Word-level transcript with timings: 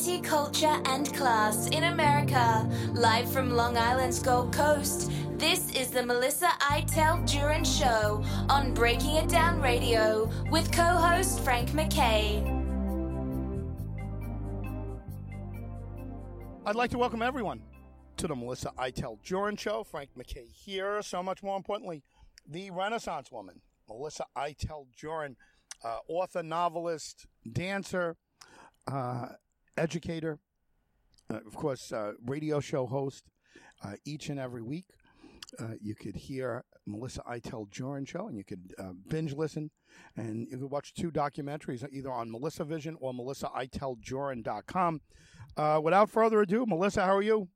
Culture, 0.00 0.80
and 0.86 1.12
class 1.14 1.68
in 1.68 1.84
America. 1.84 2.66
Live 2.94 3.30
from 3.30 3.50
Long 3.50 3.76
Island's 3.76 4.18
Gold 4.18 4.50
Coast, 4.50 5.10
this 5.36 5.74
is 5.76 5.90
the 5.90 6.02
Melissa 6.02 6.48
Iteld 6.58 7.28
Jurin 7.28 7.66
Show 7.66 8.24
on 8.48 8.72
Breaking 8.72 9.16
It 9.16 9.28
Down 9.28 9.60
Radio 9.60 10.30
with 10.50 10.72
co 10.72 10.82
host 10.82 11.40
Frank 11.40 11.74
MacKay. 11.74 12.42
I'd 16.64 16.76
like 16.76 16.90
to 16.92 16.98
welcome 16.98 17.20
everyone 17.20 17.60
to 18.16 18.26
the 18.26 18.34
Melissa 18.34 18.72
Iteld 18.78 19.22
Jurin 19.22 19.58
Show. 19.58 19.84
Frank 19.84 20.08
MacKay 20.16 20.46
here. 20.46 21.02
So 21.02 21.22
much 21.22 21.42
more 21.42 21.58
importantly, 21.58 22.04
the 22.48 22.70
Renaissance 22.70 23.30
woman, 23.30 23.60
Melissa 23.86 24.24
Iteld 24.34 24.86
Jurin, 24.98 25.36
uh, 25.84 25.98
author, 26.08 26.42
novelist, 26.42 27.26
dancer, 27.52 28.16
uh, 28.90 29.26
educator, 29.80 30.38
uh, 31.32 31.38
of 31.46 31.54
course, 31.54 31.92
uh, 31.92 32.12
radio 32.26 32.60
show 32.60 32.86
host 32.86 33.24
uh, 33.82 33.94
each 34.04 34.28
and 34.28 34.38
every 34.38 34.62
week. 34.62 34.84
Uh, 35.58 35.72
you 35.80 35.96
could 35.96 36.14
hear 36.14 36.64
Melissa 36.86 37.22
Iteld 37.22 37.70
Jurin 37.70 38.06
show, 38.06 38.28
and 38.28 38.36
you 38.36 38.44
could 38.44 38.72
uh, 38.78 38.92
binge 39.08 39.34
listen, 39.34 39.70
and 40.16 40.46
you 40.48 40.58
could 40.58 40.70
watch 40.70 40.94
two 40.94 41.10
documentaries 41.10 41.84
either 41.92 42.12
on 42.12 42.30
Melissa 42.30 42.64
Vision 42.64 42.96
or 43.00 43.12
MelissaIteldJurin.com. 43.12 45.00
Uh, 45.56 45.80
without 45.82 46.08
further 46.08 46.42
ado, 46.42 46.64
Melissa, 46.66 47.04
how 47.04 47.16
are 47.16 47.22
you? 47.22 47.48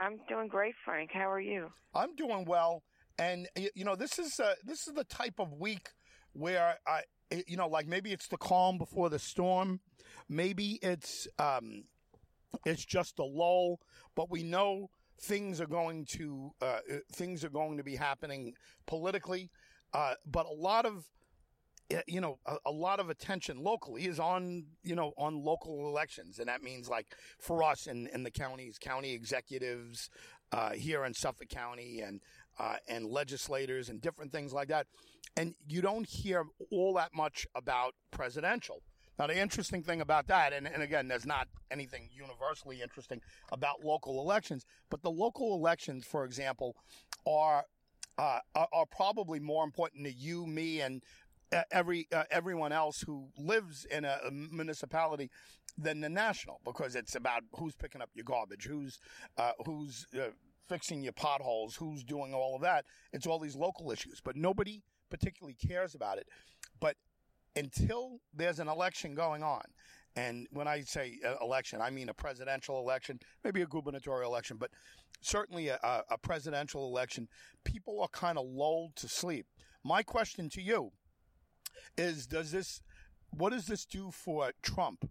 I'm 0.00 0.18
doing 0.28 0.46
great, 0.46 0.74
Frank. 0.84 1.10
How 1.12 1.28
are 1.30 1.40
you? 1.40 1.70
I'm 1.92 2.14
doing 2.14 2.44
well, 2.46 2.82
and 3.18 3.48
you 3.56 3.84
know 3.84 3.96
this 3.96 4.18
is 4.18 4.38
uh, 4.38 4.54
this 4.64 4.86
is 4.86 4.94
the 4.94 5.04
type 5.04 5.38
of 5.38 5.52
week 5.52 5.90
where 6.32 6.76
I, 6.86 7.02
you 7.46 7.56
know, 7.56 7.68
like 7.68 7.86
maybe 7.86 8.12
it's 8.12 8.28
the 8.28 8.36
calm 8.36 8.78
before 8.78 9.08
the 9.08 9.18
storm, 9.18 9.80
maybe 10.28 10.78
it's 10.82 11.26
um, 11.38 11.84
it's 12.64 12.84
just 12.84 13.18
a 13.18 13.24
lull, 13.24 13.80
but 14.14 14.30
we 14.30 14.42
know 14.42 14.90
things 15.20 15.60
are 15.60 15.66
going 15.66 16.04
to 16.04 16.52
uh, 16.60 16.64
uh, 16.64 16.96
things 17.12 17.44
are 17.44 17.50
going 17.50 17.76
to 17.76 17.84
be 17.84 17.96
happening 17.96 18.54
politically, 18.86 19.50
uh, 19.92 20.14
but 20.26 20.46
a 20.46 20.52
lot 20.52 20.86
of 20.86 21.04
uh, 21.94 22.00
you 22.06 22.20
know 22.20 22.38
a, 22.46 22.56
a 22.66 22.70
lot 22.70 23.00
of 23.00 23.10
attention 23.10 23.62
locally 23.62 24.06
is 24.06 24.18
on 24.18 24.64
you 24.82 24.94
know 24.94 25.12
on 25.16 25.42
local 25.42 25.88
elections. 25.88 26.38
And 26.38 26.48
that 26.48 26.62
means 26.62 26.88
like 26.88 27.06
for 27.38 27.62
us 27.62 27.86
in, 27.86 28.08
in 28.08 28.22
the 28.22 28.30
counties 28.30 28.78
county 28.78 29.12
executives 29.12 30.10
uh, 30.52 30.70
here 30.70 31.04
in 31.04 31.14
suffolk 31.14 31.48
county 31.48 32.00
and 32.00 32.20
uh, 32.58 32.76
and 32.88 33.06
legislators 33.06 33.88
and 33.88 34.00
different 34.00 34.32
things 34.32 34.52
like 34.52 34.68
that 34.68 34.86
and 35.36 35.54
you 35.68 35.82
don't 35.82 36.06
hear 36.06 36.44
all 36.70 36.94
that 36.94 37.12
much 37.12 37.46
about 37.56 37.94
presidential. 38.10 38.82
Now 39.18 39.26
the 39.26 39.38
interesting 39.38 39.82
thing 39.82 40.00
about 40.00 40.26
that 40.28 40.52
and, 40.52 40.66
and 40.66 40.82
again 40.82 41.08
there's 41.08 41.26
not 41.26 41.48
anything 41.70 42.08
universally 42.12 42.82
interesting 42.82 43.20
about 43.52 43.84
local 43.84 44.20
elections 44.20 44.66
but 44.90 45.02
the 45.02 45.10
local 45.10 45.54
elections 45.54 46.04
for 46.04 46.24
example 46.24 46.76
are 47.26 47.64
uh, 48.18 48.38
are, 48.54 48.86
probably 48.86 49.40
more 49.40 49.64
important 49.64 50.04
to 50.04 50.12
you, 50.12 50.46
me, 50.46 50.80
and 50.80 51.02
uh, 51.52 51.62
every 51.70 52.06
uh, 52.12 52.24
everyone 52.30 52.72
else 52.72 53.00
who 53.00 53.28
lives 53.36 53.84
in 53.86 54.04
a, 54.04 54.18
a 54.26 54.30
municipality 54.30 55.30
than 55.76 56.00
the 56.00 56.08
national 56.08 56.60
because 56.64 56.94
it's 56.94 57.16
about 57.16 57.42
who's 57.56 57.74
picking 57.74 58.00
up 58.00 58.10
your 58.14 58.24
garbage, 58.24 58.66
who's 58.66 59.00
uh, 59.36 59.52
who's 59.66 60.06
uh, 60.16 60.28
fixing 60.68 61.02
your 61.02 61.12
potholes, 61.12 61.76
who's 61.76 62.04
doing 62.04 62.34
all 62.34 62.56
of 62.56 62.62
that. 62.62 62.84
It's 63.12 63.26
all 63.26 63.38
these 63.38 63.56
local 63.56 63.90
issues, 63.90 64.20
but 64.22 64.36
nobody 64.36 64.82
particularly 65.10 65.54
cares 65.54 65.94
about 65.94 66.18
it. 66.18 66.28
But 66.80 66.96
until 67.56 68.20
there's 68.32 68.58
an 68.58 68.68
election 68.68 69.14
going 69.14 69.42
on, 69.42 69.62
and 70.16 70.46
when 70.50 70.68
I 70.68 70.82
say 70.82 71.18
uh, 71.26 71.34
election, 71.40 71.80
I 71.80 71.90
mean 71.90 72.08
a 72.08 72.14
presidential 72.14 72.78
election, 72.78 73.18
maybe 73.42 73.62
a 73.62 73.66
gubernatorial 73.66 74.30
election, 74.30 74.56
but 74.58 74.70
certainly 75.20 75.68
a, 75.68 75.78
a 75.82 76.02
a 76.10 76.18
presidential 76.18 76.86
election, 76.86 77.28
people 77.64 78.00
are 78.00 78.08
kind 78.08 78.38
of 78.38 78.46
lulled 78.46 78.94
to 78.96 79.08
sleep. 79.08 79.46
My 79.82 80.02
question 80.02 80.48
to 80.50 80.62
you 80.62 80.92
is 81.96 82.26
does 82.26 82.52
this 82.52 82.80
what 83.30 83.50
does 83.50 83.66
this 83.66 83.84
do 83.84 84.10
for 84.10 84.52
Trump? 84.62 85.10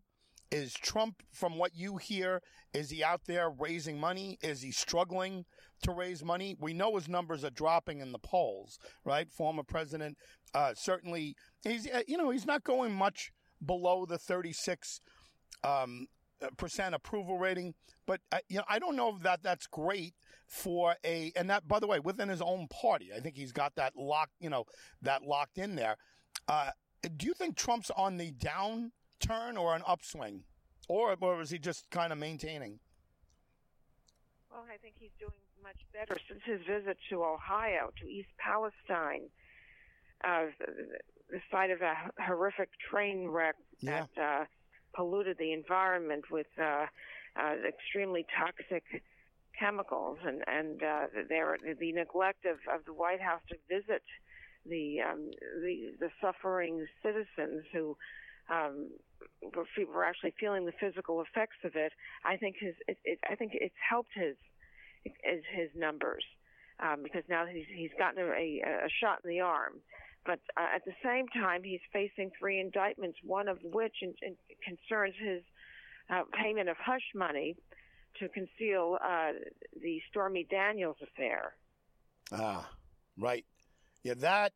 Is 0.53 0.75
Trump, 0.75 1.23
from 1.31 1.57
what 1.57 1.75
you 1.75 1.97
hear, 1.97 2.39
is 2.75 2.91
he 2.91 3.03
out 3.03 3.21
there 3.25 3.49
raising 3.49 3.99
money? 3.99 4.37
Is 4.43 4.61
he 4.61 4.71
struggling 4.71 5.45
to 5.81 5.91
raise 5.91 6.23
money? 6.23 6.55
We 6.59 6.75
know 6.75 6.95
his 6.95 7.09
numbers 7.09 7.43
are 7.43 7.49
dropping 7.49 8.01
in 8.01 8.11
the 8.11 8.19
polls, 8.19 8.77
right? 9.03 9.31
Former 9.31 9.63
president, 9.63 10.15
uh, 10.53 10.75
certainly, 10.75 11.35
he's 11.63 11.89
uh, 11.89 12.03
you 12.07 12.17
know 12.17 12.29
he's 12.29 12.45
not 12.45 12.63
going 12.63 12.93
much 12.93 13.31
below 13.65 14.05
the 14.05 14.19
36 14.19 15.01
um, 15.63 16.05
uh, 16.39 16.49
percent 16.55 16.93
approval 16.93 17.39
rating, 17.39 17.73
but 18.05 18.21
uh, 18.31 18.37
you 18.47 18.57
know 18.57 18.65
I 18.69 18.77
don't 18.77 18.95
know 18.95 19.17
that 19.23 19.41
that's 19.41 19.65
great 19.65 20.13
for 20.45 20.95
a 21.03 21.31
and 21.35 21.49
that 21.49 21.67
by 21.67 21.79
the 21.79 21.87
way 21.87 21.99
within 21.99 22.29
his 22.29 22.43
own 22.43 22.67
party. 22.67 23.09
I 23.15 23.21
think 23.21 23.37
he's 23.37 23.51
got 23.51 23.73
that 23.77 23.93
locked 23.95 24.33
you 24.39 24.51
know 24.51 24.65
that 25.01 25.23
locked 25.23 25.57
in 25.57 25.75
there. 25.75 25.95
Uh, 26.47 26.69
do 27.17 27.25
you 27.25 27.33
think 27.33 27.57
Trump's 27.57 27.89
on 27.97 28.17
the 28.17 28.29
downturn 29.23 29.59
or 29.59 29.75
an 29.75 29.81
upswing, 29.87 30.43
or 30.87 31.15
or 31.19 31.41
is 31.41 31.49
he 31.49 31.59
just 31.59 31.89
kind 31.89 32.11
of 32.11 32.19
maintaining? 32.19 32.79
Well, 34.51 34.65
I 34.71 34.77
think 34.77 34.95
he's 34.99 35.11
doing 35.19 35.31
much 35.61 35.79
better 35.93 36.19
since 36.27 36.41
his 36.45 36.59
visit 36.67 36.97
to 37.09 37.23
Ohio, 37.23 37.91
to 38.01 38.07
East 38.07 38.29
Palestine, 38.37 39.29
uh, 40.23 40.45
the, 40.59 40.65
the 41.31 41.41
site 41.51 41.71
of 41.71 41.81
a 41.81 41.95
horrific 42.21 42.69
train 42.91 43.27
wreck 43.27 43.55
Yeah. 43.79 44.05
that 44.15 44.21
uh, 44.21 44.45
polluted 44.95 45.37
the 45.37 45.53
environment 45.53 46.25
with 46.29 46.47
uh, 46.61 46.85
uh, 47.35 47.55
extremely 47.67 48.25
toxic 48.37 48.83
chemicals, 49.57 50.19
and 50.25 50.43
and 50.47 50.83
uh, 50.83 51.07
there 51.29 51.57
the 51.79 51.91
neglect 51.93 52.45
of, 52.45 52.57
of 52.73 52.85
the 52.85 52.93
White 52.93 53.21
House 53.21 53.41
to 53.49 53.55
visit 53.69 54.03
the 54.65 55.01
um, 55.01 55.31
the 55.61 55.93
the 55.99 56.09
suffering 56.21 56.85
citizens 57.01 57.63
who 57.73 57.97
um, 58.49 58.89
were, 59.41 59.65
were 59.93 60.03
actually 60.03 60.33
feeling 60.39 60.65
the 60.65 60.73
physical 60.79 61.21
effects 61.21 61.57
of 61.63 61.75
it. 61.75 61.93
I 62.25 62.37
think 62.37 62.55
his 62.59 62.75
it, 62.87 62.97
it, 63.03 63.19
I 63.29 63.35
think 63.35 63.51
it's 63.53 63.75
helped 63.89 64.11
his 64.13 64.35
his, 65.03 65.43
his 65.53 65.69
numbers 65.75 66.23
um, 66.79 67.03
because 67.03 67.23
now 67.29 67.45
he's 67.45 67.65
he's 67.73 67.91
gotten 67.97 68.23
a, 68.23 68.31
a, 68.31 68.85
a 68.85 68.89
shot 69.01 69.19
in 69.23 69.29
the 69.29 69.41
arm. 69.41 69.73
But 70.25 70.39
uh, 70.55 70.75
at 70.75 70.85
the 70.85 70.93
same 71.03 71.27
time, 71.27 71.63
he's 71.63 71.81
facing 71.91 72.31
three 72.39 72.59
indictments, 72.59 73.17
one 73.23 73.49
of 73.49 73.57
which 73.61 73.95
in, 74.01 74.13
in 74.21 74.35
concerns 74.63 75.15
his 75.19 75.41
uh, 76.09 76.21
payment 76.41 76.69
of 76.69 76.77
hush 76.77 77.11
money 77.13 77.57
to 78.19 78.29
conceal 78.29 78.97
uh, 79.03 79.31
the 79.81 79.99
Stormy 80.09 80.47
Daniels 80.49 80.97
affair. 81.01 81.55
Ah, 82.31 82.69
right. 83.17 83.45
Yeah, 84.03 84.13
that 84.17 84.53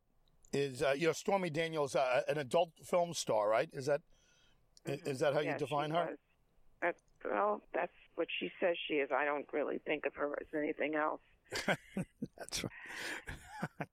is 0.54 0.82
uh, 0.82 0.94
you 0.98 1.08
know 1.08 1.14
Stormy 1.14 1.50
Daniels, 1.50 1.96
uh, 1.96 2.22
an 2.28 2.38
adult 2.38 2.72
film 2.84 3.14
star, 3.14 3.50
right? 3.50 3.70
Is 3.74 3.86
that 3.88 4.02
i- 4.88 5.00
is 5.06 5.20
that 5.20 5.34
how 5.34 5.40
you 5.42 5.56
define 5.58 5.92
her? 5.92 6.18
That's, 6.82 7.02
well, 7.26 7.62
that's 7.74 7.94
what 8.16 8.28
she 8.40 8.52
says 8.60 8.76
she 8.88 8.96
is. 8.96 9.10
I 9.12 9.26
don't 9.26 9.48
really 9.52 9.80
think 9.80 10.06
of 10.06 10.14
her 10.16 10.34
as 10.40 10.48
anything 10.56 10.96
else. 10.96 11.22
That's 12.38 12.64
right. 12.64 13.88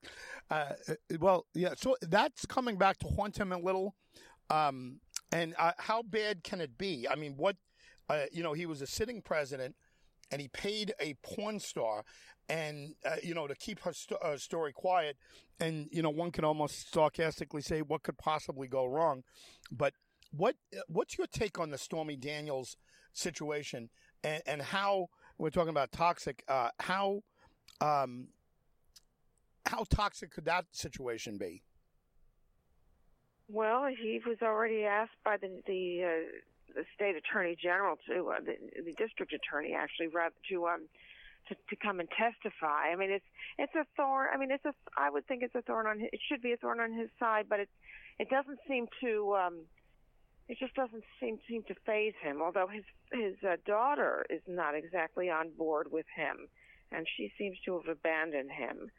uh, 0.49 0.73
well, 1.19 1.45
yeah. 1.53 1.73
So 1.77 1.95
that's 2.01 2.45
coming 2.45 2.77
back 2.77 2.97
to 2.99 3.07
haunt 3.07 3.37
him 3.37 3.51
a 3.51 3.57
little. 3.57 3.95
Um, 4.49 4.99
and 5.31 5.55
uh, 5.57 5.71
how 5.79 6.03
bad 6.03 6.43
can 6.43 6.61
it 6.61 6.77
be? 6.77 7.07
I 7.09 7.15
mean, 7.15 7.33
what? 7.37 7.55
Uh, 8.09 8.25
you 8.31 8.43
know, 8.43 8.53
he 8.53 8.65
was 8.67 8.81
a 8.81 8.87
sitting 8.87 9.21
president, 9.21 9.75
and 10.31 10.39
he 10.39 10.47
paid 10.49 10.93
a 10.99 11.15
porn 11.23 11.59
star, 11.59 12.03
and 12.49 12.93
uh, 13.03 13.15
you 13.23 13.33
know, 13.33 13.47
to 13.47 13.55
keep 13.55 13.79
her 13.79 13.93
sto- 13.93 14.17
uh, 14.21 14.37
story 14.37 14.71
quiet. 14.73 15.17
And 15.59 15.87
you 15.91 16.03
know, 16.03 16.11
one 16.11 16.31
can 16.31 16.43
almost 16.45 16.93
sarcastically 16.93 17.61
say, 17.63 17.81
"What 17.81 18.03
could 18.03 18.17
possibly 18.19 18.67
go 18.67 18.85
wrong?" 18.85 19.23
But 19.71 19.93
what 20.37 20.55
what's 20.87 21.17
your 21.17 21.27
take 21.27 21.59
on 21.59 21.69
the 21.69 21.77
Stormy 21.77 22.15
Daniels 22.15 22.77
situation, 23.13 23.89
and, 24.23 24.41
and 24.45 24.61
how 24.61 25.07
we're 25.37 25.49
talking 25.49 25.69
about 25.69 25.91
toxic? 25.91 26.43
Uh, 26.47 26.69
how 26.79 27.21
um, 27.81 28.27
how 29.65 29.85
toxic 29.89 30.31
could 30.31 30.45
that 30.45 30.65
situation 30.71 31.37
be? 31.37 31.63
Well, 33.47 33.87
he 33.87 34.19
was 34.25 34.37
already 34.41 34.83
asked 34.83 35.17
by 35.23 35.37
the 35.37 35.61
the, 35.67 36.03
uh, 36.03 36.73
the 36.75 36.85
state 36.95 37.15
attorney 37.15 37.55
general 37.61 37.97
to 38.07 38.29
uh, 38.29 38.39
the, 38.39 38.55
the 38.83 38.93
district 38.93 39.33
attorney 39.33 39.73
actually 39.73 40.07
rather 40.07 40.35
to 40.49 40.67
um 40.67 40.81
to, 41.47 41.55
to 41.69 41.75
come 41.75 41.99
and 41.99 42.09
testify. 42.09 42.91
I 42.91 42.95
mean, 42.95 43.11
it's 43.11 43.25
it's 43.57 43.75
a 43.75 43.85
thorn. 43.95 44.29
I 44.33 44.37
mean, 44.37 44.51
it's 44.51 44.65
a. 44.65 44.73
I 44.97 45.09
would 45.09 45.27
think 45.27 45.43
it's 45.43 45.55
a 45.55 45.61
thorn 45.61 45.85
on. 45.85 45.99
His, 45.99 46.09
it 46.11 46.19
should 46.27 46.41
be 46.41 46.53
a 46.53 46.57
thorn 46.57 46.79
on 46.79 46.91
his 46.91 47.09
side, 47.19 47.45
but 47.47 47.59
it 47.59 47.69
it 48.19 48.29
doesn't 48.29 48.59
seem 48.67 48.87
to. 49.01 49.35
um 49.35 49.59
It 50.47 50.59
just 50.59 50.75
doesn't 50.75 51.03
seem 51.19 51.39
seem 51.47 51.63
to 51.63 51.75
phase 51.85 52.13
him. 52.21 52.41
Although 52.41 52.67
his 52.67 52.83
his 53.11 53.35
uh, 53.43 53.57
daughter 53.65 54.25
is 54.29 54.41
not 54.47 54.75
exactly 54.75 55.29
on 55.29 55.49
board 55.57 55.91
with 55.91 56.05
him, 56.15 56.47
and 56.91 57.07
she 57.17 57.31
seems 57.37 57.57
to 57.65 57.79
have 57.79 57.87
abandoned 57.87 58.51
him, 58.51 58.91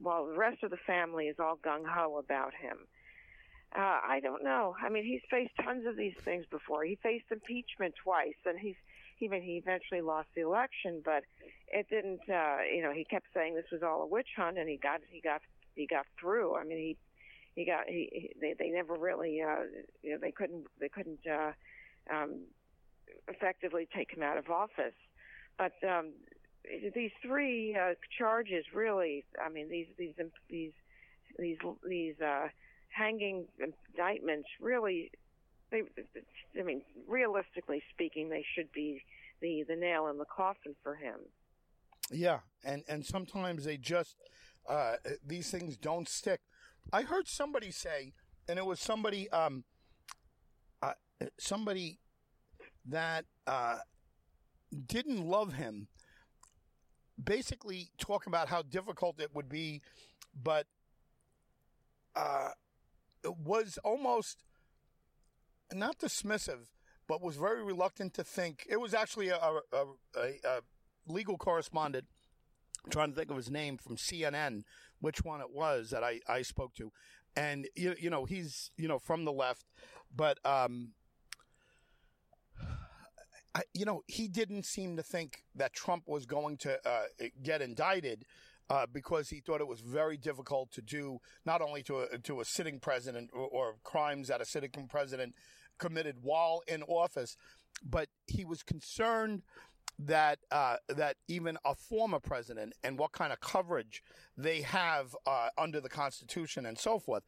while 0.00 0.26
the 0.26 0.36
rest 0.36 0.62
of 0.62 0.70
the 0.70 0.78
family 0.78 1.26
is 1.26 1.38
all 1.38 1.58
gung 1.62 1.84
ho 1.86 2.16
about 2.16 2.54
him. 2.54 2.78
Uh, 3.76 4.00
I 4.06 4.20
don't 4.22 4.44
know. 4.44 4.76
I 4.80 4.88
mean, 4.88 5.04
he's 5.04 5.20
faced 5.28 5.52
tons 5.62 5.84
of 5.86 5.96
these 5.96 6.14
things 6.24 6.46
before. 6.46 6.84
He 6.84 6.96
faced 7.02 7.26
impeachment 7.30 7.94
twice, 8.02 8.38
and 8.46 8.58
he's 8.58 8.76
even 9.20 9.42
he 9.42 9.56
eventually 9.56 10.00
lost 10.00 10.28
the 10.34 10.42
election, 10.42 11.02
but 11.04 11.24
it 11.68 11.88
didn't. 11.90 12.20
Uh, 12.28 12.58
you 12.72 12.82
know, 12.82 12.92
he 12.92 13.04
kept 13.04 13.26
saying 13.34 13.54
this 13.54 13.70
was 13.70 13.82
all 13.82 14.02
a 14.02 14.06
witch 14.06 14.28
hunt, 14.36 14.58
and 14.58 14.68
he 14.68 14.76
got 14.76 15.00
he 15.10 15.20
got 15.20 15.42
he 15.74 15.86
got 15.86 16.06
through. 16.18 16.56
I 16.56 16.64
mean, 16.64 16.78
he 16.78 16.96
he 17.54 17.64
got 17.64 17.88
he, 17.88 18.08
he 18.12 18.30
they 18.40 18.54
they 18.58 18.70
never 18.70 18.94
really 18.94 19.40
uh, 19.40 19.64
you 20.02 20.12
know 20.12 20.18
they 20.20 20.32
couldn't 20.32 20.66
they 20.80 20.88
couldn't 20.88 21.20
uh, 21.26 21.52
um, 22.12 22.40
effectively 23.28 23.88
take 23.94 24.10
him 24.12 24.22
out 24.22 24.36
of 24.36 24.50
office, 24.50 24.94
but 25.56 25.72
um, 25.88 26.12
these 26.94 27.12
three 27.22 27.76
uh, 27.76 27.94
charges 28.18 28.64
really. 28.74 29.24
I 29.44 29.48
mean, 29.48 29.68
these 29.68 29.86
these 29.98 30.14
these 30.48 30.72
these 31.38 31.58
these 31.86 32.20
uh, 32.20 32.48
hanging 32.88 33.46
indictments 33.58 34.48
really 34.60 35.10
they 35.70 35.82
I 36.58 36.62
mean 36.62 36.82
realistically 37.08 37.82
speaking 37.92 38.28
they 38.28 38.44
should 38.54 38.70
be 38.72 39.02
the 39.40 39.64
the 39.68 39.76
nail 39.76 40.08
in 40.08 40.18
the 40.18 40.24
coffin 40.24 40.74
for 40.82 40.94
him. 40.94 41.20
Yeah, 42.10 42.40
and 42.64 42.82
and 42.88 43.04
sometimes 43.04 43.64
they 43.64 43.76
just 43.76 44.16
uh, 44.68 44.94
these 45.26 45.50
things 45.50 45.76
don't 45.76 46.08
stick. 46.08 46.40
I 46.92 47.02
heard 47.02 47.28
somebody 47.28 47.70
say, 47.70 48.12
and 48.48 48.58
it 48.58 48.66
was 48.66 48.80
somebody 48.80 49.28
um, 49.30 49.64
uh, 50.82 50.92
somebody 51.38 51.98
that 52.86 53.24
uh, 53.46 53.78
didn't 54.86 55.24
love 55.26 55.54
him. 55.54 55.88
Basically, 57.22 57.90
talk 57.98 58.26
about 58.26 58.48
how 58.48 58.62
difficult 58.62 59.20
it 59.20 59.34
would 59.34 59.48
be, 59.48 59.80
but 60.34 60.66
uh, 62.16 62.50
was 63.24 63.78
almost 63.84 64.42
not 65.72 65.98
dismissive, 65.98 66.66
but 67.08 67.22
was 67.22 67.36
very 67.36 67.62
reluctant 67.62 68.14
to 68.14 68.24
think. 68.24 68.66
It 68.68 68.80
was 68.80 68.94
actually 68.94 69.28
a, 69.28 69.36
a, 69.36 69.60
a, 70.16 70.28
a 70.44 70.60
legal 71.06 71.38
correspondent, 71.38 72.06
I'm 72.84 72.90
trying 72.90 73.10
to 73.10 73.16
think 73.16 73.30
of 73.30 73.36
his 73.36 73.50
name 73.50 73.78
from 73.78 73.96
CNN, 73.96 74.62
which 75.00 75.24
one 75.24 75.40
it 75.40 75.50
was 75.50 75.90
that 75.90 76.04
I, 76.04 76.20
I 76.28 76.42
spoke 76.42 76.74
to. 76.74 76.92
And, 77.36 77.66
you, 77.74 77.94
you 77.98 78.10
know, 78.10 78.24
he's, 78.24 78.70
you 78.76 78.88
know, 78.88 78.98
from 78.98 79.24
the 79.24 79.32
left, 79.32 79.64
but, 80.14 80.38
um, 80.44 80.92
I, 83.54 83.62
you 83.72 83.84
know, 83.84 84.02
he 84.06 84.28
didn't 84.28 84.66
seem 84.66 84.96
to 84.96 85.02
think 85.02 85.44
that 85.54 85.72
Trump 85.72 86.04
was 86.06 86.26
going 86.26 86.56
to 86.58 86.78
uh, 86.88 87.04
get 87.42 87.62
indicted 87.62 88.24
uh, 88.68 88.86
because 88.92 89.28
he 89.28 89.40
thought 89.40 89.60
it 89.60 89.68
was 89.68 89.80
very 89.80 90.16
difficult 90.16 90.72
to 90.72 90.82
do 90.82 91.18
not 91.44 91.60
only 91.60 91.82
to 91.84 92.00
a, 92.00 92.18
to 92.18 92.40
a 92.40 92.44
sitting 92.44 92.80
president 92.80 93.30
or, 93.32 93.46
or 93.46 93.74
crimes 93.84 94.28
that 94.28 94.40
a 94.40 94.44
sitting 94.44 94.70
president 94.88 95.34
committed 95.78 96.16
while 96.22 96.62
in 96.66 96.82
office, 96.84 97.36
but 97.84 98.08
he 98.26 98.44
was 98.44 98.62
concerned 98.62 99.42
that 99.98 100.38
uh, 100.50 100.76
that 100.88 101.16
even 101.28 101.56
a 101.64 101.74
former 101.74 102.20
president 102.20 102.72
and 102.82 102.98
what 102.98 103.12
kind 103.12 103.32
of 103.32 103.40
coverage 103.40 104.02
they 104.36 104.62
have 104.62 105.14
uh, 105.26 105.48
under 105.56 105.80
the 105.80 105.88
Constitution 105.88 106.66
and 106.66 106.78
so 106.78 106.98
forth, 106.98 107.22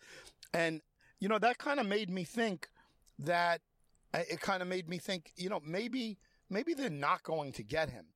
and 0.53 0.81
you 1.21 1.29
know 1.29 1.39
that 1.39 1.59
kind 1.59 1.81
of 1.81 1.87
made 1.87 2.11
me 2.11 2.25
think 2.25 2.69
that 3.19 3.61
uh, 4.15 4.21
it 4.31 4.41
kind 4.41 4.63
of 4.63 4.69
made 4.69 4.89
me 4.89 4.99
think 4.99 5.33
you 5.37 5.49
know 5.49 5.61
maybe 5.65 6.19
maybe 6.51 6.75
they're 6.75 6.91
not 6.91 7.23
going 7.23 7.53
to 7.53 7.63
get 7.63 7.91
him 7.91 8.07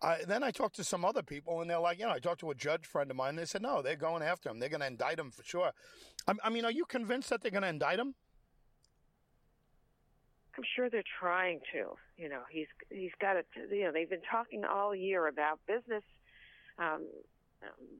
uh, 0.00 0.16
then 0.26 0.44
I 0.44 0.50
talked 0.50 0.76
to 0.76 0.84
some 0.84 1.04
other 1.04 1.22
people, 1.22 1.60
and 1.60 1.68
they're 1.68 1.80
like, 1.80 1.98
you 1.98 2.04
know, 2.04 2.12
I 2.12 2.20
talked 2.20 2.40
to 2.40 2.50
a 2.50 2.54
judge 2.54 2.86
friend 2.86 3.10
of 3.10 3.16
mine. 3.16 3.30
And 3.30 3.38
they 3.38 3.44
said, 3.44 3.62
no, 3.62 3.82
they're 3.82 3.96
going 3.96 4.22
after 4.22 4.48
him. 4.48 4.60
They're 4.60 4.68
going 4.68 4.80
to 4.80 4.86
indict 4.86 5.18
him 5.18 5.30
for 5.30 5.42
sure. 5.42 5.72
I, 6.26 6.34
I 6.44 6.50
mean, 6.50 6.64
are 6.64 6.70
you 6.70 6.84
convinced 6.84 7.30
that 7.30 7.42
they're 7.42 7.50
going 7.50 7.62
to 7.62 7.68
indict 7.68 7.98
him? 7.98 8.14
I'm 10.58 10.64
sure 10.74 10.90
they're 10.90 11.04
trying 11.20 11.60
to. 11.72 11.94
You 12.16 12.28
know, 12.28 12.42
he's 12.50 12.66
he's 12.90 13.12
got 13.20 13.36
it. 13.36 13.46
You 13.70 13.84
know, 13.84 13.92
they've 13.92 14.10
been 14.10 14.26
talking 14.28 14.64
all 14.64 14.92
year 14.92 15.28
about 15.28 15.60
business, 15.68 16.02
um, 16.80 17.06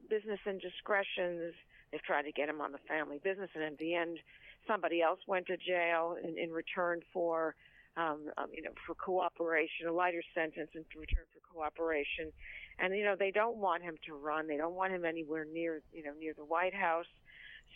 business 0.09 0.39
indiscretions. 0.45 1.53
They've 1.91 2.03
tried 2.03 2.23
to 2.23 2.33
get 2.33 2.49
him 2.49 2.59
on 2.59 2.73
the 2.73 2.83
family 2.85 3.21
business, 3.23 3.49
and 3.55 3.63
in 3.63 3.77
the 3.79 3.95
end, 3.95 4.19
somebody 4.67 5.01
else 5.01 5.19
went 5.25 5.47
to 5.47 5.55
jail 5.55 6.17
in, 6.21 6.37
in 6.37 6.51
return 6.51 6.99
for 7.13 7.55
um, 7.97 8.29
um, 8.37 8.47
you 8.53 8.61
know, 8.61 8.71
for 8.85 8.93
cooperation, 8.95 9.87
a 9.87 9.91
lighter 9.91 10.21
sentence 10.35 10.69
in 10.75 10.83
return 10.97 11.25
for 11.33 11.41
cooperation. 11.53 12.31
And, 12.77 12.95
you 12.95 13.03
know, 13.03 13.15
they 13.17 13.31
don't 13.31 13.57
want 13.57 13.83
him 13.83 13.95
to 14.05 14.15
run. 14.15 14.47
They 14.47 14.57
don't 14.57 14.75
want 14.75 14.93
him 14.93 15.03
anywhere 15.03 15.45
near, 15.51 15.81
you 15.91 16.03
know, 16.03 16.13
near 16.17 16.33
the 16.33 16.45
White 16.45 16.73
House. 16.73 17.09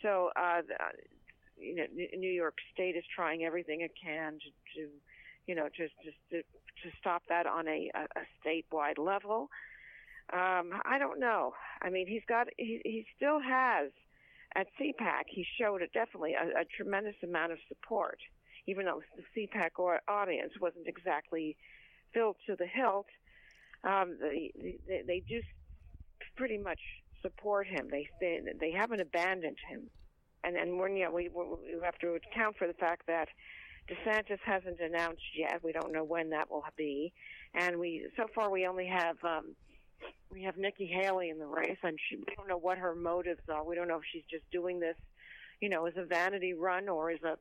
So, 0.01 0.29
uh, 0.35 0.61
you 1.57 1.75
know, 1.75 1.85
New 1.93 2.31
York 2.31 2.57
State 2.73 2.95
is 2.95 3.03
trying 3.15 3.43
everything 3.43 3.81
it 3.81 3.91
can 4.01 4.33
to, 4.33 4.49
to 4.75 4.89
you 5.47 5.55
know, 5.55 5.67
just, 5.75 5.93
just 6.03 6.17
to, 6.31 6.41
to 6.41 6.95
stop 6.99 7.23
that 7.29 7.45
on 7.45 7.67
a, 7.67 7.91
a, 7.95 8.07
statewide 8.45 8.97
level. 8.97 9.49
Um, 10.31 10.71
I 10.85 10.97
don't 10.99 11.19
know. 11.19 11.53
I 11.81 11.89
mean, 11.89 12.07
he's 12.07 12.23
got, 12.27 12.47
he, 12.57 12.81
he 12.83 13.05
still 13.15 13.39
has, 13.41 13.91
at 14.55 14.67
CPAC, 14.79 15.23
he 15.27 15.45
showed 15.59 15.81
a, 15.81 15.87
definitely 15.87 16.33
a, 16.33 16.61
a 16.61 16.65
tremendous 16.77 17.15
amount 17.23 17.51
of 17.51 17.57
support 17.67 18.19
even 18.65 18.85
though 18.85 19.01
the 19.15 19.47
CPAC 19.47 19.99
audience 20.07 20.53
wasn't 20.59 20.87
exactly 20.87 21.57
filled 22.13 22.37
to 22.47 22.55
the 22.55 22.65
hilt, 22.65 23.07
um, 23.83 24.17
they, 24.21 24.51
they, 24.87 25.01
they 25.05 25.23
do 25.27 25.41
pretty 26.37 26.57
much 26.57 26.79
support 27.21 27.67
him. 27.67 27.87
They 27.91 28.07
they, 28.21 28.39
they 28.59 28.71
haven't 28.71 29.01
abandoned 29.01 29.57
him, 29.69 29.89
and 30.43 30.55
and 30.55 30.79
when 30.79 30.95
you 30.95 31.05
know, 31.05 31.11
we 31.11 31.29
we 31.29 31.81
have 31.83 31.97
to 31.99 32.15
account 32.15 32.57
for 32.57 32.67
the 32.67 32.73
fact 32.73 33.07
that 33.07 33.27
DeSantis 33.89 34.39
hasn't 34.45 34.79
announced 34.79 35.23
yet. 35.37 35.61
We 35.63 35.71
don't 35.71 35.91
know 35.91 36.03
when 36.03 36.29
that 36.31 36.49
will 36.49 36.63
be, 36.77 37.13
and 37.53 37.79
we 37.79 38.07
so 38.17 38.27
far 38.33 38.49
we 38.49 38.67
only 38.67 38.87
have. 38.87 39.17
Um, 39.23 39.55
we 40.31 40.43
have 40.43 40.57
Nikki 40.57 40.87
Haley 40.87 41.29
in 41.29 41.37
the 41.37 41.45
race, 41.45 41.77
and 41.83 41.97
she, 42.09 42.17
we 42.17 42.25
don't 42.35 42.49
know 42.49 42.57
what 42.57 42.77
her 42.77 42.95
motives 42.95 43.43
are. 43.47 43.63
We 43.63 43.75
don't 43.75 43.87
know 43.87 43.97
if 43.97 44.03
she's 44.11 44.23
just 44.29 44.49
doing 44.51 44.79
this 44.79 44.97
you 45.63 45.69
know, 45.69 45.85
as 45.85 45.93
a 45.95 46.03
vanity 46.03 46.53
run 46.53 46.89
or 46.89 47.09
as 47.09 47.21
a, 47.23 47.37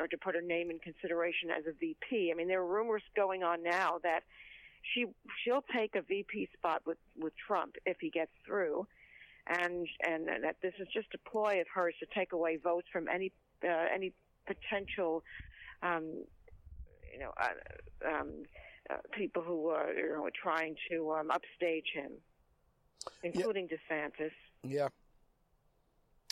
or 0.00 0.06
to 0.06 0.16
put 0.16 0.36
her 0.36 0.40
name 0.40 0.70
in 0.70 0.78
consideration 0.78 1.50
as 1.50 1.64
a 1.66 1.72
VP. 1.72 2.30
I 2.30 2.36
mean, 2.36 2.46
there 2.46 2.60
are 2.60 2.66
rumors 2.66 3.02
going 3.16 3.42
on 3.42 3.64
now 3.64 3.98
that 4.04 4.20
she 4.94 5.06
she'll 5.42 5.64
take 5.74 5.96
a 5.96 6.02
VP 6.02 6.50
spot 6.56 6.82
with 6.86 6.98
with 7.18 7.32
Trump 7.36 7.74
if 7.84 7.96
he 8.00 8.10
gets 8.10 8.30
through, 8.46 8.86
and 9.48 9.86
and 10.06 10.28
that 10.44 10.56
this 10.62 10.74
is 10.78 10.88
just 10.92 11.08
a 11.14 11.30
ploy 11.30 11.60
of 11.60 11.66
hers 11.74 11.94
to 12.00 12.06
take 12.14 12.32
away 12.32 12.56
votes 12.56 12.86
from 12.92 13.08
any 13.08 13.32
uh, 13.64 13.86
any 13.92 14.12
potential, 14.46 15.22
um, 15.82 16.24
you 17.12 17.18
know, 17.18 17.32
uh, 17.40 18.08
um, 18.08 18.30
uh, 18.90 18.96
people 19.12 19.42
who 19.42 19.68
are 19.68 19.92
you 19.92 20.10
know 20.10 20.28
trying 20.40 20.74
to 20.90 21.12
um, 21.12 21.30
upstage 21.30 21.86
him, 21.94 22.12
including 23.22 23.68
yeah. 23.70 23.96
DeSantis. 23.96 24.30
Yeah. 24.62 24.88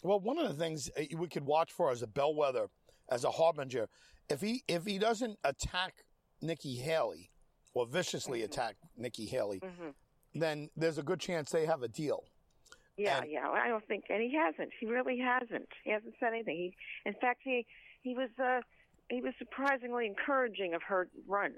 Well, 0.02 0.20
one 0.20 0.38
of 0.38 0.48
the 0.48 0.54
things 0.54 0.90
uh, 0.98 1.02
we 1.16 1.28
could 1.28 1.44
watch 1.44 1.72
for 1.72 1.90
as 1.90 2.02
a 2.02 2.06
bellwether, 2.06 2.68
as 3.10 3.24
a 3.24 3.30
harbinger, 3.30 3.88
if 4.28 4.40
he 4.40 4.62
if 4.68 4.84
he 4.84 4.98
doesn't 4.98 5.38
attack 5.44 6.04
Nikki 6.42 6.76
Haley 6.76 7.30
or 7.74 7.86
viciously 7.86 8.40
mm-hmm. 8.40 8.52
attack 8.52 8.76
Nikki 8.96 9.26
Haley, 9.26 9.60
mm-hmm. 9.60 9.90
then 10.34 10.68
there's 10.76 10.98
a 10.98 11.02
good 11.02 11.20
chance 11.20 11.50
they 11.50 11.66
have 11.66 11.82
a 11.82 11.88
deal. 11.88 12.24
Yeah, 12.96 13.22
and, 13.22 13.30
yeah. 13.30 13.48
I 13.48 13.68
don't 13.68 13.86
think, 13.86 14.04
and 14.08 14.22
he 14.22 14.34
hasn't. 14.34 14.70
He 14.80 14.86
really 14.86 15.18
hasn't. 15.18 15.68
He 15.84 15.90
hasn't 15.90 16.14
said 16.18 16.28
anything. 16.32 16.56
He, 16.56 16.74
in 17.04 17.14
fact, 17.20 17.40
he 17.44 17.66
he 18.02 18.14
was 18.14 18.30
uh, 18.42 18.60
he 19.10 19.20
was 19.20 19.34
surprisingly 19.38 20.06
encouraging 20.06 20.74
of 20.74 20.82
her 20.88 21.08
run. 21.26 21.52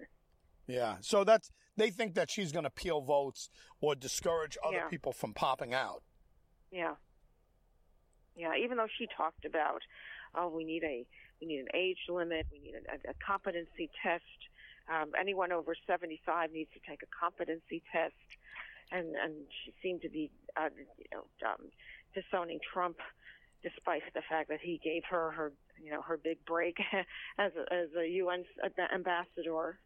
Yeah. 0.66 0.96
So 1.00 1.24
that's 1.24 1.50
they 1.76 1.90
think 1.90 2.14
that 2.14 2.30
she's 2.30 2.52
going 2.52 2.64
to 2.64 2.70
peel 2.70 3.00
votes 3.00 3.50
or 3.80 3.94
discourage 3.94 4.58
other 4.66 4.76
yeah. 4.76 4.88
people 4.88 5.12
from 5.12 5.32
popping 5.32 5.74
out. 5.74 6.02
Yeah. 6.70 6.94
Yeah, 8.36 8.52
even 8.62 8.76
though 8.76 8.86
she 8.98 9.08
talked 9.16 9.44
about, 9.44 9.82
oh, 10.34 10.48
we 10.48 10.64
need 10.64 10.84
a 10.84 11.04
we 11.40 11.46
need 11.46 11.60
an 11.60 11.68
age 11.74 11.98
limit, 12.08 12.46
we 12.52 12.60
need 12.60 12.74
a, 12.74 13.10
a 13.10 13.14
competency 13.24 13.90
test. 14.02 14.24
Um, 14.88 15.12
anyone 15.20 15.52
over 15.52 15.74
75 15.86 16.52
needs 16.52 16.70
to 16.72 16.80
take 16.88 17.02
a 17.02 17.10
competency 17.12 17.82
test, 17.92 18.14
and 18.90 19.14
and 19.16 19.34
she 19.64 19.72
seemed 19.82 20.02
to 20.02 20.08
be, 20.08 20.30
uh, 20.56 20.68
you 20.76 21.04
know, 21.12 21.24
um, 21.48 21.70
disowning 22.14 22.58
Trump, 22.72 22.96
despite 23.62 24.02
the 24.14 24.22
fact 24.28 24.48
that 24.48 24.60
he 24.62 24.80
gave 24.82 25.02
her 25.10 25.30
her 25.32 25.52
you 25.82 25.90
know 25.90 26.02
her 26.02 26.16
big 26.16 26.44
break 26.46 26.76
as 27.38 27.52
a, 27.56 27.72
as 27.72 27.88
a 27.98 28.08
UN 28.08 28.44
ambassador. 28.94 29.78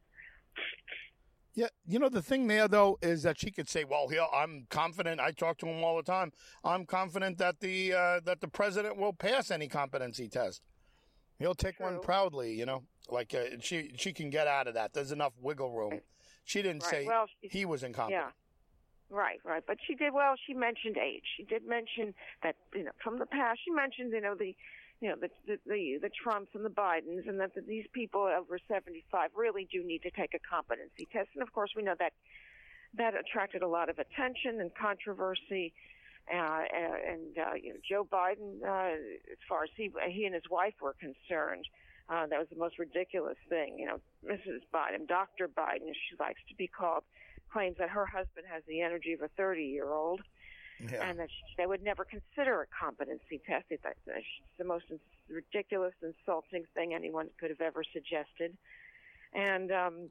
Yeah, 1.54 1.66
you 1.86 1.98
know 1.98 2.08
the 2.08 2.22
thing 2.22 2.46
there 2.46 2.66
though 2.66 2.98
is 3.02 3.22
that 3.24 3.38
she 3.38 3.50
could 3.50 3.68
say, 3.68 3.84
"Well, 3.84 4.08
here 4.08 4.24
I'm 4.32 4.66
confident. 4.70 5.20
I 5.20 5.32
talk 5.32 5.58
to 5.58 5.66
him 5.66 5.84
all 5.84 5.96
the 5.96 6.02
time. 6.02 6.32
I'm 6.64 6.86
confident 6.86 7.38
that 7.38 7.60
the 7.60 7.92
uh, 7.92 8.20
that 8.24 8.40
the 8.40 8.48
president 8.48 8.96
will 8.96 9.12
pass 9.12 9.50
any 9.50 9.68
competency 9.68 10.28
test. 10.28 10.62
He'll 11.38 11.54
take 11.54 11.76
True. 11.76 11.86
one 11.86 12.00
proudly. 12.00 12.54
You 12.54 12.64
know, 12.64 12.84
like 13.10 13.34
uh, 13.34 13.56
she 13.60 13.90
she 13.96 14.12
can 14.12 14.30
get 14.30 14.46
out 14.46 14.66
of 14.66 14.74
that. 14.74 14.94
There's 14.94 15.12
enough 15.12 15.34
wiggle 15.40 15.72
room. 15.72 16.00
She 16.44 16.62
didn't 16.62 16.82
right. 16.84 16.90
say 16.90 17.06
well, 17.06 17.26
he 17.40 17.66
was 17.66 17.82
incompetent. 17.82 18.24
Yeah. 18.26 18.30
Right, 19.12 19.40
right. 19.44 19.62
But 19.66 19.76
she 19.86 19.94
did 19.94 20.14
well. 20.14 20.34
She 20.46 20.54
mentioned 20.54 20.96
age. 20.96 21.24
She 21.36 21.42
did 21.42 21.68
mention 21.68 22.14
that 22.42 22.56
you 22.74 22.84
know 22.84 22.92
from 23.04 23.18
the 23.18 23.26
past. 23.26 23.60
She 23.62 23.70
mentioned 23.70 24.10
you 24.10 24.22
know 24.22 24.34
the 24.34 24.56
you 25.02 25.10
know 25.10 25.16
the 25.20 25.28
the 25.46 25.58
the, 25.66 25.98
the 26.00 26.08
Trumps 26.08 26.52
and 26.54 26.64
the 26.64 26.70
Bidens, 26.70 27.28
and 27.28 27.38
that, 27.38 27.54
that 27.54 27.66
these 27.66 27.84
people 27.92 28.22
over 28.22 28.58
75 28.66 29.30
really 29.36 29.68
do 29.70 29.84
need 29.84 30.00
to 30.02 30.10
take 30.10 30.32
a 30.32 30.38
competency 30.38 31.06
test. 31.12 31.28
And 31.34 31.42
of 31.42 31.52
course, 31.52 31.72
we 31.76 31.82
know 31.82 31.94
that 31.98 32.14
that 32.96 33.12
attracted 33.14 33.62
a 33.62 33.68
lot 33.68 33.90
of 33.90 33.98
attention 33.98 34.60
and 34.60 34.74
controversy. 34.74 35.74
Uh, 36.32 36.62
and 36.72 37.36
uh, 37.36 37.52
you 37.60 37.74
know, 37.74 37.80
Joe 37.86 38.08
Biden, 38.10 38.62
uh, 38.64 38.94
as 39.30 39.38
far 39.46 39.64
as 39.64 39.70
he 39.76 39.90
he 40.08 40.24
and 40.24 40.34
his 40.34 40.48
wife 40.50 40.74
were 40.80 40.94
concerned, 40.98 41.66
uh, 42.08 42.26
that 42.28 42.38
was 42.38 42.48
the 42.48 42.58
most 42.58 42.78
ridiculous 42.78 43.36
thing. 43.50 43.76
You 43.78 43.86
know, 43.86 44.00
Mrs. 44.24 44.62
Biden, 44.72 45.06
Dr. 45.06 45.48
Biden, 45.48 45.90
as 45.90 45.96
she 46.08 46.16
likes 46.18 46.40
to 46.48 46.54
be 46.54 46.66
called, 46.66 47.02
claims 47.52 47.76
that 47.78 47.90
her 47.90 48.06
husband 48.06 48.46
has 48.50 48.62
the 48.66 48.80
energy 48.80 49.12
of 49.12 49.22
a 49.22 49.28
30 49.36 49.64
year 49.64 49.92
old. 49.92 50.20
Yeah. 50.80 51.08
And 51.08 51.18
that 51.20 51.28
she, 51.28 51.54
they 51.56 51.66
would 51.66 51.84
never 51.84 52.04
consider 52.04 52.62
a 52.62 52.66
competency 52.66 53.40
test. 53.46 53.66
It's 53.70 53.84
the 54.58 54.64
most 54.64 54.86
ridiculous, 55.28 55.92
insulting 56.02 56.64
thing 56.74 56.92
anyone 56.92 57.28
could 57.38 57.50
have 57.50 57.60
ever 57.60 57.84
suggested. 57.92 58.56
And 59.32 59.70
um, 59.70 60.10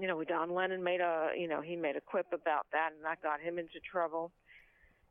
you 0.00 0.06
know, 0.06 0.22
Don 0.24 0.54
Lemon 0.54 0.82
made 0.82 1.00
a, 1.00 1.30
you 1.36 1.48
know, 1.48 1.60
he 1.60 1.76
made 1.76 1.96
a 1.96 2.00
quip 2.00 2.26
about 2.32 2.66
that, 2.72 2.90
and 2.94 3.04
that 3.04 3.22
got 3.22 3.40
him 3.40 3.58
into 3.58 3.80
trouble. 3.80 4.32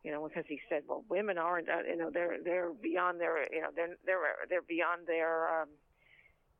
You 0.03 0.11
know, 0.11 0.27
because 0.27 0.45
he 0.47 0.59
said, 0.69 0.83
well, 0.87 1.03
women 1.09 1.39
aren't, 1.39 1.67
uh, 1.67 1.81
you 1.89 1.97
know, 1.97 2.11
they're 2.13 2.37
they're 2.43 2.71
beyond 2.71 3.19
their, 3.19 3.51
you 3.51 3.61
know, 3.61 3.69
they're 3.75 3.95
they're 4.05 4.19
they're 4.49 4.61
beyond 4.61 5.07
their 5.07 5.61
um, 5.61 5.69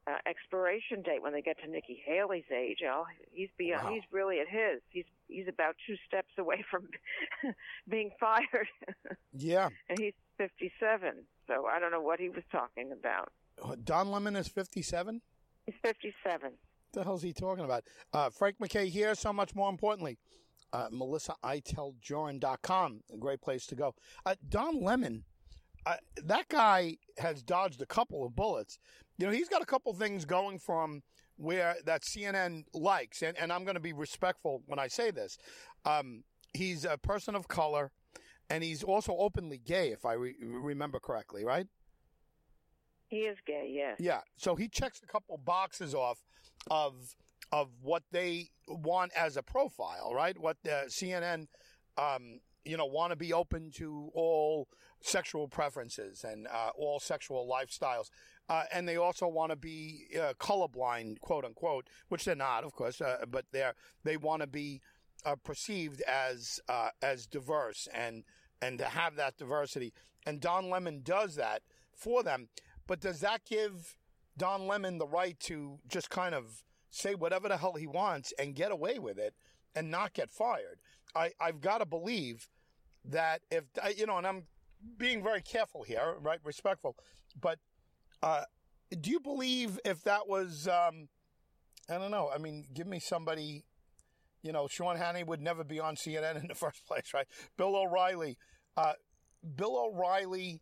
uh, 0.08 0.18
expiration 0.28 1.02
date 1.02 1.22
when 1.22 1.34
they 1.34 1.42
get 1.42 1.60
to 1.64 1.70
Nikki 1.70 2.02
Haley's 2.06 2.44
age. 2.56 2.80
Oh, 2.88 3.06
he's 3.32 3.50
beyond. 3.58 3.86
Wow. 3.86 3.94
He's 3.94 4.04
really 4.12 4.40
at 4.40 4.48
his. 4.48 4.82
He's 4.90 5.06
he's 5.28 5.48
about 5.48 5.76
two 5.88 5.96
steps 6.08 6.30
away 6.38 6.64
from 6.70 6.88
being 7.90 8.12
fired. 8.20 8.68
yeah. 9.34 9.70
And 9.90 10.00
he's 10.00 10.14
fifty-seven. 10.38 11.14
So 11.48 11.66
I 11.66 11.80
don't 11.80 11.92
know 11.92 12.02
what 12.02 12.20
he 12.20 12.30
was 12.30 12.44
talking 12.52 12.92
about. 12.92 13.32
Don 13.84 14.12
Lemon 14.12 14.36
is 14.36 14.48
fifty-seven. 14.48 15.22
He's 15.66 15.76
fifty-seven. 15.84 16.52
What 16.52 16.94
the 16.94 17.04
hell's 17.04 17.22
he 17.24 17.34
talking 17.34 17.66
about? 17.66 17.84
Uh, 18.14 18.30
Frank 18.30 18.60
MacKay 18.60 18.90
here. 18.90 19.16
So 19.16 19.34
much 19.34 19.56
more 19.56 19.70
importantly, 19.70 20.18
uh, 20.74 20.88
a 23.14 23.18
great 23.18 23.42
place 23.42 23.66
to 23.68 23.76
go. 23.76 23.96
Uh, 24.26 24.36
Don 24.50 24.82
Lemon. 24.82 25.24
Uh, 25.88 25.98
that 26.24 26.50
guy 26.50 26.98
has 27.20 27.44
dodged 27.44 27.80
a 27.80 27.86
couple 27.86 28.26
of 28.26 28.36
bullets 28.36 28.80
you 29.18 29.26
know, 29.26 29.32
he's 29.32 29.50
got 29.50 29.62
a 29.62 29.66
couple 29.66 29.94
things 29.94 30.26
going 30.26 30.60
from 30.60 31.04
where 31.38 31.76
that 31.86 32.04
CNN 32.04 32.64
likes, 32.74 33.22
and, 33.22 33.38
and 33.38 33.52
I'm 33.52 33.64
going 33.64 33.76
to 33.76 33.82
be 33.82 33.94
respectful 33.94 34.64
when 34.68 34.80
I 34.80 34.88
say 34.88 35.12
this. 35.12 35.38
Um, 35.86 36.24
he's 36.54 36.86
a 36.86 36.98
person 36.98 37.36
of 37.36 37.48
color, 37.48 37.92
and 38.50 38.64
he's 38.64 38.84
also 38.84 39.16
openly 39.18 39.58
gay, 39.58 39.90
if 39.92 40.06
I 40.06 40.14
re- 40.14 40.36
remember 40.40 41.00
correctly, 41.00 41.44
right? 41.44 41.68
He 43.08 43.18
is 43.20 43.38
gay, 43.46 43.70
yes. 43.72 43.98
Yeah. 44.00 44.22
So 44.38 44.56
he 44.56 44.68
checks 44.68 45.02
a 45.04 45.08
couple 45.08 45.38
boxes 45.38 45.94
off 45.94 46.24
of 46.70 47.16
of 47.52 47.70
what 47.82 48.02
they 48.12 48.50
want 48.68 49.12
as 49.16 49.38
a 49.38 49.44
profile, 49.44 50.12
right? 50.14 50.38
What 50.38 50.58
the 50.64 50.86
CNN, 50.88 51.48
um, 51.98 52.40
you 52.66 52.76
know, 52.76 52.88
want 52.88 53.12
to 53.12 53.16
be 53.16 53.34
open 53.34 53.72
to 53.76 54.10
all 54.16 54.68
sexual 55.02 55.48
preferences 55.48 56.24
and 56.24 56.48
uh, 56.48 56.72
all 56.76 57.00
sexual 57.00 57.48
lifestyles. 57.48 58.10
Uh, 58.48 58.64
and 58.72 58.88
they 58.88 58.98
also 58.98 59.28
want 59.28 59.52
to 59.52 59.56
be 59.56 60.06
uh, 60.16 60.34
colorblind, 60.40 61.20
quote 61.20 61.46
unquote, 61.46 61.88
which 62.10 62.25
they're 62.25 62.36
not, 62.36 62.64
of 62.64 62.74
course, 62.74 63.02
uh, 63.02 63.25
but 63.30 63.46
they're 63.52 63.74
they 64.04 64.18
want 64.18 64.42
to 64.42 64.48
be 64.48 64.82
uh, 65.25 65.36
perceived 65.36 66.02
as 66.02 66.60
uh, 66.70 66.90
as 67.02 67.25
diverse 67.25 67.88
and 67.94 68.24
and 68.62 68.78
to 68.78 68.86
have 68.86 69.16
that 69.16 69.38
diversity. 69.38 69.94
And 70.25 70.40
Don 70.40 70.70
Lemon 70.70 71.02
does 71.04 71.36
that 71.36 71.62
for 71.94 72.24
them. 72.24 72.50
But 72.88 73.00
does 73.00 73.20
that 73.22 73.46
give 73.46 73.98
Don 74.38 74.68
Lemon 74.68 74.98
the 74.98 75.08
right 75.08 75.40
to 75.42 75.80
just 75.88 76.10
kind 76.10 76.36
of 76.36 76.64
say 76.92 77.16
whatever 77.16 77.48
the 77.48 77.58
hell 77.58 77.74
he 77.74 77.88
wants 77.88 78.34
and 78.38 78.56
get 78.56 78.72
away 78.72 79.00
with 79.00 79.18
it 79.18 79.34
and 79.75 79.90
not 79.90 80.14
get 80.14 80.30
fired? 80.32 80.80
I, 81.16 81.32
I've 81.40 81.62
got 81.62 81.80
to 81.80 81.86
believe 81.86 82.50
that 83.04 83.42
if 83.50 83.64
you 83.98 84.06
know, 84.06 84.18
and 84.18 84.28
I'm 84.28 84.44
being 84.98 85.24
very 85.24 85.42
careful 85.42 85.84
here, 85.84 86.16
right, 86.22 86.40
respectful, 86.44 86.96
but 87.40 87.60
uh, 88.22 88.44
do 89.00 89.10
you 89.10 89.20
believe 89.20 89.80
if 89.86 90.04
that 90.04 90.28
was, 90.28 90.68
um, 90.68 91.08
I 91.90 91.98
don't 91.98 92.12
know. 92.12 92.30
I 92.34 92.38
mean, 92.38 92.66
give 92.74 92.88
me 92.88 93.00
somebody, 93.00 93.64
you 94.42 94.52
know, 94.52 94.68
Sean 94.68 94.98
Hannity 94.98 95.26
would 95.26 95.42
never 95.42 95.64
be 95.64 95.80
on 95.80 95.96
CNN 95.96 96.40
in 96.40 96.48
the 96.48 96.56
first 96.56 96.86
place, 96.86 97.14
right? 97.14 97.28
Bill 97.58 97.76
O'Reilly, 97.76 98.38
uh, 98.78 98.94
Bill 99.56 99.78
O'Reilly 99.78 100.62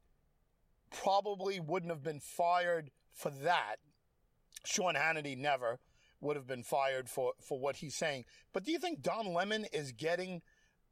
probably 0.91 1.59
wouldn't 1.59 1.91
have 1.91 2.03
been 2.03 2.19
fired 2.19 2.91
for 3.13 3.29
that. 3.29 3.77
Sean 4.65 4.95
Hannity 4.95 5.37
never 5.37 5.79
would 6.21 6.35
have 6.37 6.47
been 6.47 6.63
fired 6.63 7.09
for, 7.09 7.33
for 7.39 7.59
what 7.59 7.77
he's 7.77 7.95
saying. 7.95 8.23
But 8.53 8.63
do 8.63 8.71
you 8.71 8.79
think 8.79 9.01
Don 9.01 9.33
Lemon 9.33 9.65
is 9.73 9.91
getting, 9.91 10.41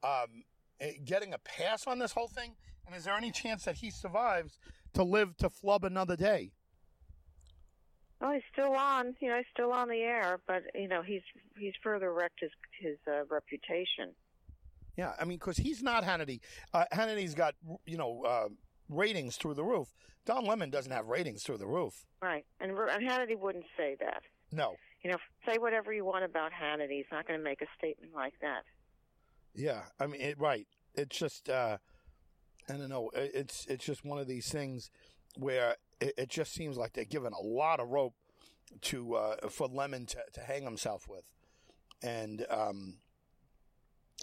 um, 0.03 0.43
eh, 0.79 0.93
getting 1.05 1.33
a 1.33 1.37
pass 1.37 1.87
on 1.87 1.99
this 1.99 2.11
whole 2.11 2.27
thing? 2.27 2.55
And 2.85 2.95
is 2.95 3.05
there 3.05 3.15
any 3.15 3.31
chance 3.31 3.63
that 3.63 3.77
he 3.77 3.89
survives 3.89 4.57
to 4.93 5.03
live 5.03 5.37
to 5.37 5.49
flub 5.49 5.83
another 5.83 6.15
day. 6.15 6.51
Well, 8.19 8.33
he's 8.33 8.43
still 8.53 8.73
on. 8.73 9.15
You 9.19 9.29
know, 9.29 9.37
he's 9.37 9.45
still 9.51 9.71
on 9.71 9.89
the 9.89 10.01
air, 10.01 10.39
but 10.47 10.63
you 10.75 10.87
know, 10.87 11.01
he's 11.01 11.23
he's 11.57 11.73
further 11.83 12.13
wrecked 12.13 12.39
his 12.41 12.51
his 12.79 12.97
uh, 13.07 13.25
reputation. 13.29 14.13
Yeah, 14.95 15.13
I 15.19 15.25
mean, 15.25 15.39
because 15.39 15.57
he's 15.57 15.81
not 15.81 16.03
Hannity. 16.03 16.41
Uh, 16.73 16.85
Hannity's 16.91 17.33
got 17.33 17.55
you 17.85 17.97
know 17.97 18.23
uh, 18.23 18.49
ratings 18.89 19.37
through 19.37 19.55
the 19.55 19.63
roof. 19.63 19.93
Don 20.25 20.45
Lemon 20.45 20.69
doesn't 20.69 20.91
have 20.91 21.07
ratings 21.07 21.41
through 21.41 21.57
the 21.57 21.65
roof. 21.65 22.05
Right, 22.21 22.45
and, 22.59 22.71
and 22.71 23.09
Hannity 23.09 23.37
wouldn't 23.37 23.65
say 23.75 23.97
that. 23.99 24.21
No. 24.51 24.75
You 25.03 25.09
know, 25.09 25.17
say 25.47 25.57
whatever 25.57 25.91
you 25.91 26.05
want 26.05 26.23
about 26.23 26.51
Hannity. 26.51 26.97
He's 26.97 27.05
not 27.11 27.27
going 27.27 27.39
to 27.39 27.43
make 27.43 27.63
a 27.63 27.67
statement 27.75 28.13
like 28.13 28.33
that. 28.41 28.61
Yeah, 29.55 29.81
I 29.99 30.05
mean, 30.05 30.21
it, 30.21 30.39
right. 30.39 30.67
It's 30.93 31.17
just. 31.17 31.49
Uh, 31.49 31.77
I 32.69 32.73
don't 32.73 32.89
know. 32.89 33.11
It's 33.13 33.65
it's 33.67 33.85
just 33.85 34.05
one 34.05 34.19
of 34.19 34.27
these 34.27 34.49
things 34.49 34.89
where 35.37 35.75
it, 35.99 36.13
it 36.17 36.29
just 36.29 36.53
seems 36.53 36.77
like 36.77 36.93
they're 36.93 37.05
giving 37.05 37.33
a 37.33 37.41
lot 37.41 37.79
of 37.79 37.89
rope 37.89 38.13
to 38.81 39.15
uh, 39.15 39.35
for 39.49 39.67
Lemon 39.67 40.05
to, 40.07 40.17
to 40.33 40.41
hang 40.41 40.63
himself 40.63 41.07
with, 41.07 41.23
and 42.01 42.45
um, 42.49 42.95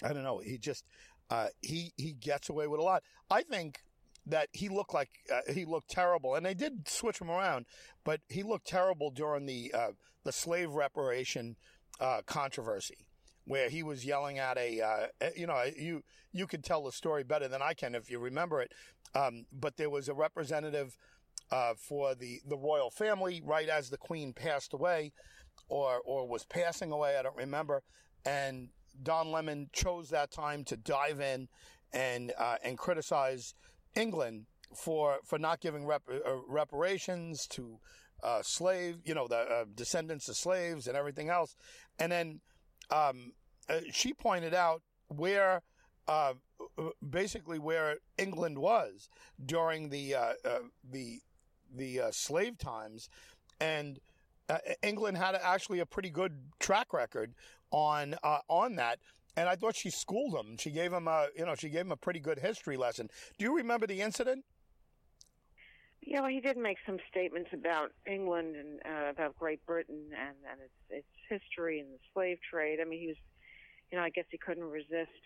I 0.03 0.13
don't 0.13 0.23
know. 0.25 0.39
He 0.39 0.59
just 0.59 0.85
uh, 1.31 1.49
he 1.61 1.93
he 1.97 2.13
gets 2.13 2.49
away 2.49 2.67
with 2.67 2.81
a 2.81 2.85
lot. 2.85 3.03
I 3.31 3.43
think 3.43 3.81
that 4.27 4.49
he 4.53 4.69
looked 4.69 4.95
like 4.95 5.11
uh, 5.33 5.53
he 5.53 5.65
looked 5.65 5.91
terrible, 5.91 6.35
and 6.35 6.45
they 6.45 6.55
did 6.55 6.89
switch 6.89 7.21
him 7.21 7.31
around, 7.31 7.67
but 8.05 8.21
he 8.29 8.43
looked 8.43 8.67
terrible 8.67 9.11
during 9.11 9.47
the 9.47 9.73
uh, 9.75 9.91
the 10.25 10.33
slave 10.33 10.73
reparation 10.73 11.57
uh, 12.01 12.23
controversy 12.27 13.08
where 13.49 13.71
he 13.71 13.83
was 13.83 14.05
yelling 14.05 14.39
at 14.39 14.59
a, 14.59 14.81
uh, 14.81 15.31
you 15.35 15.47
know, 15.47 15.63
you 15.77 16.03
you 16.33 16.47
could 16.47 16.63
tell 16.63 16.85
the 16.85 16.93
story 16.93 17.25
better 17.25 17.49
than 17.49 17.63
I 17.63 17.73
can 17.75 17.95
if 17.95 18.11
you 18.11 18.19
remember 18.19 18.61
it. 18.61 18.73
Um, 19.15 19.47
but 19.51 19.77
there 19.79 19.91
was 19.91 20.09
a 20.09 20.15
representative 20.15 20.97
uh, 21.51 21.73
for 21.75 22.15
the 22.15 22.41
the 22.47 22.59
royal 22.59 22.91
family 22.91 23.43
right 23.45 23.69
as 23.69 23.89
the 23.89 23.97
queen 23.97 24.35
passed 24.35 24.75
away, 24.75 25.13
or 25.69 26.01
or 26.05 26.29
was 26.29 26.45
passing 26.45 26.93
away. 26.93 27.17
I 27.19 27.23
don't 27.23 27.37
remember. 27.37 27.83
And 28.27 28.69
Don 29.03 29.33
Lemon 29.33 29.71
chose 29.73 30.11
that 30.11 30.31
time 30.31 30.65
to 30.65 30.77
dive 30.77 31.21
in 31.21 31.49
and 31.93 32.33
uh, 32.39 32.57
and 32.63 32.77
criticize 32.77 33.55
England 33.95 34.45
for 34.77 35.19
for 35.25 35.39
not 35.39 35.61
giving 35.61 35.87
rep- 35.87 36.03
uh, 36.11 36.37
reparations 36.47 37.47
to 37.47 37.79
uh, 38.23 38.43
slave, 38.43 38.99
you 39.05 39.15
know, 39.15 39.27
the 39.27 39.39
uh, 39.39 39.65
descendants 39.75 40.29
of 40.29 40.37
slaves 40.37 40.87
and 40.87 40.97
everything 40.97 41.31
else. 41.31 41.57
And 41.99 42.13
then 42.13 42.41
um, 42.91 43.33
uh, 43.69 43.81
she 43.91 44.13
pointed 44.13 44.55
out 44.55 44.83
where 45.09 45.63
uh, 46.07 46.35
basically 47.09 47.59
where 47.59 47.97
England 48.17 48.59
was 48.59 49.09
during 49.45 49.91
the 49.91 50.15
uh, 50.15 50.33
uh 50.45 50.59
the 50.91 51.21
the 51.75 52.01
uh, 52.01 52.11
slave 52.11 52.57
times, 52.57 53.11
and 53.61 54.01
England 54.83 55.19
had 55.19 55.35
actually 55.35 55.81
a 55.81 55.87
pretty 55.87 56.11
good 56.11 56.33
track 56.59 56.93
record 56.93 57.35
on 57.71 58.15
on 58.49 58.77
that. 58.77 58.99
And 59.37 59.49
I 59.49 59.55
thought 59.55 59.77
she 59.77 59.91
schooled 59.91 60.35
him. 60.35 60.57
She 60.59 60.71
gave 60.71 60.93
him 60.93 61.07
a 61.07 61.29
you 61.37 61.45
know 61.45 61.55
she 61.55 61.69
gave 61.69 61.83
him 61.83 61.93
a 61.93 61.97
pretty 61.97 62.21
good 62.21 62.39
history 62.39 62.77
lesson. 62.77 63.09
Do 63.39 63.45
you 63.45 63.57
remember 63.57 63.87
the 63.87 64.01
incident? 64.01 64.45
Yeah, 66.01 66.21
well, 66.21 66.31
he 66.31 66.41
did 66.41 66.57
make 66.57 66.79
some 66.87 66.97
statements 67.11 67.51
about 67.53 67.91
England 68.07 68.57
and 68.57 68.81
uh, 68.87 69.11
about 69.11 69.37
Great 69.37 69.65
Britain 69.67 70.07
and, 70.19 70.37
and 70.51 70.61
its, 70.63 71.05
its 71.05 71.07
history 71.29 71.81
and 71.81 71.91
the 71.91 71.99
slave 72.15 72.39
trade. 72.49 72.79
I 72.81 72.85
mean, 72.85 73.01
he 73.01 73.09
was 73.09 73.17
you 73.91 73.99
know, 73.99 74.05
I 74.05 74.11
guess 74.11 74.25
he 74.31 74.39
couldn't 74.39 74.65
resist. 74.65 75.23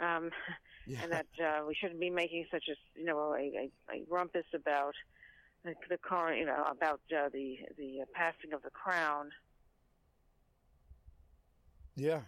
Um, 0.00 0.30
yeah. 0.86 0.98
and 1.02 1.12
that 1.12 1.26
uh, 1.42 1.64
we 1.66 1.74
shouldn't 1.74 2.00
be 2.00 2.10
making 2.10 2.46
such 2.50 2.64
a 2.68 2.98
you 2.98 3.06
know 3.06 3.34
a, 3.34 3.38
a, 3.38 3.70
a 3.92 4.04
rumpus 4.10 4.46
about 4.54 4.94
the, 5.64 5.74
the 5.88 5.98
car 5.98 6.34
you 6.34 6.44
know 6.44 6.64
about 6.70 7.00
uh, 7.16 7.28
the 7.32 7.58
the 7.78 8.02
uh, 8.02 8.04
passing 8.14 8.52
of 8.52 8.62
the 8.62 8.70
crown. 8.70 9.30
Yeah, 11.96 12.22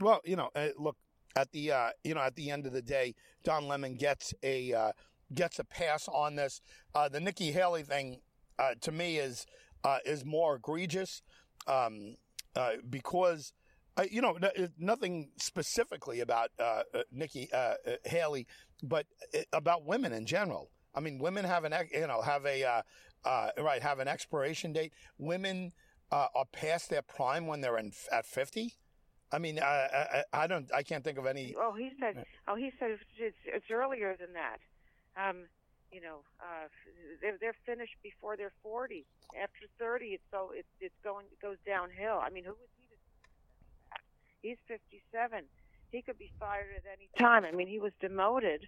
well, 0.00 0.20
you 0.24 0.36
know, 0.36 0.48
uh, 0.54 0.68
look 0.78 0.96
at 1.36 1.52
the 1.52 1.72
uh, 1.72 1.90
you 2.02 2.14
know 2.14 2.20
at 2.20 2.34
the 2.34 2.50
end 2.50 2.66
of 2.66 2.72
the 2.72 2.82
day, 2.82 3.14
Don 3.44 3.68
Lemon 3.68 3.94
gets 3.94 4.34
a 4.42 4.72
uh, 4.72 4.92
gets 5.34 5.58
a 5.58 5.64
pass 5.64 6.08
on 6.08 6.36
this. 6.36 6.60
Uh, 6.94 7.08
the 7.08 7.20
Nikki 7.20 7.52
Haley 7.52 7.82
thing, 7.82 8.20
uh, 8.58 8.74
to 8.80 8.92
me, 8.92 9.18
is 9.18 9.46
uh, 9.84 9.98
is 10.04 10.24
more 10.24 10.56
egregious 10.56 11.22
um, 11.66 12.16
uh, 12.56 12.72
because. 12.88 13.52
Uh, 13.96 14.04
you 14.10 14.22
know, 14.22 14.38
nothing 14.78 15.30
specifically 15.36 16.20
about 16.20 16.50
uh, 16.58 16.82
uh, 16.94 17.02
Nikki 17.10 17.48
uh, 17.52 17.74
Haley, 18.04 18.46
but 18.82 19.06
about 19.52 19.84
women 19.84 20.12
in 20.12 20.26
general. 20.26 20.70
I 20.94 21.00
mean, 21.00 21.18
women 21.18 21.44
have 21.44 21.64
an 21.64 21.74
you 21.92 22.06
know 22.06 22.22
have 22.22 22.46
a 22.46 22.82
right 23.58 23.82
have 23.82 23.98
an 23.98 24.08
expiration 24.08 24.72
date. 24.72 24.92
Women 25.18 25.72
are 26.10 26.44
past 26.52 26.90
their 26.90 27.02
prime 27.02 27.46
when 27.46 27.60
they're 27.60 27.78
in 27.78 27.92
at 28.12 28.26
fifty. 28.26 28.74
I 29.32 29.38
mean, 29.38 29.60
I, 29.60 30.24
I, 30.32 30.42
I 30.42 30.46
don't, 30.48 30.68
I 30.74 30.82
can't 30.82 31.04
think 31.04 31.16
of 31.16 31.24
any. 31.24 31.54
Oh, 31.56 31.72
he 31.72 31.90
said, 32.00 32.24
oh, 32.48 32.56
he 32.56 32.72
said 32.80 32.98
it's, 33.16 33.36
it's 33.46 33.70
earlier 33.70 34.16
than 34.18 34.30
that. 34.34 34.58
Um, 35.14 35.46
you 35.92 36.00
know, 36.00 36.22
uh, 36.40 36.66
they're, 37.20 37.36
they're 37.40 37.56
finished 37.66 37.94
before 38.02 38.36
they're 38.36 38.52
40. 38.62 39.06
After 39.40 39.66
30, 39.78 40.06
it's 40.06 40.22
so 40.30 40.50
it's 40.54 40.68
it's 40.80 40.94
going 41.04 41.26
it 41.30 41.40
goes 41.40 41.56
downhill. 41.66 42.18
I 42.22 42.30
mean, 42.30 42.44
who 42.44 42.50
was? 42.50 42.70
He's 44.42 44.56
57. 44.68 45.44
He 45.90 46.02
could 46.02 46.18
be 46.18 46.30
fired 46.38 46.68
at 46.76 46.84
any 46.86 47.08
time. 47.18 47.44
I 47.44 47.52
mean, 47.52 47.68
he 47.68 47.80
was 47.80 47.92
demoted 48.00 48.66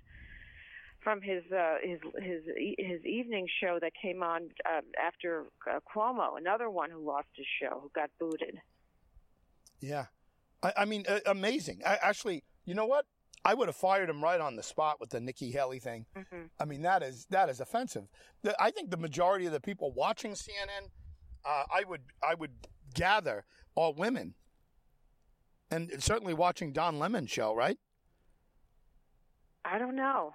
from 1.02 1.20
his 1.20 1.42
uh, 1.52 1.76
his 1.82 1.98
his 2.18 2.42
his 2.78 3.04
evening 3.04 3.46
show 3.60 3.78
that 3.80 3.92
came 4.00 4.22
on 4.22 4.48
uh, 4.64 4.80
after 5.00 5.44
uh, 5.70 5.80
Cuomo, 5.94 6.38
another 6.38 6.70
one 6.70 6.90
who 6.90 7.04
lost 7.04 7.28
his 7.36 7.46
show, 7.60 7.80
who 7.82 7.90
got 7.94 8.10
booted. 8.18 8.60
Yeah, 9.80 10.06
I, 10.62 10.72
I 10.78 10.84
mean, 10.84 11.04
uh, 11.08 11.20
amazing. 11.26 11.80
I, 11.84 11.98
actually, 12.02 12.44
you 12.64 12.74
know 12.74 12.86
what? 12.86 13.06
I 13.44 13.54
would 13.54 13.66
have 13.66 13.76
fired 13.76 14.08
him 14.08 14.22
right 14.22 14.40
on 14.40 14.54
the 14.54 14.62
spot 14.62 15.00
with 15.00 15.10
the 15.10 15.20
Nikki 15.20 15.50
Haley 15.50 15.80
thing. 15.80 16.06
Mm-hmm. 16.16 16.42
I 16.60 16.64
mean, 16.64 16.82
that 16.82 17.02
is 17.02 17.26
that 17.30 17.48
is 17.48 17.60
offensive. 17.60 18.04
The, 18.42 18.54
I 18.62 18.70
think 18.70 18.90
the 18.90 18.96
majority 18.96 19.46
of 19.46 19.52
the 19.52 19.60
people 19.60 19.92
watching 19.92 20.32
CNN, 20.32 20.88
uh, 21.44 21.64
I 21.72 21.84
would 21.88 22.02
I 22.22 22.34
would 22.34 22.52
gather 22.94 23.44
are 23.76 23.92
women, 23.92 24.34
and 25.72 26.02
certainly 26.02 26.34
watching 26.34 26.72
Don 26.72 26.98
Lemon 26.98 27.26
show, 27.26 27.54
right? 27.54 27.78
I 29.64 29.78
don't 29.78 29.96
know. 29.96 30.34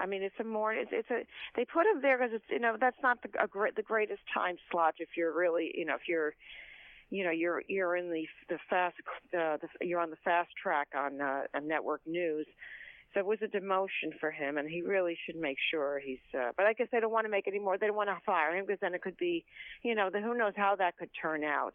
I 0.00 0.06
mean, 0.06 0.22
it's 0.22 0.34
a 0.40 0.44
more 0.44 0.72
it's, 0.72 0.90
it's 0.92 1.10
a 1.10 1.24
they 1.56 1.64
put 1.64 1.86
him 1.86 2.00
there 2.02 2.18
because 2.18 2.32
it's 2.34 2.44
you 2.50 2.60
know 2.60 2.76
that's 2.80 2.96
not 3.02 3.18
the 3.22 3.28
a 3.42 3.48
great 3.48 3.74
the 3.76 3.82
greatest 3.82 4.22
time 4.32 4.56
slot 4.70 4.94
if 4.98 5.08
you're 5.16 5.36
really 5.36 5.72
you 5.74 5.84
know 5.84 5.94
if 5.94 6.08
you're 6.08 6.34
you 7.10 7.24
know 7.24 7.30
you're 7.30 7.62
you're 7.68 7.96
in 7.96 8.10
the 8.10 8.26
the 8.48 8.58
fast 8.70 8.94
uh, 9.36 9.56
the, 9.56 9.68
you're 9.86 10.00
on 10.00 10.10
the 10.10 10.16
fast 10.24 10.50
track 10.60 10.88
on 10.96 11.20
uh, 11.20 11.42
on 11.54 11.66
network 11.66 12.00
news. 12.06 12.46
So 13.14 13.20
it 13.20 13.26
was 13.26 13.38
a 13.42 13.46
demotion 13.46 14.12
for 14.20 14.30
him, 14.30 14.58
and 14.58 14.68
he 14.68 14.82
really 14.82 15.16
should 15.24 15.36
make 15.36 15.56
sure 15.70 15.98
he's. 15.98 16.18
Uh, 16.34 16.50
but 16.56 16.66
I 16.66 16.74
guess 16.74 16.88
they 16.92 17.00
don't 17.00 17.10
want 17.10 17.24
to 17.24 17.30
make 17.30 17.48
any 17.48 17.58
more. 17.58 17.78
They 17.78 17.86
don't 17.86 17.96
want 17.96 18.10
to 18.10 18.18
fire 18.26 18.54
him 18.54 18.66
because 18.66 18.80
then 18.82 18.94
it 18.94 19.00
could 19.00 19.16
be, 19.16 19.46
you 19.82 19.94
know, 19.94 20.10
the, 20.12 20.20
who 20.20 20.36
knows 20.36 20.52
how 20.56 20.76
that 20.76 20.98
could 20.98 21.08
turn 21.20 21.42
out. 21.42 21.72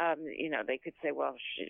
Um, 0.00 0.24
you 0.24 0.48
know, 0.48 0.62
they 0.66 0.78
could 0.78 0.94
say, 1.02 1.12
well, 1.12 1.34
she, 1.54 1.66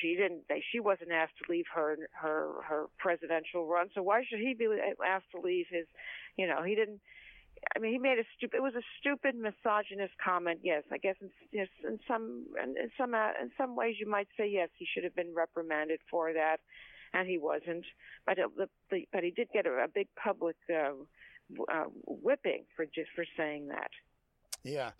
she 0.00 0.14
didn't. 0.14 0.42
They, 0.48 0.62
she 0.70 0.78
wasn't 0.78 1.10
asked 1.10 1.34
to 1.44 1.50
leave 1.50 1.64
her 1.74 1.96
her 2.12 2.62
her 2.68 2.86
presidential 2.98 3.66
run, 3.66 3.88
so 3.94 4.02
why 4.02 4.22
should 4.28 4.38
he 4.38 4.54
be 4.54 4.68
asked 5.04 5.30
to 5.34 5.40
leave 5.40 5.66
his? 5.70 5.86
You 6.36 6.46
know, 6.46 6.62
he 6.62 6.76
didn't 6.76 7.00
I 7.74 7.78
mean, 7.78 7.92
he 7.92 7.98
made 7.98 8.18
a 8.18 8.24
stupid. 8.36 8.58
It 8.58 8.62
was 8.62 8.74
a 8.74 8.82
stupid 9.00 9.34
misogynist 9.34 10.14
comment. 10.22 10.60
Yes, 10.62 10.84
I 10.92 10.98
guess 10.98 11.16
in, 11.20 11.30
yes, 11.52 11.68
in 11.84 11.98
some 12.06 12.46
in 12.62 12.90
some 12.96 13.14
uh, 13.14 13.30
in 13.40 13.50
some 13.56 13.76
ways 13.76 13.96
you 13.98 14.08
might 14.08 14.28
say 14.36 14.48
yes, 14.48 14.68
he 14.78 14.86
should 14.92 15.04
have 15.04 15.14
been 15.14 15.34
reprimanded 15.34 16.00
for 16.10 16.32
that, 16.32 16.58
and 17.12 17.28
he 17.28 17.38
wasn't. 17.38 17.84
But 18.26 18.38
it, 18.38 18.46
the, 18.56 18.68
the, 18.90 19.06
but 19.12 19.24
he 19.24 19.30
did 19.30 19.48
get 19.52 19.66
a, 19.66 19.70
a 19.70 19.88
big 19.92 20.08
public 20.22 20.56
uh, 20.70 20.92
uh, 21.72 21.84
whipping 22.06 22.64
for 22.76 22.84
just 22.86 23.10
for 23.14 23.24
saying 23.36 23.68
that. 23.68 23.90
Yeah, 24.64 24.90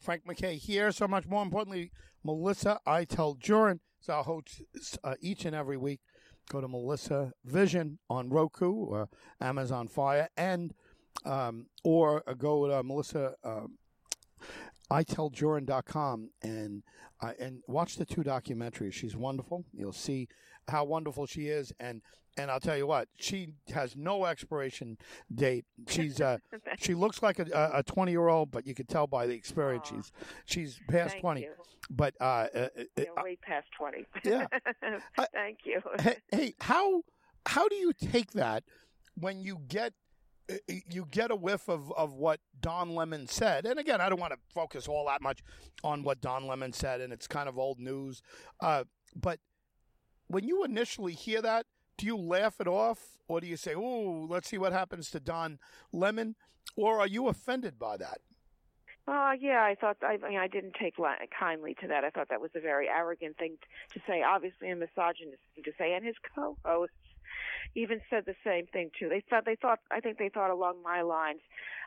Frank 0.00 0.26
MacKay 0.26 0.56
here. 0.56 0.92
So 0.92 1.08
much 1.08 1.26
more 1.26 1.42
importantly, 1.42 1.90
Melissa 2.24 2.80
Iteld 2.86 3.40
Jurin 3.40 3.80
is 4.02 4.08
our 4.08 4.24
host 4.24 4.62
uh, 5.04 5.14
each 5.20 5.44
and 5.44 5.54
every 5.54 5.76
week. 5.76 6.00
Go 6.50 6.60
to 6.60 6.68
Melissa 6.68 7.32
Vision 7.44 7.98
on 8.08 8.30
Roku 8.30 8.72
or 8.72 9.08
Amazon 9.40 9.86
Fire 9.86 10.28
and 10.36 10.72
um, 11.24 11.66
or 11.84 12.22
go 12.38 12.66
to 12.68 12.82
Melissa. 12.82 13.34
Um, 13.44 13.78
iteldjurin.com 14.90 16.30
and 16.42 16.82
uh, 17.20 17.32
and 17.38 17.62
watch 17.66 17.96
the 17.96 18.06
two 18.06 18.22
documentaries. 18.22 18.92
She's 18.92 19.16
wonderful. 19.16 19.64
You'll 19.72 19.92
see 19.92 20.28
how 20.68 20.84
wonderful 20.84 21.26
she 21.26 21.48
is, 21.48 21.72
and 21.80 22.02
and 22.36 22.50
I'll 22.50 22.60
tell 22.60 22.76
you 22.76 22.86
what, 22.86 23.08
she 23.18 23.54
has 23.74 23.96
no 23.96 24.24
expiration 24.24 24.96
date. 25.34 25.64
She's 25.88 26.20
uh, 26.20 26.38
she 26.78 26.94
looks 26.94 27.22
like 27.22 27.38
a, 27.38 27.70
a 27.74 27.82
twenty 27.82 28.12
year 28.12 28.28
old, 28.28 28.50
but 28.50 28.66
you 28.66 28.74
could 28.74 28.88
tell 28.88 29.06
by 29.06 29.26
the 29.26 29.34
experience 29.34 29.90
Aww. 29.90 29.96
she's 29.96 30.12
she's 30.44 30.80
past 30.88 31.12
Thank 31.12 31.22
twenty. 31.22 31.40
You. 31.42 31.52
But 31.90 32.14
uh, 32.20 32.24
uh, 32.54 32.68
uh 32.98 33.04
way 33.22 33.38
past 33.42 33.66
twenty. 33.76 34.06
Yeah. 34.24 34.46
Thank 35.32 35.60
you. 35.64 35.80
hey, 36.32 36.54
how 36.60 37.02
how 37.46 37.68
do 37.68 37.76
you 37.76 37.92
take 37.92 38.32
that 38.32 38.64
when 39.14 39.40
you 39.40 39.58
get 39.66 39.94
you 40.88 41.06
get 41.10 41.30
a 41.30 41.36
whiff 41.36 41.68
of, 41.68 41.92
of 41.92 42.14
what 42.14 42.40
Don 42.60 42.94
Lemon 42.94 43.26
said. 43.26 43.66
And 43.66 43.78
again, 43.78 44.00
I 44.00 44.08
don't 44.08 44.20
want 44.20 44.32
to 44.32 44.38
focus 44.54 44.88
all 44.88 45.06
that 45.06 45.20
much 45.20 45.42
on 45.84 46.02
what 46.02 46.20
Don 46.22 46.46
Lemon 46.46 46.72
said, 46.72 47.02
and 47.02 47.12
it's 47.12 47.26
kind 47.26 47.48
of 47.50 47.58
old 47.58 47.78
news. 47.78 48.22
Uh, 48.60 48.84
but 49.14 49.40
when 50.28 50.44
you 50.44 50.64
initially 50.64 51.12
hear 51.12 51.42
that, 51.42 51.66
do 51.96 52.06
you 52.06 52.16
laugh 52.16 52.60
it 52.60 52.68
off, 52.68 53.18
or 53.26 53.40
do 53.40 53.46
you 53.46 53.56
say, 53.56 53.74
"Oh, 53.74 54.26
let's 54.28 54.48
see 54.48 54.58
what 54.58 54.72
happens 54.72 55.10
to 55.10 55.20
Don 55.20 55.58
Lemon," 55.92 56.36
or 56.76 57.00
are 57.00 57.06
you 57.06 57.28
offended 57.28 57.78
by 57.78 57.96
that? 57.96 58.20
Uh, 59.08 59.32
yeah, 59.40 59.62
I 59.62 59.74
thought 59.74 59.96
I, 60.02 60.18
mean, 60.18 60.38
I 60.38 60.48
didn't 60.48 60.74
take 60.78 60.94
kindly 61.38 61.74
to 61.80 61.88
that. 61.88 62.04
I 62.04 62.10
thought 62.10 62.28
that 62.28 62.42
was 62.42 62.50
a 62.54 62.60
very 62.60 62.88
arrogant 62.88 63.38
thing 63.38 63.56
to 63.94 64.00
say. 64.06 64.22
Obviously, 64.22 64.70
a 64.70 64.76
misogynist 64.76 65.40
thing 65.54 65.64
to 65.64 65.72
say, 65.78 65.94
and 65.94 66.04
his 66.04 66.16
co-hosts 66.34 66.94
even 67.74 68.00
said 68.10 68.24
the 68.26 68.34
same 68.44 68.66
thing 68.66 68.90
too. 68.98 69.08
They 69.08 69.22
thought 69.28 69.46
they 69.46 69.56
thought 69.56 69.80
I 69.90 70.00
think 70.00 70.18
they 70.18 70.28
thought 70.28 70.50
along 70.50 70.82
my 70.82 71.02
lines. 71.02 71.40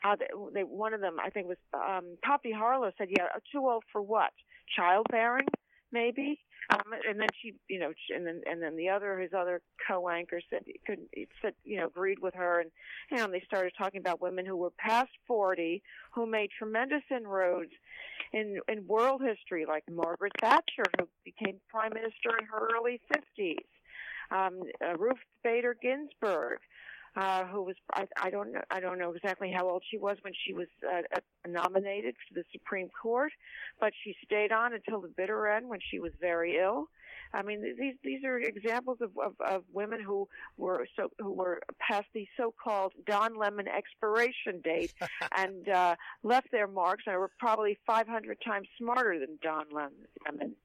Uh, 0.03 0.15
they 0.53 0.63
one 0.63 0.93
of 0.95 1.01
them 1.01 1.17
I 1.23 1.29
think 1.29 1.47
was 1.47 1.57
um, 1.73 2.17
Poppy 2.23 2.51
Harlow 2.51 2.91
said, 2.97 3.09
"Yeah, 3.11 3.27
too 3.51 3.59
old 3.59 3.83
for 3.91 4.01
what? 4.01 4.31
Childbearing, 4.75 5.47
maybe." 5.91 6.39
Um, 6.71 6.93
and 7.07 7.19
then 7.19 7.27
she, 7.41 7.55
you 7.67 7.79
know, 7.79 7.91
and 8.15 8.25
then 8.25 8.41
and 8.49 8.61
then 8.61 8.75
the 8.75 8.89
other 8.89 9.19
his 9.19 9.31
other 9.33 9.61
co-anchor 9.87 10.41
said 10.49 10.61
he 10.65 10.79
could 10.85 10.99
said 11.41 11.53
you 11.63 11.77
know 11.77 11.87
agreed 11.87 12.19
with 12.19 12.33
her, 12.35 12.61
and 12.61 12.71
you 13.11 13.17
know 13.17 13.27
they 13.27 13.43
started 13.45 13.73
talking 13.77 13.99
about 13.99 14.21
women 14.21 14.45
who 14.45 14.55
were 14.55 14.71
past 14.77 15.11
forty 15.27 15.81
who 16.13 16.25
made 16.25 16.49
tremendous 16.57 17.03
inroads 17.09 17.71
in 18.33 18.59
in 18.67 18.87
world 18.87 19.21
history, 19.21 19.65
like 19.65 19.83
Margaret 19.89 20.33
Thatcher, 20.39 20.85
who 20.99 21.07
became 21.25 21.59
prime 21.69 21.93
minister 21.93 22.37
in 22.39 22.45
her 22.45 22.69
early 22.75 23.01
fifties 23.13 23.65
um, 24.31 24.63
uh, 24.83 24.95
Ruth 24.97 25.17
Bader 25.43 25.75
Ginsburg, 25.81 26.59
uh, 27.15 27.45
who 27.45 27.63
was 27.63 27.75
I, 27.93 28.07
I 28.21 28.29
don't 28.29 28.53
know 28.53 28.61
I 28.69 28.79
don't 28.79 28.97
know 28.97 29.11
exactly 29.11 29.51
how 29.51 29.67
old 29.69 29.83
she 29.89 29.97
was 29.97 30.17
when 30.21 30.33
she 30.45 30.53
was 30.53 30.67
uh, 30.85 31.01
uh, 31.15 31.19
nominated 31.47 32.15
to 32.29 32.33
the 32.33 32.43
Supreme 32.51 32.89
Court, 32.89 33.31
but 33.79 33.93
she 34.03 34.15
stayed 34.23 34.51
on 34.51 34.73
until 34.73 35.01
the 35.01 35.09
bitter 35.09 35.47
end 35.47 35.67
when 35.67 35.79
she 35.89 35.99
was 35.99 36.11
very 36.19 36.57
ill. 36.57 36.87
I 37.33 37.41
mean 37.43 37.61
these 37.77 37.95
these 38.03 38.23
are 38.23 38.37
examples 38.37 38.99
of, 39.01 39.11
of, 39.17 39.33
of 39.45 39.63
women 39.73 40.01
who 40.01 40.27
were 40.57 40.87
so 40.95 41.09
who 41.19 41.31
were 41.33 41.61
past 41.79 42.07
the 42.13 42.27
so-called 42.37 42.93
Don 43.05 43.37
Lemon 43.37 43.67
expiration 43.67 44.61
date 44.63 44.93
and 45.37 45.67
uh, 45.67 45.95
left 46.23 46.51
their 46.51 46.67
marks 46.67 47.03
and 47.07 47.17
were 47.17 47.31
probably 47.39 47.77
500 47.85 48.37
times 48.45 48.67
smarter 48.77 49.19
than 49.19 49.37
Don 49.41 49.65
Lemon. 49.71 50.55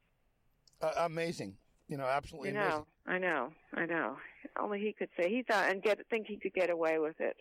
Uh, 0.81 0.93
amazing. 0.99 1.57
You 1.89 1.97
know, 1.97 2.05
absolutely. 2.05 2.51
I 2.51 2.53
know, 2.53 2.61
amazing. 2.61 2.85
I 3.07 3.19
know, 3.19 3.53
I 3.75 3.87
know. 3.87 4.17
Only 4.59 4.81
he 4.81 4.93
could 4.93 5.09
say 5.17 5.29
he 5.29 5.43
thought 5.43 5.71
and 5.71 5.83
get 5.83 5.99
think 6.11 6.27
he 6.27 6.37
could 6.37 6.55
get 6.55 6.71
away 6.71 6.99
with 6.99 7.21
it. 7.21 7.37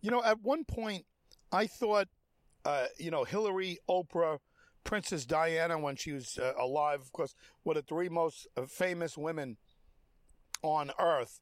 You 0.00 0.10
know, 0.10 0.22
at 0.22 0.40
one 0.42 0.64
point, 0.64 1.04
I 1.52 1.66
thought, 1.66 2.08
uh, 2.64 2.86
you 2.98 3.10
know, 3.10 3.22
Hillary, 3.24 3.78
Oprah, 3.88 4.38
Princess 4.82 5.24
Diana, 5.24 5.78
when 5.78 5.94
she 5.94 6.12
was 6.12 6.38
uh, 6.38 6.54
alive, 6.58 7.00
of 7.00 7.12
course, 7.12 7.34
were 7.64 7.74
the 7.74 7.82
three 7.82 8.08
most 8.08 8.48
uh, 8.56 8.62
famous 8.62 9.16
women 9.16 9.56
on 10.62 10.90
Earth. 10.98 11.40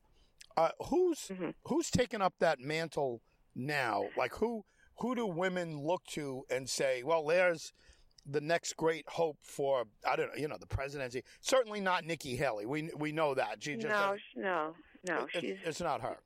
Uh, 0.56 0.70
who's 0.88 1.28
mm-hmm. 1.30 1.50
who's 1.64 1.90
taken 1.90 2.20
up 2.20 2.34
that 2.40 2.60
mantle 2.60 3.22
now? 3.54 4.04
Like 4.16 4.34
who 4.34 4.64
who 4.98 5.14
do 5.14 5.26
women 5.26 5.78
look 5.78 6.04
to 6.10 6.44
and 6.50 6.68
say, 6.68 7.02
well, 7.02 7.24
there's 7.24 7.72
the 8.26 8.40
next 8.40 8.76
great 8.76 9.08
hope 9.08 9.38
for 9.42 9.84
I 10.08 10.16
don't 10.16 10.28
know, 10.28 10.40
you 10.40 10.48
know, 10.48 10.56
the 10.58 10.66
presidency. 10.66 11.22
Certainly 11.40 11.80
not 11.80 12.04
Nikki 12.04 12.36
Haley. 12.36 12.66
We 12.66 12.90
we 12.96 13.12
know 13.12 13.34
that. 13.34 13.62
She 13.62 13.76
just 13.76 13.88
no, 13.88 14.16
no, 14.36 14.74
no. 15.06 15.26
It, 15.34 15.40
she's, 15.40 15.56
it's 15.64 15.80
not 15.80 16.00
her. 16.00 16.16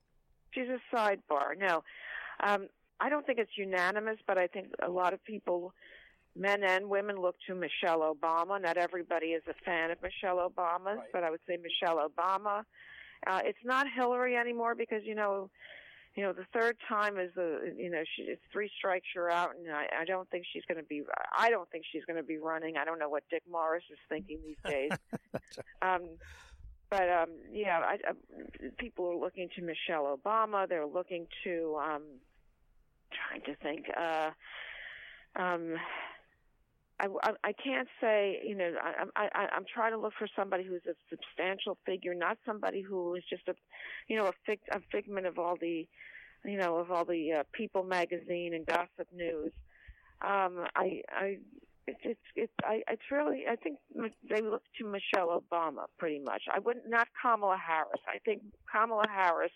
She's 0.53 0.69
a 0.69 0.95
sidebar. 0.95 1.59
No, 1.59 1.83
um, 2.43 2.69
I 3.01 3.09
don't 3.09 3.27
think 3.27 3.39
it's 3.39 3.57
unanimous, 3.57 4.19
but 4.27 4.39
I 4.39 4.47
think 4.47 4.69
a 4.83 4.91
lot 4.91 5.13
of 5.13 5.25
people, 5.25 5.73
men 6.37 6.63
and 6.63 6.89
women, 6.89 7.21
look 7.21 7.37
to 7.49 7.55
Michelle 7.55 8.01
Obama. 8.01 8.61
Not 8.61 8.77
everybody 8.77 9.29
is 9.29 9.43
a 9.49 9.55
fan 9.65 9.91
of 9.91 9.99
Michelle 10.03 10.37
Obama, 10.37 10.97
right. 10.97 11.09
but 11.13 11.25
I 11.25 11.31
would 11.31 11.41
say 11.49 11.57
Michelle 11.57 12.09
Obama. 12.09 12.65
Uh, 13.27 13.41
it's 13.45 13.59
not 13.65 13.87
Hillary 13.95 14.37
anymore 14.37 14.75
because 14.75 15.03
you 15.05 15.15
know 15.15 15.51
you 16.15 16.23
know, 16.23 16.33
the 16.33 16.47
third 16.53 16.77
time 16.89 17.19
is 17.19 17.31
the, 17.35 17.75
you 17.77 17.91
know, 17.91 18.03
she, 18.17 18.23
it's 18.23 18.43
three 18.53 18.71
strikes 18.79 19.07
you're 19.15 19.31
out, 19.31 19.57
and 19.57 19.75
I, 19.75 20.03
I 20.03 20.05
don't 20.05 20.31
think 20.31 20.45
she's 20.53 20.63
going 20.69 20.79
to 20.79 20.85
be. 20.85 21.03
I 21.37 21.51
don't 21.51 21.69
think 21.71 21.85
she's 21.91 22.05
going 22.05 22.17
to 22.17 22.23
be 22.23 22.39
running. 22.39 22.77
I 22.77 22.85
don't 22.85 23.01
know 23.01 23.09
what 23.09 23.25
Dick 23.31 23.43
Morris 23.51 23.83
is 23.91 23.99
thinking 24.09 24.39
these 24.45 24.73
days. 24.73 24.91
um, 25.83 26.03
but 26.89 27.09
um, 27.11 27.31
yeah, 27.53 27.81
I, 27.81 27.95
I, 27.95 28.69
people 28.79 29.07
are 29.07 29.17
looking 29.17 29.49
to 29.57 29.63
Michelle 29.63 30.17
Obama. 30.17 30.69
They're 30.69 30.87
looking 30.87 31.27
to, 31.43 31.79
um, 31.83 32.03
trying 33.13 33.43
to 33.47 33.57
think. 33.57 33.87
Uh, 33.97 34.31
um, 35.37 35.75
I, 37.01 37.07
I, 37.23 37.31
I 37.43 37.53
can't 37.53 37.89
say, 38.01 38.41
you 38.47 38.55
know, 38.55 38.73
I, 39.17 39.29
I, 39.35 39.49
I'm 39.53 39.65
trying 39.73 39.93
to 39.93 39.99
look 39.99 40.13
for 40.19 40.29
somebody 40.37 40.65
who's 40.65 40.83
a 40.89 40.95
substantial 41.11 41.77
figure, 41.85 42.15
not 42.15 42.39
somebody 42.47 42.83
who 42.83 43.15
is 43.15 43.25
just 43.29 43.49
a, 43.49 43.55
you 44.09 44.17
know, 44.17 44.27
a, 44.27 44.33
fig, 44.47 44.61
a 44.71 44.81
figment 44.93 45.27
of 45.27 45.39
all 45.39 45.57
the, 45.61 45.89
you 46.45 46.59
know, 46.59 46.77
of 46.77 46.91
all 46.91 47.05
the 47.05 47.33
uh, 47.33 47.43
People 47.53 47.83
magazine 47.83 48.55
and 48.55 48.67
Gossip 48.67 49.09
News. 49.15 49.53
Um, 50.23 50.65
I, 50.77 51.03
I, 51.09 51.39
it's, 51.87 52.01
it's, 52.03 52.21
it's, 52.37 52.53
I, 52.63 52.83
it's 52.89 53.11
really, 53.11 53.45
I 53.51 53.57
think 53.57 53.79
they 54.31 54.41
look 54.41 54.63
to 54.79 54.85
Michelle 54.87 55.43
Obama 55.43 55.87
pretty 55.99 56.21
much. 56.21 56.43
I 56.55 56.61
wouldn't, 56.61 56.89
not 56.89 57.09
Kamala 57.21 57.59
Harris. 57.59 58.01
I 58.09 58.19
think 58.25 58.43
Kamala 58.71 59.07
Harris, 59.13 59.53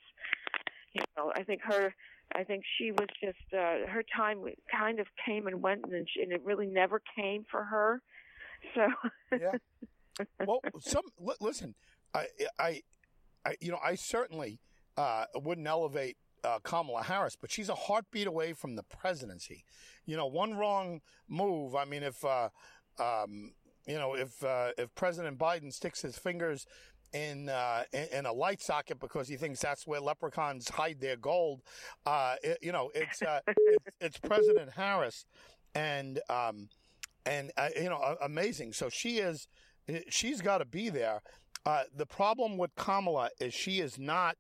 you 0.93 1.03
know, 1.17 1.33
I 1.35 1.45
think 1.45 1.61
her 1.63 1.95
I 2.35 2.45
think 2.45 2.65
she 2.79 2.93
was 2.93 3.09
just 3.23 3.39
uh, 3.53 3.87
her 3.89 4.05
time 4.17 4.45
kind 4.71 5.01
of 5.01 5.07
came 5.25 5.47
and 5.47 5.63
went, 5.63 5.85
and, 5.85 6.07
she, 6.13 6.23
and 6.23 6.33
it 6.33 6.43
really 6.45 6.67
never 6.67 7.01
came 7.17 7.45
for 7.51 7.65
her. 7.65 8.03
So 8.75 8.87
yeah. 9.33 9.53
Well, 10.45 10.61
some 10.81 11.05
listen, 11.41 11.75
I, 12.13 12.27
I, 12.59 12.83
I, 13.47 13.55
you 13.61 13.71
know, 13.71 13.79
I 13.85 13.95
certainly 13.95 14.59
uh, 14.97 15.25
wouldn't 15.37 15.67
elevate 15.67 16.17
uh, 16.45 16.59
Kamala 16.63 17.05
Harris, 17.05 17.37
but 17.41 17.51
she's 17.51 17.69
a 17.69 17.75
heartbeat 17.75 18.27
away 18.27 18.53
from 18.53 18.77
the 18.77 18.83
presidency. 18.83 19.65
You 20.07 20.17
know, 20.17 20.27
one 20.27 20.55
wrong 20.55 21.01
move. 21.29 21.75
I 21.75 21.85
mean, 21.85 22.03
if 22.03 22.25
uh, 22.25 22.49
um, 22.99 23.53
you 23.87 23.97
know, 23.97 24.15
if 24.15 24.43
uh, 24.45 24.73
if 24.77 24.95
President 24.95 25.39
Biden 25.39 25.73
sticks 25.73 26.03
his 26.03 26.19
fingers 26.19 26.67
in, 27.13 27.49
uh, 27.49 27.85
in 28.13 28.27
a 28.27 28.33
light 28.33 28.61
socket 28.61 29.01
because 29.01 29.29
he 29.29 29.37
thinks 29.37 29.61
that's 29.61 29.87
where 29.87 30.01
leprechauns 30.01 30.69
hide 30.69 31.01
their 31.01 31.17
gold. 31.17 31.63
Uh, 32.07 32.37
it, 32.43 32.59
you 32.63 32.73
know, 32.73 32.91
it's, 32.95 33.23
uh, 33.23 33.41
it's, 33.47 33.87
it's 34.01 34.19
President 34.19 34.71
Harris, 34.73 35.25
and 35.75 36.21
um, 36.29 36.69
and 37.27 37.51
uh, 37.57 37.69
you 37.77 37.89
know, 37.89 38.17
amazing. 38.23 38.73
So 38.73 38.89
she 38.89 39.19
is, 39.19 39.49
she's 40.09 40.41
got 40.41 40.59
to 40.59 40.65
be 40.65 40.89
there. 40.89 41.21
Uh, 41.67 41.83
the 41.95 42.07
problem 42.07 42.57
with 42.57 42.75
Kamala 42.77 43.31
is 43.41 43.53
she 43.53 43.81
is 43.81 43.99
not 43.99 44.37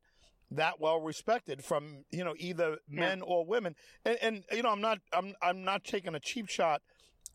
that 0.50 0.80
well 0.80 1.00
respected 1.00 1.62
from 1.62 2.04
you 2.10 2.24
know 2.24 2.34
either 2.38 2.78
men 2.88 3.18
yeah. 3.18 3.24
or 3.24 3.44
women, 3.44 3.74
and, 4.04 4.18
and 4.22 4.44
you 4.52 4.62
know, 4.62 4.70
I'm 4.70 4.80
not 4.80 4.98
I'm 5.12 5.34
I'm 5.42 5.64
not 5.64 5.84
taking 5.84 6.14
a 6.14 6.20
cheap 6.20 6.48
shot 6.48 6.80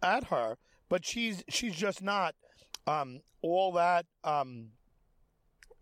at 0.01 0.25
her, 0.25 0.57
but 0.89 1.05
she's 1.05 1.43
she's 1.49 1.75
just 1.75 2.01
not 2.01 2.35
um, 2.87 3.21
all 3.41 3.71
that. 3.73 4.05
Um, 4.23 4.69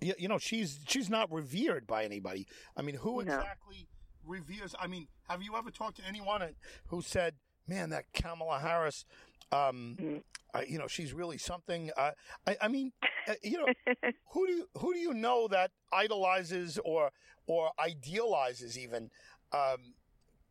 you, 0.02 0.14
you 0.18 0.28
know, 0.28 0.38
she's 0.38 0.80
she's 0.88 1.10
not 1.10 1.32
revered 1.32 1.88
by 1.88 2.04
anybody. 2.04 2.48
I 2.76 2.82
mean, 2.82 2.96
who 2.96 3.22
exactly 3.22 3.88
no. 4.26 4.32
reveres? 4.34 4.76
I 4.80 4.88
mean, 4.88 5.08
have 5.30 5.42
you 5.42 5.56
ever 5.56 5.72
talked 5.72 5.98
to 5.98 6.08
anyone 6.08 6.42
who 6.88 7.02
said, 7.02 7.36
"Man, 7.68 7.92
that 7.92 8.06
Kamala 8.14 8.60
Harris"? 8.60 9.06
Um, 9.52 9.98
mm. 10.00 10.24
uh, 10.54 10.62
you 10.68 10.80
know, 10.80 10.88
she's 10.88 11.14
really 11.14 11.38
something. 11.38 11.92
Uh, 11.96 12.12
I, 12.48 12.58
I, 12.62 12.68
mean, 12.70 12.94
uh, 13.28 13.34
you 13.44 13.58
know, 13.58 13.68
who 14.32 14.48
do 14.48 14.54
you 14.54 14.68
who 14.78 14.94
do 14.94 15.00
you 15.00 15.14
know 15.14 15.48
that 15.50 15.72
idolizes 15.92 16.80
or 16.84 17.12
or 17.48 17.72
idealizes 17.80 18.78
even 18.78 19.10
um, 19.52 19.94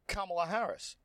Kamala 0.06 0.46
Harris? 0.46 0.96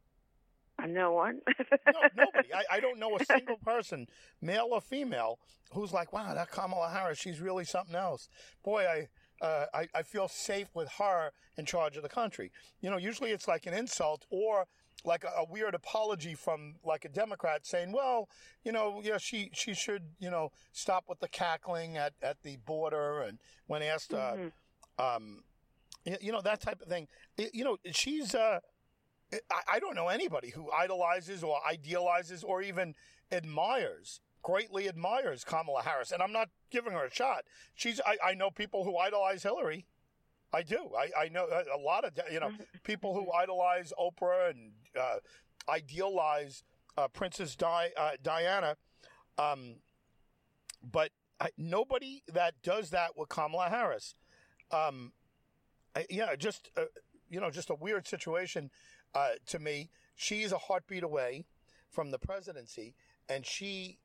No 0.88 1.14
one. 1.14 1.42
no, 1.70 2.02
nobody. 2.16 2.54
I, 2.54 2.64
I 2.72 2.80
don't 2.80 3.00
know 3.00 3.18
a 3.18 3.26
single 3.26 3.58
person, 3.58 4.08
male 4.42 4.70
or 4.72 4.82
female, 4.82 5.40
who's 5.72 5.94
like, 5.94 6.14
wow, 6.14 6.34
that 6.34 6.52
Kamala 6.52 6.90
Harris, 6.90 7.18
she's 7.18 7.40
really 7.40 7.66
something 7.66 7.96
else. 7.96 8.30
Boy, 8.64 8.86
I. 8.86 9.08
Uh, 9.42 9.66
I, 9.74 9.88
I 9.94 10.02
feel 10.02 10.30
safe 10.30 10.70
with 10.74 10.88
her 10.98 11.30
in 11.58 11.66
charge 11.66 11.98
of 11.98 12.04
the 12.04 12.10
country. 12.10 12.54
You 12.80 12.90
know, 12.90 12.96
usually 12.96 13.32
it's 13.32 13.50
like 13.50 13.66
an 13.66 13.74
insult 13.74 14.26
or 14.30 14.66
like 15.04 15.24
a, 15.24 15.42
a, 15.42 15.46
weird 15.46 15.76
apology 15.76 16.34
from 16.34 16.76
like 16.86 17.06
a 17.06 17.10
Democrat 17.10 17.66
saying, 17.66 17.92
well, 17.92 18.30
you 18.64 18.72
know, 18.72 19.02
yeah, 19.04 19.18
she, 19.18 19.50
she 19.54 19.74
should, 19.74 20.04
you 20.20 20.30
know, 20.30 20.52
stop 20.72 21.06
with 21.08 21.20
the 21.20 21.28
cackling 21.28 21.98
at, 21.98 22.14
at 22.22 22.42
the 22.44 22.58
border. 22.66 23.22
And 23.22 23.40
when 23.68 23.82
asked, 23.82 24.14
uh, 24.14 24.36
mm-hmm. 24.36 25.06
um, 25.06 25.44
you 26.22 26.32
know, 26.32 26.42
that 26.42 26.62
type 26.62 26.82
of 26.82 26.88
thing, 26.88 27.08
you 27.54 27.64
know, 27.64 27.78
she's, 27.92 28.36
uh, 28.36 28.60
I, 29.68 29.80
don't 29.80 29.96
know 29.96 30.08
anybody 30.08 30.50
who 30.50 30.70
idolizes 30.72 31.44
or 31.44 31.58
idealizes 31.68 32.44
or 32.44 32.62
even 32.62 32.96
admires 33.32 34.22
greatly 34.44 34.88
admires 34.88 35.44
Kamala 35.44 35.82
Harris, 35.82 36.12
and 36.12 36.22
I'm 36.22 36.32
not 36.32 36.50
giving 36.70 36.94
her 36.94 37.06
a 37.06 37.12
shot. 37.14 37.46
She's 37.74 38.00
I, 38.06 38.18
I 38.24 38.34
know 38.36 38.52
people 38.52 38.84
who 38.84 38.98
idolize 38.98 39.44
Hillary. 39.44 39.88
I 40.54 40.62
do. 40.62 40.92
I, 40.98 41.26
I 41.26 41.30
know 41.30 41.48
a 41.48 41.78
lot 41.78 42.06
of 42.06 42.12
you 42.32 42.40
know 42.40 42.52
people 42.84 43.14
who 43.14 43.32
idolize 43.32 43.92
Oprah 44.00 44.52
and 44.52 44.72
uh, 45.00 45.18
idealize 45.68 46.64
uh, 46.98 47.08
Princess 47.08 47.56
Di, 47.56 47.90
uh, 47.98 48.12
Diana, 48.22 48.78
um, 49.38 49.78
but 50.84 51.10
I, 51.42 51.50
nobody 51.58 52.22
that 52.32 52.54
does 52.64 52.92
that 52.92 53.18
with 53.18 53.30
Kamala 53.30 53.70
Harris. 53.70 54.14
Um, 54.72 55.12
I, 55.96 56.06
yeah, 56.10 56.36
just 56.36 56.70
uh, 56.78 56.86
you 57.30 57.40
know, 57.40 57.50
just 57.50 57.70
a 57.70 57.76
weird 57.76 58.08
situation 58.08 58.70
uh, 59.16 59.30
to 59.48 59.60
me. 59.60 59.90
She's 60.16 60.52
a 60.52 60.58
heartbeat 60.58 61.04
away 61.04 61.46
from 61.90 62.12
the 62.12 62.20
presidency, 62.20 62.94
and 63.28 63.46
she 63.46 64.00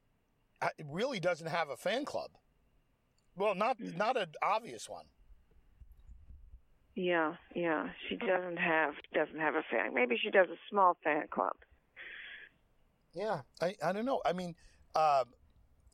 uh, 0.62 0.68
really 0.88 1.20
doesn't 1.20 1.48
have 1.48 1.68
a 1.68 1.76
fan 1.76 2.04
club. 2.04 2.30
Well, 3.36 3.54
not 3.54 3.78
mm-hmm. 3.78 3.96
not 3.96 4.16
an 4.16 4.32
obvious 4.42 4.88
one. 4.88 5.06
Yeah, 6.94 7.34
yeah. 7.54 7.88
She 8.08 8.16
doesn't 8.16 8.58
have 8.58 8.94
doesn't 9.14 9.38
have 9.38 9.54
a 9.54 9.62
fan. 9.70 9.94
Maybe 9.94 10.16
she 10.22 10.30
does 10.30 10.48
a 10.48 10.58
small 10.68 10.96
fan 11.02 11.24
club. 11.30 11.54
Yeah, 13.14 13.42
I 13.60 13.74
I 13.82 13.92
don't 13.92 14.04
know. 14.04 14.20
I 14.24 14.32
mean, 14.32 14.54
uh, 14.94 15.24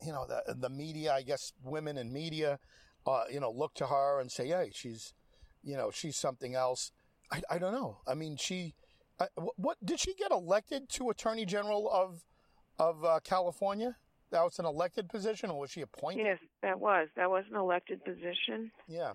you 0.05 0.12
know, 0.12 0.26
the 0.26 0.55
the 0.55 0.70
media. 0.70 1.12
I 1.12 1.22
guess 1.22 1.52
women 1.62 1.98
in 1.98 2.12
media, 2.12 2.59
uh, 3.07 3.24
you 3.31 3.40
know, 3.40 3.50
look 3.50 3.74
to 3.74 3.87
her 3.87 4.20
and 4.20 4.31
say, 4.31 4.48
"Hey, 4.48 4.70
she's, 4.74 5.14
you 5.62 5.76
know, 5.76 5.90
she's 5.90 6.16
something 6.16 6.55
else." 6.55 6.90
I 7.31 7.42
I 7.50 7.59
don't 7.59 7.72
know. 7.72 7.98
I 8.07 8.14
mean, 8.14 8.37
she 8.37 8.74
uh, 9.18 9.26
what 9.57 9.76
did 9.85 10.00
she 10.00 10.14
get 10.14 10.31
elected 10.31 10.88
to 10.90 11.11
Attorney 11.11 11.46
General 11.46 11.90
of 11.90 12.24
of 12.79 13.05
uh, 13.05 13.20
California? 13.24 13.96
That 14.31 14.42
was 14.42 14.59
an 14.59 14.66
elected 14.66 15.09
position, 15.09 15.50
or 15.50 15.61
was 15.61 15.70
she 15.70 15.83
appointed? 15.83 16.24
Yes, 16.24 16.38
that 16.62 16.81
was. 16.81 17.09
That 17.16 17.31
was 17.31 17.44
an 17.50 17.57
elected 17.57 18.05
position. 18.05 18.70
Yeah. 18.88 19.12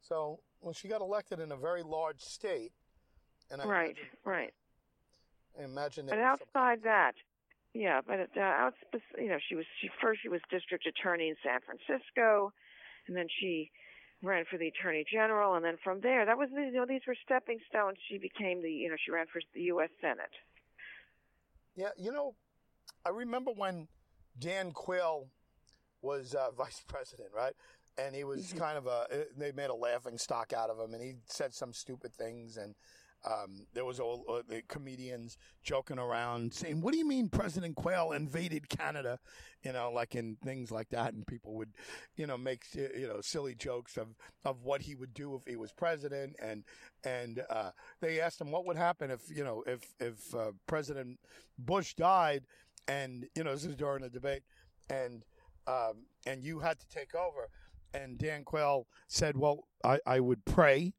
So, 0.00 0.40
well, 0.60 0.72
she 0.72 0.88
got 0.88 1.00
elected 1.00 1.38
in 1.38 1.52
a 1.52 1.56
very 1.56 1.82
large 1.82 2.20
state, 2.20 2.72
and 3.50 3.62
I 3.62 3.64
right, 3.64 3.84
imagine, 3.84 4.04
right. 4.24 4.54
I 5.58 5.64
imagine. 5.64 6.06
But 6.08 6.18
outside 6.18 6.82
that, 6.82 7.12
yeah, 7.74 8.00
but 8.06 8.28
uh, 8.36 8.40
out, 8.40 8.74
you 9.16 9.28
know, 9.28 9.38
she 9.48 9.54
was 9.54 9.64
she 9.80 9.88
first 10.00 10.20
she 10.22 10.28
was 10.28 10.40
district 10.50 10.86
attorney 10.86 11.28
in 11.28 11.36
San 11.42 11.60
Francisco, 11.64 12.52
and 13.06 13.16
then 13.16 13.26
she 13.40 13.70
ran 14.22 14.44
for 14.50 14.58
the 14.58 14.68
attorney 14.68 15.04
general, 15.10 15.54
and 15.54 15.64
then 15.64 15.76
from 15.82 16.00
there, 16.00 16.24
that 16.24 16.38
was 16.38 16.48
you 16.52 16.72
know 16.72 16.86
these 16.86 17.02
were 17.06 17.16
stepping 17.24 17.58
stones. 17.68 17.98
She 18.08 18.18
became 18.18 18.62
the 18.62 18.70
you 18.70 18.88
know 18.88 18.96
she 19.04 19.10
ran 19.10 19.26
for 19.32 19.40
the 19.54 19.62
U.S. 19.62 19.90
Senate. 20.00 20.32
Yeah, 21.74 21.90
you 21.98 22.12
know, 22.12 22.34
I 23.04 23.10
remember 23.10 23.50
when 23.56 23.88
Dan 24.38 24.72
Quayle 24.72 25.28
was 26.02 26.34
uh, 26.34 26.50
vice 26.56 26.82
president, 26.86 27.30
right? 27.34 27.54
And 27.98 28.14
he 28.14 28.24
was 28.24 28.46
mm-hmm. 28.46 28.58
kind 28.58 28.78
of 28.78 28.86
a 28.86 29.06
they 29.36 29.52
made 29.52 29.70
a 29.70 29.74
laughing 29.74 30.18
stock 30.18 30.52
out 30.52 30.70
of 30.70 30.78
him, 30.78 30.94
and 30.94 31.02
he 31.02 31.14
said 31.26 31.52
some 31.52 31.72
stupid 31.72 32.14
things, 32.14 32.56
and 32.56 32.74
um, 33.24 33.66
there 33.72 33.84
was 33.84 34.00
all 34.00 34.24
uh, 34.28 34.42
the 34.48 34.62
comedians 34.68 35.38
joking 35.62 35.98
around 35.98 36.52
saying, 36.52 36.80
"What 36.80 36.92
do 36.92 36.98
you 36.98 37.06
mean 37.06 37.28
President 37.28 37.76
Quayle 37.76 38.12
invaded 38.12 38.68
Canada?" 38.68 39.18
You 39.62 39.72
know, 39.72 39.92
like 39.92 40.14
in 40.16 40.36
things 40.42 40.72
like 40.72 40.88
that, 40.90 41.14
and 41.14 41.26
people 41.26 41.54
would, 41.54 41.70
you 42.16 42.26
know, 42.26 42.36
make 42.36 42.64
you 42.74 43.06
know 43.06 43.20
silly 43.20 43.54
jokes 43.54 43.96
of 43.96 44.08
of 44.44 44.62
what 44.62 44.82
he 44.82 44.94
would 44.94 45.14
do 45.14 45.36
if 45.36 45.46
he 45.46 45.56
was 45.56 45.72
president, 45.72 46.34
and 46.42 46.64
and 47.04 47.44
uh, 47.48 47.70
they 48.00 48.20
asked 48.20 48.40
him 48.40 48.50
what 48.50 48.66
would 48.66 48.76
happen 48.76 49.10
if 49.10 49.20
you 49.28 49.44
know 49.44 49.62
if 49.66 49.94
if 50.00 50.34
uh, 50.34 50.50
President 50.66 51.20
Bush 51.58 51.94
died, 51.94 52.44
and 52.88 53.26
you 53.36 53.44
know 53.44 53.52
this 53.52 53.64
is 53.64 53.76
during 53.76 54.02
a 54.02 54.08
debate, 54.08 54.42
and 54.90 55.24
um, 55.68 56.06
and 56.26 56.42
you 56.42 56.58
had 56.58 56.80
to 56.80 56.88
take 56.88 57.14
over, 57.14 57.50
and 57.94 58.18
Dan 58.18 58.42
Quayle 58.42 58.88
said, 59.06 59.36
"Well, 59.36 59.68
I, 59.84 60.00
I 60.04 60.18
would 60.18 60.44
pray." 60.44 60.94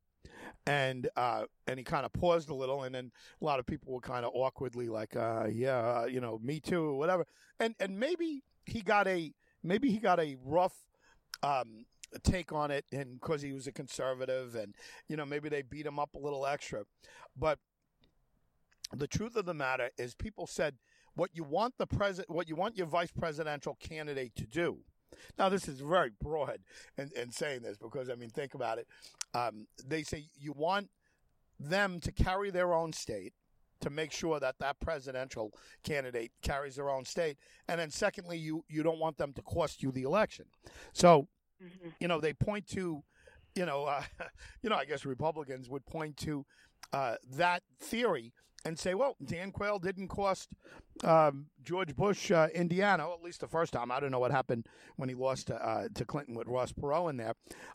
And 0.66 1.10
uh, 1.16 1.44
and 1.68 1.78
he 1.78 1.84
kind 1.84 2.06
of 2.06 2.14
paused 2.14 2.50
a 2.50 2.54
little, 2.54 2.84
and 2.84 2.96
then 2.96 3.12
a 3.42 3.46
lot 3.46 3.60
of 3.60 3.66
people 3.66 3.94
were 3.94 4.00
kind 4.00 4.26
of 4.26 4.32
awkwardly 4.34 4.88
like, 4.88 5.16
uh, 5.16 5.48
"Yeah, 5.52 6.02
uh, 6.02 6.06
you 6.06 6.22
know, 6.22 6.40
me 6.42 6.60
too," 6.60 6.86
or 6.86 6.98
whatever. 6.98 7.26
And 7.60 7.76
and 7.80 8.00
maybe 8.00 8.44
he 8.66 8.82
got 8.82 9.08
a 9.08 9.34
maybe 9.64 9.90
he 9.92 9.98
got 9.98 10.20
a 10.20 10.38
rough 10.44 10.76
um, 11.42 11.86
take 12.24 12.52
on 12.52 12.72
it, 12.72 12.86
and 12.92 13.20
because 13.20 13.42
he 13.42 13.54
was 13.54 13.68
a 13.68 13.72
conservative, 13.72 14.56
and 14.56 14.76
you 15.08 15.18
know 15.18 15.26
maybe 15.26 15.50
they 15.50 15.62
beat 15.62 15.86
him 15.86 16.00
up 16.00 16.16
a 16.16 16.20
little 16.20 16.46
extra, 16.46 16.84
but 17.38 17.60
the 18.96 19.08
truth 19.08 19.36
of 19.36 19.46
the 19.46 19.54
matter 19.54 19.90
is, 19.98 20.14
people 20.14 20.48
said 20.48 20.76
what 21.16 21.32
you 21.34 21.44
want 21.44 21.76
the 21.78 21.88
president, 21.88 22.30
what 22.30 22.48
you 22.48 22.56
want 22.56 22.78
your 22.78 22.88
vice 22.88 23.12
presidential 23.12 23.76
candidate 23.80 24.36
to 24.36 24.46
do. 24.46 24.80
Now, 25.38 25.50
this 25.50 25.68
is 25.68 25.80
very 25.80 26.12
broad 26.22 26.60
in, 26.98 27.10
in 27.16 27.32
saying 27.32 27.62
this 27.62 27.78
because 27.78 28.10
I 28.10 28.16
mean, 28.16 28.30
think 28.30 28.54
about 28.54 28.78
it. 28.78 28.88
Um, 29.34 29.68
they 29.86 30.04
say 30.04 30.28
you 30.38 30.54
want 30.54 30.90
them 31.60 32.00
to 32.02 32.12
carry 32.12 32.52
their 32.52 32.74
own 32.74 32.94
state 32.94 33.34
to 33.82 33.90
make 33.90 34.12
sure 34.12 34.40
that 34.40 34.56
that 34.60 34.80
presidential 34.80 35.52
candidate 35.84 36.32
carries 36.42 36.76
their 36.76 36.90
own 36.90 37.04
state. 37.04 37.38
And 37.68 37.80
then 37.80 37.90
secondly, 37.90 38.38
you, 38.38 38.64
you 38.70 38.82
don't 38.82 39.00
want 39.00 39.18
them 39.18 39.34
to 39.34 39.42
cost 39.42 39.84
you 39.84 39.92
the 39.92 40.04
election. 40.04 40.46
So, 40.94 41.28
mm-hmm. 41.62 41.90
you 42.00 42.08
know, 42.08 42.22
they 42.22 42.34
point 42.34 42.68
to, 42.70 43.04
you 43.56 43.66
know, 43.66 43.84
uh, 43.84 44.04
you 44.62 44.70
know, 44.70 44.78
I 44.78 44.86
guess 44.86 45.06
Republicans 45.06 45.70
would 45.70 45.86
point 45.86 46.16
to 46.18 46.46
uh, 46.94 47.16
that 47.36 47.64
theory 47.80 48.32
and 48.66 48.80
say, 48.80 48.94
well, 48.94 49.16
Dan 49.24 49.52
Quayle 49.52 49.80
didn't 49.80 50.08
cost 50.08 50.50
um, 51.04 51.48
George 51.64 51.96
Bush 51.96 52.32
uh, 52.32 52.48
Indiana, 52.54 53.12
at 53.12 53.22
least 53.22 53.42
the 53.42 53.48
first 53.48 53.74
time. 53.74 53.92
I 53.92 54.00
don't 54.00 54.12
know 54.12 54.20
what 54.20 54.32
happened 54.32 54.68
when 54.96 55.10
he 55.10 55.16
lost 55.16 55.48
to, 55.48 55.56
uh, 55.56 55.88
to 55.96 56.06
Clinton 56.06 56.36
with 56.36 56.48
Ross 56.48 56.72
Perot 56.72 57.10
in 57.10 57.18
there, 57.18 57.34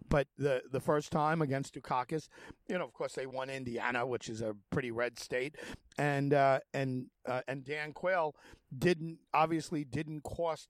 but 0.09 0.29
the 0.39 0.63
the 0.71 0.81
first 0.81 1.13
time 1.13 1.43
against 1.43 1.75
Dukakis, 1.75 2.29
you 2.69 2.79
know, 2.79 2.85
of 2.85 2.93
course 2.93 3.15
they 3.15 3.27
won 3.27 3.51
Indiana, 3.51 4.07
which 4.07 4.29
is 4.29 4.41
a 4.41 4.55
pretty 4.71 4.91
red 4.91 5.19
state, 5.19 5.57
and 5.99 6.33
uh, 6.33 6.61
and 6.73 7.07
uh, 7.27 7.43
and 7.49 7.65
Dan 7.65 7.93
Quayle 7.93 8.35
didn't 8.77 9.19
obviously 9.35 9.85
didn't 9.85 10.23
cost 10.23 10.69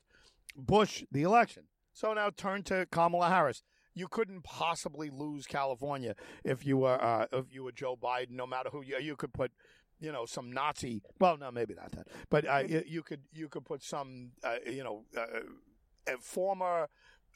Bush 0.56 1.04
the 1.12 1.22
election. 1.22 1.64
So 1.92 2.12
now 2.14 2.30
turn 2.30 2.62
to 2.64 2.86
Kamala 2.90 3.28
Harris 3.28 3.62
you 3.94 4.06
couldn't 4.06 4.44
possibly 4.44 5.10
lose 5.10 5.44
California 5.44 6.14
if 6.44 6.64
you 6.64 6.78
were 6.78 7.02
uh, 7.02 7.26
if 7.32 7.52
you 7.52 7.64
were 7.64 7.72
Joe 7.72 7.96
Biden. 7.96 8.30
No 8.30 8.46
matter 8.46 8.70
who 8.70 8.82
you 8.82 8.96
you 9.00 9.16
could 9.16 9.32
put 9.32 9.50
you 10.00 10.12
know 10.12 10.26
some 10.26 10.52
Nazi. 10.52 11.02
Well, 11.18 11.36
no, 11.36 11.50
maybe 11.50 11.74
not 11.74 11.92
that, 11.92 12.08
but 12.30 12.46
uh, 12.46 12.62
you, 12.66 12.82
you, 12.86 13.02
could 13.02 13.20
you 13.32 13.48
could 13.48 13.64
put 13.64 13.82
some 13.82 14.32
uh, 14.42 14.56
you 14.66 14.84
know 14.84 15.04
uh, 15.16 16.12
former. 16.20 16.88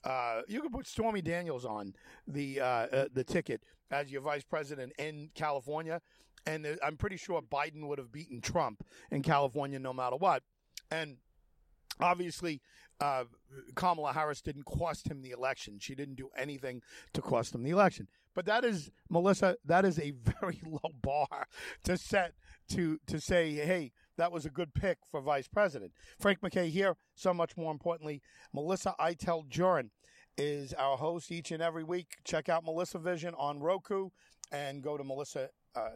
Uh, 0.04 0.42
you 0.48 0.60
could 0.60 0.72
put 0.72 0.86
Stormy 0.86 1.22
Daniels 1.22 1.64
on 1.64 1.94
the 2.26 2.60
uh, 2.60 2.64
uh, 2.66 3.04
the 3.12 3.24
ticket 3.24 3.62
as 3.90 4.10
your 4.10 4.22
vice 4.22 4.42
president 4.44 4.92
in 4.98 5.30
California, 5.34 6.00
and 6.46 6.66
I'm 6.82 6.96
pretty 6.96 7.16
sure 7.16 7.40
Biden 7.42 7.86
would 7.86 7.98
have 7.98 8.10
beaten 8.10 8.40
Trump 8.40 8.84
in 9.10 9.22
California 9.22 9.78
no 9.78 9.92
matter 9.92 10.16
what. 10.16 10.42
And 10.90 11.18
obviously, 12.00 12.60
uh, 13.00 13.24
Kamala 13.74 14.12
Harris 14.12 14.40
didn't 14.40 14.64
cost 14.64 15.08
him 15.08 15.22
the 15.22 15.30
election. 15.30 15.78
She 15.80 15.94
didn't 15.94 16.16
do 16.16 16.30
anything 16.36 16.82
to 17.14 17.20
cost 17.20 17.54
him 17.54 17.62
the 17.62 17.70
election. 17.70 18.08
But 18.34 18.46
that 18.46 18.64
is, 18.64 18.90
Melissa, 19.10 19.56
that 19.64 19.84
is 19.84 19.98
a 19.98 20.12
very 20.40 20.60
low 20.64 20.92
bar 21.02 21.46
to 21.84 21.96
set 21.96 22.34
to 22.72 22.98
to 23.06 23.20
say, 23.20 23.52
hey, 23.52 23.92
that 24.18 24.32
was 24.32 24.44
a 24.44 24.50
good 24.50 24.74
pick 24.74 24.98
for 25.10 25.20
vice 25.20 25.48
president. 25.48 25.92
Frank 26.18 26.42
MacKay 26.42 26.68
here. 26.70 26.96
So 27.14 27.32
much 27.32 27.56
more 27.56 27.72
importantly, 27.72 28.22
Melissa 28.52 28.94
Iteld 29.00 29.48
Jurin 29.48 29.90
is 30.36 30.72
our 30.74 30.96
host 30.96 31.30
each 31.30 31.50
and 31.50 31.62
every 31.62 31.84
week. 31.84 32.16
Check 32.24 32.48
out 32.48 32.64
Melissa 32.64 32.98
Vision 32.98 33.34
on 33.36 33.60
Roku 33.60 34.08
and 34.50 34.82
go 34.82 34.96
to 34.96 35.04
Melissa. 35.04 35.48
Uh, 35.74 35.90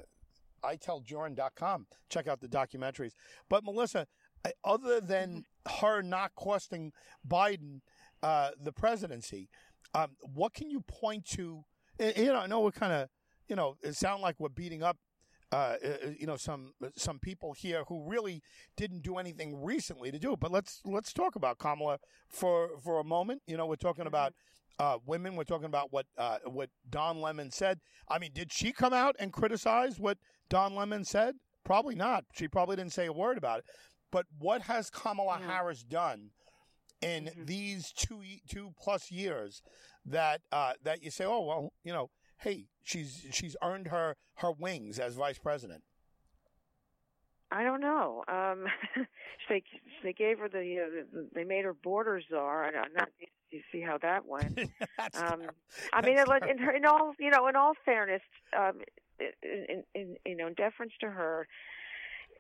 IteldJurin.com. 0.65 1.87
Check 2.09 2.27
out 2.27 2.41
the 2.41 2.49
documentaries. 2.49 3.13
But 3.49 3.63
Melissa, 3.63 4.07
other 4.65 5.01
than 5.01 5.45
her 5.81 6.03
not 6.03 6.35
costing 6.35 6.93
Biden 7.29 7.81
uh, 8.23 8.51
the 8.61 8.73
presidency, 8.73 9.49
um, 9.95 10.17
what 10.21 10.55
can 10.55 10.71
you 10.71 10.81
point 10.81 11.25
to? 11.37 11.65
You 11.99 12.27
know, 12.27 12.37
I 12.37 12.47
know 12.47 12.61
we're 12.61 12.73
kind 12.73 12.93
of, 12.93 13.09
you 13.49 13.57
know, 13.57 13.77
it 13.83 13.95
sounds 13.95 14.23
like 14.23 14.37
we're 14.39 14.49
beating 14.49 14.83
up 14.83 14.97
uh, 15.53 15.77
uh, 15.85 15.97
you 16.19 16.27
know 16.27 16.37
some 16.37 16.73
some 16.97 17.19
people 17.19 17.53
here 17.53 17.85
who 17.89 18.09
really 18.09 18.43
didn't 18.77 19.03
do 19.03 19.17
anything 19.17 19.63
recently 19.63 20.11
to 20.11 20.19
do 20.19 20.33
it. 20.33 20.41
But 20.41 20.51
let's 20.51 20.81
let's 20.85 21.13
talk 21.13 21.37
about 21.37 21.59
Kamala 21.59 21.99
for 22.29 22.71
for 22.83 22.99
a 22.99 23.05
moment. 23.05 23.43
You 23.47 23.57
know, 23.57 23.67
we're 23.67 23.77
talking 23.77 24.03
mm-hmm. 24.03 24.09
about 24.09 24.35
uh, 24.79 24.99
women. 25.07 25.37
We're 25.37 25.45
talking 25.45 25.67
about 25.67 25.93
what 25.93 26.07
uh, 26.19 26.39
what 26.45 26.71
Don 26.89 27.21
Lemon 27.21 27.51
said. 27.51 27.79
I 28.09 28.19
mean, 28.19 28.31
did 28.35 28.53
she 28.53 28.73
come 28.73 28.93
out 28.93 29.17
and 29.19 29.33
criticize 29.33 29.99
what 30.01 30.19
Don 30.49 30.75
Lemon 30.75 31.05
said? 31.05 31.37
Probably 31.65 31.95
not. 31.95 32.25
She 32.33 32.49
probably 32.49 32.77
didn't 32.77 32.93
say 32.93 33.07
a 33.07 33.13
word 33.13 33.39
about 33.39 33.61
it. 33.61 33.65
But 34.11 34.27
what 34.39 34.63
has 34.63 34.91
Kamala 34.91 35.39
mm-hmm. 35.39 35.49
Harris 35.49 35.83
done 35.83 36.31
in 37.03 37.27
mm-hmm. 37.27 37.45
these 37.45 37.93
two 37.93 38.23
two 38.49 38.73
plus 38.81 39.11
years 39.11 39.63
that 40.05 40.41
uh, 40.53 40.73
that 40.83 41.03
you 41.03 41.11
say, 41.11 41.25
oh 41.25 41.43
well, 41.43 41.73
you 41.85 41.93
know, 41.93 42.11
hey, 42.39 42.67
she's 42.83 43.27
she's 43.33 43.57
earned 43.63 43.89
her 43.89 44.17
her 44.37 44.53
wings 44.53 44.99
as 44.99 45.15
vice 45.15 45.39
president? 45.39 45.83
I 47.51 47.63
don't 47.63 47.81
know. 47.81 48.25
Um, 48.29 48.67
they 49.49 49.63
they 50.03 50.13
gave 50.13 50.39
her 50.39 50.49
the, 50.49 50.59
uh, 50.59 51.21
they 51.35 51.45
made 51.45 51.65
her 51.65 51.75
border 51.75 52.21
czar. 52.29 52.67
I 52.67 52.71
not 52.95 53.09
you 53.51 53.61
see 53.71 53.81
how 53.81 53.99
that 53.99 54.27
went. 54.27 54.59
um, 55.15 55.43
I 55.93 56.05
mean, 56.05 56.19
in, 56.19 56.59
her, 56.59 56.73
in 56.73 56.85
all 56.85 57.13
you 57.19 57.31
know, 57.31 57.47
in 57.49 57.57
all 57.57 57.75
fairness, 57.85 58.23
um, 58.57 58.81
in, 59.43 59.85
in 59.95 60.17
you 60.27 60.37
know, 60.37 60.49
in 60.49 60.55
deference 60.55 60.93
to 61.01 61.11
her, 61.11 61.47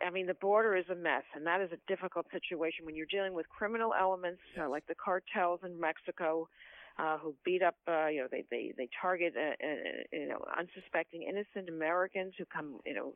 I 0.04 0.10
mean, 0.10 0.26
the 0.26 0.34
border 0.34 0.76
is 0.76 0.86
a 0.90 0.94
mess, 0.94 1.22
and 1.34 1.46
that 1.46 1.60
is 1.60 1.70
a 1.72 1.78
difficult 1.86 2.26
situation 2.32 2.84
when 2.84 2.96
you're 2.96 3.06
dealing 3.06 3.34
with 3.34 3.48
criminal 3.48 3.94
elements 3.98 4.40
yes. 4.54 4.64
uh, 4.66 4.70
like 4.70 4.86
the 4.86 4.94
cartels 4.94 5.60
in 5.64 5.78
Mexico 5.80 6.48
uh, 6.98 7.18
who 7.18 7.34
beat 7.44 7.62
up, 7.62 7.76
uh, 7.86 8.06
you 8.06 8.20
know, 8.20 8.28
they 8.30 8.44
they 8.50 8.72
they 8.76 8.88
target, 9.00 9.34
uh, 9.36 9.52
uh, 9.62 10.02
you 10.12 10.28
know, 10.28 10.38
unsuspecting 10.58 11.22
innocent 11.22 11.68
Americans 11.68 12.32
who 12.38 12.44
come, 12.46 12.80
you 12.86 12.94
know, 12.94 13.12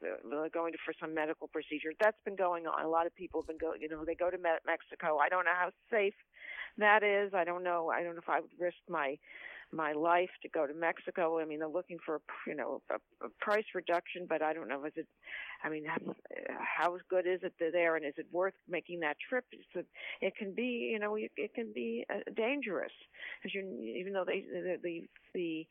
going 0.53 0.73
to, 0.73 0.79
for 0.85 0.93
some 1.01 1.15
medical 1.15 1.49
procedure. 1.49 1.93
That's 1.99 2.19
been 2.25 2.37
going 2.37 2.67
on. 2.67 2.85
A 2.85 2.89
lot 2.89 3.07
of 3.07 3.15
people 3.15 3.41
have 3.41 3.49
been 3.49 3.59
going, 3.59 3.81
you 3.81 3.89
know, 3.89 4.05
they 4.05 4.15
go 4.15 4.31
to 4.31 4.39
Mexico. 4.39 5.19
I 5.19 5.29
don't 5.29 5.45
know 5.45 5.57
how 5.59 5.71
safe 5.91 6.15
that 6.77 7.03
is. 7.03 7.33
I 7.35 7.45
don't 7.45 7.65
know. 7.65 7.91
I 7.91 8.03
don't 8.03 8.15
know 8.15 8.23
if 8.23 8.29
I 8.29 8.41
would 8.41 8.51
risk 8.59 8.77
my 8.89 9.17
my 9.73 9.93
life 9.93 10.31
to 10.43 10.49
go 10.49 10.67
to 10.67 10.75
Mexico. 10.75 11.39
I 11.41 11.45
mean, 11.45 11.59
they're 11.61 11.69
looking 11.69 11.99
for 12.05 12.21
you 12.47 12.55
know 12.55 12.83
a, 12.91 12.97
a 13.25 13.29
price 13.41 13.65
reduction, 13.75 14.27
but 14.29 14.43
I 14.43 14.53
don't 14.53 14.69
know. 14.69 14.85
Is 14.85 14.93
it? 14.97 15.07
I 15.63 15.69
mean, 15.69 15.85
how, 15.85 16.97
good 17.11 17.27
is 17.27 17.41
it 17.43 17.53
there, 17.59 17.97
and 17.97 18.05
is 18.05 18.15
it 18.17 18.27
worth 18.33 18.55
making 18.69 19.01
that 19.01 19.17
trip? 19.29 19.45
It's 19.53 19.77
a, 19.77 20.25
it 20.25 20.35
can 20.37 20.55
be, 20.55 20.91
you 20.93 20.99
know, 20.99 21.17
it, 21.17 21.31
it 21.37 21.53
can 21.55 21.71
be 21.75 22.05
uh, 22.13 22.21
dangerous, 22.35 22.93
because 23.43 23.55
you 23.55 23.63
even 23.99 24.13
though 24.13 24.25
they 24.25 24.45
the 24.51 24.79
the, 24.83 25.03
the 25.35 25.67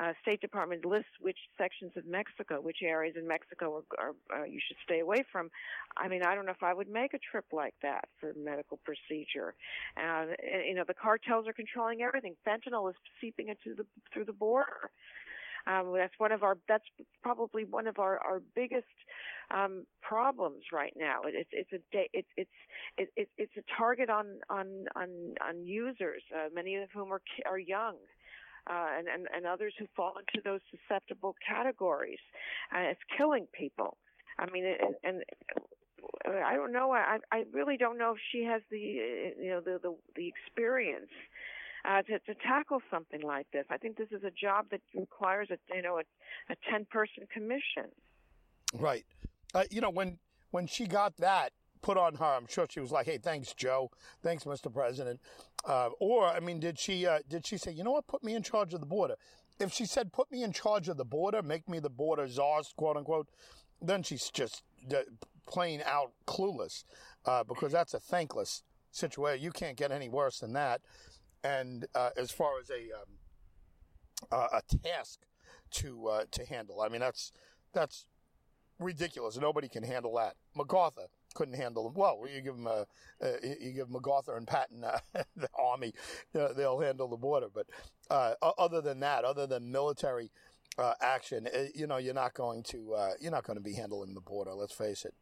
uh, 0.00 0.12
State 0.22 0.40
Department 0.40 0.84
lists 0.84 1.10
which 1.20 1.38
sections 1.58 1.92
of 1.96 2.06
Mexico, 2.06 2.60
which 2.60 2.78
areas 2.82 3.14
in 3.16 3.26
Mexico 3.26 3.82
are, 3.98 4.12
are 4.32 4.42
uh, 4.42 4.44
you 4.44 4.60
should 4.66 4.76
stay 4.84 5.00
away 5.00 5.24
from. 5.30 5.50
I 5.96 6.08
mean, 6.08 6.22
I 6.22 6.34
don't 6.34 6.46
know 6.46 6.52
if 6.52 6.62
I 6.62 6.74
would 6.74 6.88
make 6.88 7.14
a 7.14 7.18
trip 7.18 7.46
like 7.52 7.74
that 7.82 8.08
for 8.18 8.32
medical 8.36 8.78
procedure. 8.84 9.54
Uh, 9.96 10.26
you 10.66 10.74
know, 10.74 10.84
the 10.86 10.94
cartels 10.94 11.46
are 11.46 11.52
controlling 11.52 12.02
everything. 12.02 12.34
Fentanyl 12.46 12.90
is 12.90 12.96
seeping 13.20 13.48
into 13.48 13.74
the 13.76 13.86
through 14.12 14.24
the 14.24 14.32
border. 14.32 14.90
Um, 15.66 15.92
that's 15.94 16.14
one 16.18 16.32
of 16.32 16.42
our. 16.42 16.58
That's 16.68 16.84
probably 17.22 17.64
one 17.64 17.86
of 17.86 17.98
our 17.98 18.18
our 18.18 18.42
biggest 18.54 18.86
um, 19.50 19.86
problems 20.00 20.64
right 20.72 20.92
now. 20.96 21.22
It, 21.22 21.46
it's 21.52 21.68
it's 21.70 21.84
a 21.94 22.08
it's 22.12 22.28
it's 22.36 23.10
it, 23.16 23.28
it's 23.38 23.56
a 23.56 23.62
target 23.78 24.10
on 24.10 24.38
on 24.50 24.86
on 24.96 25.08
on 25.46 25.64
users, 25.64 26.22
uh, 26.34 26.48
many 26.52 26.76
of 26.76 26.88
whom 26.92 27.12
are 27.12 27.22
are 27.46 27.58
young 27.58 27.96
uh, 28.68 28.86
and, 28.96 29.08
and, 29.08 29.26
and 29.34 29.46
others 29.46 29.74
who 29.78 29.86
fall 29.96 30.14
into 30.18 30.42
those 30.44 30.60
susceptible 30.70 31.34
categories. 31.46 32.20
And 32.70 32.86
it's 32.86 33.00
killing 33.16 33.46
people. 33.52 33.96
I 34.38 34.50
mean, 34.50 34.64
and 35.04 35.22
I 36.26 36.54
don't 36.54 36.72
know. 36.72 36.92
I 36.92 37.18
I 37.30 37.44
really 37.52 37.76
don't 37.76 37.98
know 37.98 38.12
if 38.12 38.18
she 38.32 38.44
has 38.44 38.62
the 38.70 38.78
you 38.78 39.50
know 39.50 39.60
the 39.60 39.78
the, 39.82 39.94
the 40.16 40.28
experience 40.28 41.10
uh, 41.84 42.02
to 42.02 42.18
to 42.20 42.34
tackle 42.46 42.80
something 42.90 43.22
like 43.22 43.46
this. 43.52 43.64
I 43.70 43.76
think 43.76 43.96
this 43.96 44.10
is 44.10 44.24
a 44.24 44.30
job 44.30 44.66
that 44.70 44.80
requires 44.94 45.48
a 45.50 45.58
you 45.74 45.82
know 45.82 45.98
a, 45.98 46.52
a 46.52 46.56
ten 46.70 46.86
person 46.90 47.24
commission. 47.32 47.90
Right. 48.72 49.04
Uh, 49.54 49.64
you 49.70 49.80
know 49.80 49.90
when 49.90 50.18
when 50.50 50.66
she 50.66 50.86
got 50.86 51.16
that 51.18 51.52
put 51.82 51.96
on 51.96 52.14
her. 52.14 52.24
I'm 52.24 52.46
sure 52.46 52.66
she 52.68 52.80
was 52.80 52.90
like, 52.90 53.06
"Hey, 53.06 53.18
thanks, 53.18 53.52
Joe. 53.52 53.90
Thanks, 54.22 54.44
Mr. 54.44 54.72
President." 54.72 55.20
Uh, 55.64 55.90
or, 56.00 56.26
I 56.26 56.40
mean, 56.40 56.60
did 56.60 56.78
she 56.78 57.06
uh, 57.06 57.18
did 57.28 57.46
she 57.46 57.58
say, 57.58 57.72
"You 57.72 57.84
know 57.84 57.92
what? 57.92 58.06
Put 58.06 58.24
me 58.24 58.34
in 58.34 58.42
charge 58.42 58.72
of 58.74 58.80
the 58.80 58.86
border"? 58.86 59.16
If 59.60 59.72
she 59.72 59.84
said, 59.84 60.12
"Put 60.12 60.30
me 60.30 60.42
in 60.42 60.52
charge 60.52 60.88
of 60.88 60.96
the 60.96 61.04
border, 61.04 61.42
make 61.42 61.68
me 61.68 61.78
the 61.80 61.90
border 61.90 62.26
czar," 62.28 62.62
quote 62.76 62.96
unquote, 62.96 63.28
then 63.80 64.02
she's 64.02 64.30
just 64.30 64.62
uh, 64.90 65.02
plain 65.46 65.82
out 65.84 66.12
clueless 66.26 66.84
uh, 67.26 67.44
because 67.44 67.72
that's 67.72 67.94
a 67.94 68.00
thankless 68.00 68.62
situation. 68.90 69.44
You 69.44 69.50
can't 69.50 69.76
get 69.76 69.90
any 69.92 70.08
worse 70.08 70.40
than 70.40 70.52
that. 70.54 70.80
And 71.44 71.86
uh, 71.94 72.10
as 72.16 72.30
far 72.30 72.60
as 72.60 72.70
a 72.70 72.90
um, 74.36 74.48
a 74.52 74.62
task 74.78 75.20
to 75.72 76.06
uh, 76.06 76.24
to 76.30 76.44
handle, 76.46 76.80
I 76.80 76.88
mean, 76.88 77.00
that's 77.00 77.32
that's 77.72 78.06
ridiculous. 78.78 79.36
Nobody 79.38 79.68
can 79.68 79.82
handle 79.82 80.14
that. 80.16 80.34
MacArthur 80.54 81.06
couldn't 81.32 81.54
handle 81.54 81.84
them. 81.84 81.94
Well, 81.94 82.20
you 82.32 82.40
give 82.40 82.56
them 82.56 82.66
a, 82.66 82.86
uh, 83.22 83.32
you 83.60 83.72
give 83.72 83.90
MacArthur 83.90 84.36
and 84.36 84.46
Patton 84.46 84.84
uh, 84.84 84.98
the 85.36 85.48
army, 85.58 85.92
uh, 86.38 86.52
they'll 86.52 86.80
handle 86.80 87.08
the 87.08 87.16
border. 87.16 87.48
But 87.52 87.66
uh, 88.10 88.34
other 88.58 88.80
than 88.80 89.00
that, 89.00 89.24
other 89.24 89.46
than 89.46 89.70
military 89.70 90.30
uh, 90.78 90.94
action, 91.00 91.46
uh, 91.46 91.64
you 91.74 91.86
know, 91.86 91.98
you're 91.98 92.14
not 92.14 92.34
going 92.34 92.62
to 92.64 92.94
you're 93.20 93.32
not 93.32 93.44
going 93.44 93.58
to 93.58 93.62
be 93.62 93.74
handling 93.74 94.14
the 94.14 94.20
border. 94.20 94.52
Let's 94.54 94.74
face 94.74 95.04
it. 95.04 95.14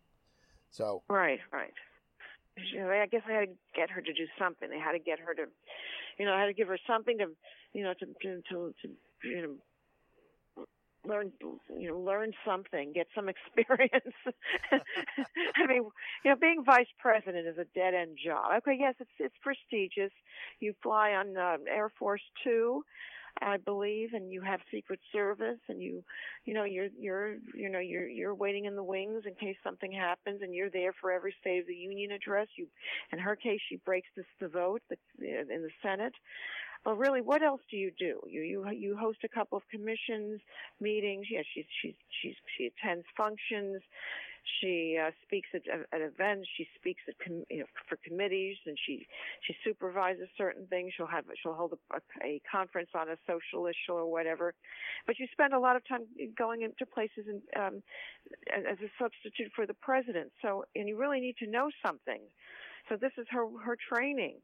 So 0.70 1.02
right, 1.08 1.40
right. 1.52 1.72
I 2.58 3.06
guess 3.06 3.22
I 3.28 3.32
had 3.32 3.40
to 3.48 3.54
get 3.74 3.90
her 3.90 4.00
to 4.00 4.12
do 4.12 4.26
something. 4.38 4.68
They 4.68 4.78
had 4.78 4.92
to 4.92 4.98
get 4.98 5.18
her 5.20 5.34
to, 5.34 5.44
you 6.18 6.26
know, 6.26 6.34
I 6.34 6.40
had 6.40 6.46
to 6.46 6.52
give 6.52 6.68
her 6.68 6.78
something 6.86 7.16
to, 7.18 7.28
you 7.72 7.82
know, 7.84 7.94
to 7.94 8.06
to, 8.06 8.42
to 8.50 8.88
you 9.24 9.42
know 9.42 9.54
learn 11.06 11.32
you 11.78 11.88
know 11.88 11.98
learn 11.98 12.32
something 12.44 12.92
get 12.92 13.06
some 13.14 13.28
experience. 13.34 14.14
I 15.56 15.66
mean 15.66 15.84
you 16.24 16.30
know 16.30 16.36
being 16.36 16.64
vice 16.64 16.90
president 16.98 17.46
is 17.46 17.58
a 17.58 17.66
dead 17.74 17.94
end 17.94 18.18
job. 18.24 18.52
Okay 18.58 18.76
yes 18.78 18.94
it's 19.00 19.10
it's 19.18 19.36
prestigious. 19.42 20.12
You 20.60 20.74
fly 20.82 21.12
on 21.12 21.36
uh, 21.36 21.56
air 21.68 21.90
force 21.98 22.22
2 22.44 22.84
I 23.40 23.56
believe, 23.56 24.10
and 24.12 24.32
you 24.32 24.40
have 24.42 24.60
Secret 24.72 25.00
Service, 25.12 25.58
and 25.68 25.80
you, 25.80 26.02
you 26.44 26.54
know, 26.54 26.64
you're 26.64 26.88
you're 26.98 27.36
you 27.54 27.68
know 27.70 27.78
you're 27.78 28.08
you're 28.08 28.34
waiting 28.34 28.66
in 28.66 28.76
the 28.76 28.82
wings 28.82 29.22
in 29.26 29.34
case 29.34 29.56
something 29.62 29.92
happens, 29.92 30.40
and 30.42 30.54
you're 30.54 30.70
there 30.70 30.92
for 31.00 31.10
every 31.10 31.34
State 31.40 31.60
of 31.60 31.66
the 31.66 31.74
Union 31.74 32.12
address. 32.12 32.48
You, 32.56 32.66
in 33.12 33.18
her 33.18 33.36
case, 33.36 33.60
she 33.68 33.76
breaks 33.84 34.08
this 34.16 34.26
the 34.40 34.48
vote 34.48 34.82
in 35.20 35.62
the 35.62 35.70
Senate. 35.82 36.14
Well, 36.84 36.96
really, 36.96 37.20
what 37.20 37.42
else 37.42 37.60
do 37.70 37.76
you 37.76 37.90
do? 37.98 38.20
You 38.26 38.42
you 38.42 38.70
you 38.70 38.96
host 38.96 39.18
a 39.24 39.28
couple 39.28 39.58
of 39.58 39.64
commissions 39.70 40.40
meetings. 40.80 41.26
Yes, 41.30 41.44
she 41.54 41.66
she 41.82 41.94
she 42.22 42.34
she 42.56 42.66
attends 42.66 43.04
functions. 43.16 43.82
She 44.60 44.98
uh, 45.00 45.10
speaks 45.24 45.48
at, 45.54 45.62
at 45.68 46.00
events. 46.00 46.48
She 46.56 46.66
speaks 46.76 47.02
at 47.08 47.14
com- 47.24 47.44
you 47.50 47.60
know, 47.60 47.66
for 47.88 47.96
committees, 48.04 48.56
and 48.66 48.76
she 48.86 49.06
she 49.46 49.54
supervises 49.64 50.28
certain 50.36 50.66
things. 50.66 50.92
She'll 50.96 51.06
have 51.06 51.24
she'll 51.42 51.54
hold 51.54 51.74
a, 51.92 52.00
a 52.24 52.40
conference 52.50 52.90
on 52.94 53.08
a 53.08 53.16
social 53.26 53.66
issue 53.66 53.92
or 53.92 54.10
whatever. 54.10 54.54
But 55.06 55.18
you 55.18 55.26
spend 55.32 55.52
a 55.52 55.58
lot 55.58 55.76
of 55.76 55.86
time 55.86 56.06
going 56.36 56.62
into 56.62 56.86
places 56.86 57.26
and 57.28 57.42
um, 57.56 57.82
as 58.54 58.78
a 58.78 58.90
substitute 58.98 59.52
for 59.54 59.66
the 59.66 59.74
president. 59.74 60.32
So, 60.42 60.64
and 60.74 60.88
you 60.88 60.98
really 60.98 61.20
need 61.20 61.36
to 61.38 61.50
know 61.50 61.70
something. 61.84 62.20
So 62.88 62.96
this 62.96 63.12
is 63.18 63.26
her 63.30 63.46
her 63.64 63.76
training 63.92 64.38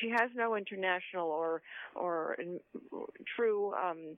she 0.00 0.10
has 0.10 0.30
no 0.34 0.56
international 0.56 1.28
or 1.28 1.62
or 1.94 2.36
true 3.36 3.72
um, 3.74 4.16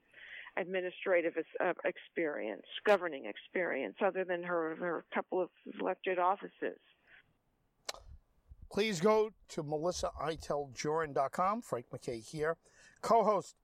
administrative 0.57 1.33
uh, 1.59 1.73
experience, 1.85 2.65
governing 2.85 3.25
experience, 3.25 3.95
other 4.03 4.23
than 4.23 4.43
her 4.43 4.75
her 4.79 5.05
couple 5.13 5.41
of 5.41 5.49
elected 5.79 6.19
offices. 6.19 6.79
Please 8.71 8.99
go 8.99 9.31
to 9.49 9.63
melissaiteldjurin.com. 9.63 11.61
Frank 11.61 11.85
MacKay 11.91 12.19
here, 12.19 12.57
co-host 13.01 13.55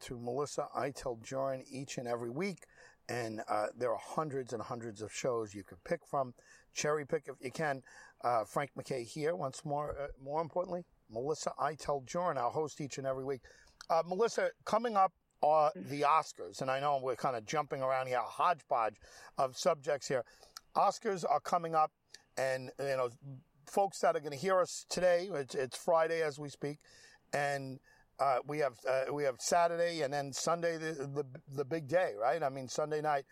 to 0.00 0.18
Melissa 0.18 0.68
Iteld 0.76 1.24
Jurin 1.24 1.64
each 1.70 1.98
and 1.98 2.06
every 2.06 2.30
week. 2.30 2.64
And 3.08 3.40
uh, 3.48 3.68
there 3.76 3.90
are 3.90 3.98
hundreds 4.00 4.52
and 4.52 4.62
hundreds 4.62 5.00
of 5.02 5.12
shows 5.12 5.54
you 5.54 5.64
can 5.64 5.78
pick 5.84 6.06
from. 6.06 6.34
Cherry 6.74 7.06
pick 7.06 7.24
if 7.26 7.34
you 7.40 7.50
can. 7.50 7.82
Uh, 8.22 8.44
Frank 8.44 8.70
MacKay 8.76 9.02
here. 9.02 9.34
Once 9.34 9.64
more, 9.64 9.96
uh, 9.98 10.08
more 10.22 10.42
importantly, 10.42 10.84
Melissa 11.10 11.52
Iteld 11.58 12.06
Jurin, 12.06 12.36
our 12.36 12.50
host 12.50 12.80
each 12.80 12.98
and 12.98 13.06
every 13.06 13.24
week. 13.24 13.40
Uh, 13.88 14.02
Melissa, 14.06 14.50
coming 14.64 14.96
up 14.96 15.12
are 15.42 15.72
the 15.74 16.02
Oscars, 16.02 16.60
and 16.60 16.70
I 16.70 16.80
know 16.80 17.00
we're 17.02 17.16
kind 17.16 17.36
of 17.36 17.46
jumping 17.46 17.82
around 17.82 18.08
here, 18.08 18.18
a 18.18 18.22
hodgepodge 18.22 18.96
of 19.36 19.56
subjects 19.56 20.08
here. 20.08 20.24
Oscars 20.76 21.24
are 21.28 21.40
coming 21.40 21.74
up, 21.74 21.92
and 22.36 22.70
you 22.78 22.96
know, 22.96 23.10
folks 23.66 24.00
that 24.00 24.16
are 24.16 24.20
going 24.20 24.32
to 24.32 24.38
hear 24.38 24.60
us 24.60 24.84
today, 24.88 25.28
it's, 25.32 25.54
it's, 25.54 25.76
Friday 25.76 26.22
as 26.22 26.38
we 26.38 26.48
speak, 26.48 26.78
and 27.32 27.78
uh, 28.18 28.38
we 28.46 28.58
have 28.58 28.74
uh, 28.88 29.12
we 29.12 29.22
have 29.22 29.36
Saturday 29.38 30.02
and 30.02 30.12
then 30.12 30.32
Sunday 30.32 30.76
the, 30.76 30.92
the, 30.92 31.24
the 31.54 31.64
big 31.64 31.86
day, 31.86 32.12
right? 32.20 32.42
I 32.42 32.48
mean 32.48 32.68
Sunday 32.68 33.00
night, 33.00 33.24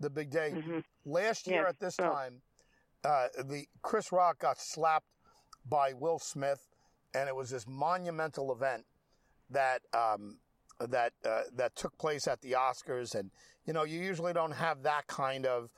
the 0.00 0.10
big 0.10 0.30
day. 0.30 0.52
Mm-hmm. 0.54 0.78
Last 1.04 1.46
year 1.46 1.62
yes. 1.62 1.68
at 1.68 1.78
this 1.78 1.96
time, 1.96 2.42
uh, 3.04 3.28
the 3.44 3.66
Chris 3.82 4.10
Rock 4.10 4.40
got 4.40 4.58
slapped 4.58 5.06
by 5.64 5.92
Will 5.92 6.18
Smith 6.18 6.72
and 7.14 7.28
it 7.28 7.36
was 7.36 7.50
this 7.50 7.66
monumental 7.68 8.52
event 8.52 8.84
that 9.50 9.82
um, 9.92 10.38
that 10.86 11.12
uh, 11.24 11.42
that 11.54 11.76
took 11.76 11.96
place 11.98 12.26
at 12.26 12.40
the 12.40 12.52
Oscars. 12.52 13.14
And 13.14 13.30
you 13.66 13.72
know, 13.72 13.84
you 13.84 14.00
usually 14.00 14.32
don't 14.32 14.52
have 14.52 14.82
that 14.82 15.06
kind 15.06 15.46
of 15.46 15.70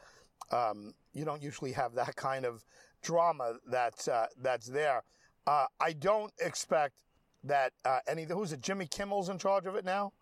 um, 0.50 0.92
you 1.12 1.24
don't 1.24 1.42
usually 1.42 1.72
have 1.72 1.94
that 1.94 2.16
kind 2.16 2.44
of 2.44 2.64
drama 3.02 3.54
that's 3.66 4.08
uh, 4.08 4.26
that's 4.40 4.66
there. 4.66 5.02
Uh, 5.46 5.66
I 5.80 5.92
don't 5.92 6.32
expect 6.40 7.02
that 7.44 7.72
uh, 7.84 8.00
any. 8.08 8.24
Who's 8.24 8.52
it? 8.52 8.60
Jimmy 8.60 8.86
Kimmel's 8.86 9.28
in 9.28 9.38
charge 9.38 9.66
of 9.66 9.76
it 9.76 9.84
now. 9.84 10.12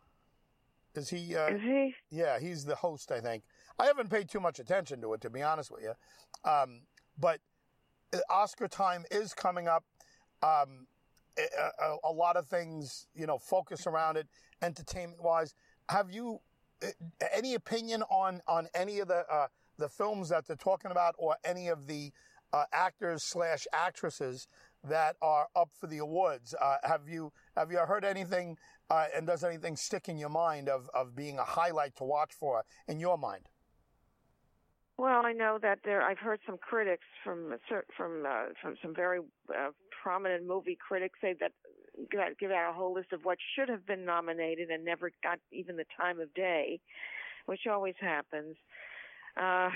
Is 0.94 1.08
he? 1.08 1.36
Uh, 1.36 1.48
Is 1.48 1.62
he? 1.62 1.94
Yeah, 2.10 2.38
he's 2.38 2.64
the 2.64 2.74
host. 2.74 3.10
I 3.10 3.20
think. 3.20 3.44
I 3.78 3.86
haven't 3.86 4.10
paid 4.10 4.28
too 4.28 4.40
much 4.40 4.58
attention 4.58 5.00
to 5.00 5.14
it, 5.14 5.20
to 5.22 5.30
be 5.30 5.42
honest 5.42 5.70
with 5.70 5.82
you. 5.82 5.94
Um, 6.50 6.82
but 7.18 7.40
uh, 8.12 8.18
Oscar 8.28 8.68
time 8.68 9.04
is 9.10 9.32
coming 9.32 9.68
up. 9.68 9.84
Um, 10.42 10.86
a, 11.38 11.96
a, 12.04 12.12
lot 12.12 12.36
of 12.36 12.46
things, 12.46 13.06
you 13.14 13.26
know, 13.26 13.38
focus 13.38 13.86
around 13.86 14.16
it, 14.16 14.26
entertainment 14.62 15.22
wise. 15.22 15.54
Have 15.88 16.10
you 16.10 16.40
uh, 16.82 16.88
any 17.32 17.54
opinion 17.54 18.02
on 18.10 18.40
on 18.46 18.68
any 18.74 18.98
of 19.00 19.08
the 19.08 19.24
uh, 19.30 19.46
the 19.78 19.88
films 19.88 20.28
that 20.28 20.46
they're 20.46 20.56
talking 20.56 20.90
about, 20.90 21.14
or 21.18 21.36
any 21.44 21.68
of 21.68 21.86
the 21.86 22.12
uh, 22.52 22.64
actors 22.72 23.22
slash 23.24 23.66
actresses 23.72 24.46
that 24.84 25.16
are 25.22 25.48
up 25.56 25.70
for 25.78 25.86
the 25.86 25.98
awards? 25.98 26.54
Uh, 26.60 26.76
have 26.82 27.08
you 27.08 27.32
have 27.56 27.70
you 27.70 27.78
heard 27.78 28.04
anything, 28.04 28.56
uh, 28.90 29.06
and 29.16 29.26
does 29.26 29.44
anything 29.44 29.76
stick 29.76 30.08
in 30.08 30.18
your 30.18 30.28
mind 30.28 30.68
of 30.68 30.88
of 30.94 31.14
being 31.16 31.38
a 31.38 31.44
highlight 31.44 31.96
to 31.96 32.04
watch 32.04 32.32
for 32.32 32.62
in 32.88 33.00
your 33.00 33.18
mind? 33.18 33.48
Well, 34.98 35.24
I 35.24 35.32
know 35.32 35.58
that 35.62 35.80
there. 35.84 36.02
I've 36.02 36.18
heard 36.18 36.40
some 36.46 36.58
critics 36.58 37.06
from 37.24 37.54
from 37.96 38.24
uh, 38.26 38.46
from 38.60 38.76
some 38.82 38.94
very 38.94 39.20
uh, 39.50 39.70
prominent 40.02 40.46
movie 40.46 40.78
critics 40.86 41.18
say 41.20 41.34
that 41.40 41.52
give 42.38 42.50
out 42.50 42.70
a 42.70 42.72
whole 42.74 42.94
list 42.94 43.12
of 43.12 43.24
what 43.24 43.38
should 43.54 43.68
have 43.68 43.86
been 43.86 44.04
nominated 44.04 44.70
and 44.70 44.84
never 44.84 45.10
got 45.22 45.38
even 45.52 45.76
the 45.76 45.84
time 45.98 46.20
of 46.20 46.32
day, 46.34 46.80
which 47.46 47.66
always 47.70 47.94
happens. 48.00 48.56
Uh, 49.40 49.70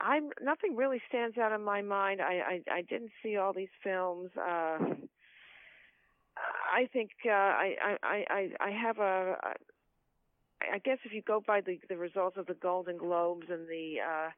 I'm 0.00 0.30
nothing 0.42 0.76
really 0.76 1.00
stands 1.08 1.38
out 1.38 1.52
in 1.52 1.62
my 1.64 1.82
mind. 1.82 2.20
I 2.20 2.62
I, 2.68 2.76
I 2.78 2.82
didn't 2.82 3.12
see 3.22 3.36
all 3.36 3.52
these 3.52 3.74
films. 3.82 4.30
Uh, 4.36 4.78
I 6.36 6.86
think 6.92 7.10
uh, 7.26 7.30
I, 7.30 7.74
I 8.02 8.24
I 8.30 8.48
I 8.60 8.70
have 8.70 8.98
a. 8.98 9.36
I 10.62 10.78
guess 10.78 10.98
if 11.04 11.12
you 11.12 11.22
go 11.22 11.42
by 11.46 11.60
the 11.60 11.78
the 11.88 11.96
results 11.96 12.36
of 12.36 12.46
the 12.46 12.54
Golden 12.54 12.96
Globes 12.96 13.46
and 13.50 13.68
the 13.68 13.96
uh, 14.00 14.30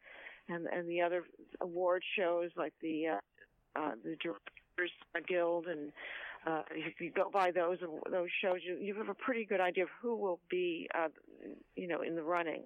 and 0.48 0.66
and 0.66 0.88
the 0.88 1.00
other 1.00 1.24
award 1.60 2.02
shows 2.16 2.50
like 2.56 2.74
the 2.82 3.06
uh, 3.06 3.78
uh, 3.78 3.92
the 4.02 4.16
Directors 4.16 4.92
Guild 5.26 5.66
and 5.66 5.92
uh, 6.46 6.62
if 6.70 7.00
you 7.00 7.10
go 7.10 7.30
by 7.32 7.50
those 7.50 7.78
those 8.10 8.28
shows, 8.42 8.58
you 8.64 8.76
you 8.80 8.94
have 8.94 9.08
a 9.08 9.14
pretty 9.14 9.44
good 9.44 9.60
idea 9.60 9.84
of 9.84 9.90
who 10.00 10.16
will 10.16 10.40
be 10.50 10.88
uh, 10.94 11.08
you 11.76 11.88
know 11.88 12.02
in 12.02 12.14
the 12.14 12.22
running 12.22 12.62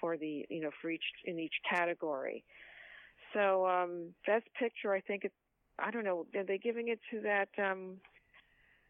for 0.00 0.16
the 0.16 0.44
you 0.48 0.60
know 0.60 0.70
for 0.80 0.90
each 0.90 1.04
in 1.24 1.38
each 1.38 1.54
category. 1.68 2.44
So 3.32 3.66
um, 3.66 4.08
best 4.26 4.44
picture, 4.58 4.92
I 4.92 5.00
think 5.00 5.24
it. 5.24 5.32
I 5.78 5.90
don't 5.90 6.04
know. 6.04 6.26
Are 6.36 6.44
they 6.44 6.58
giving 6.58 6.88
it 6.88 7.00
to 7.10 7.20
that? 7.22 7.48
Um, 7.58 7.96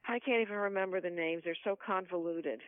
I 0.09 0.19
can't 0.19 0.43
even 0.43 0.57
remember 0.57 1.01
the 1.01 1.11
names. 1.11 1.43
They're 1.45 1.57
so 1.63 1.77
convoluted. 1.77 2.61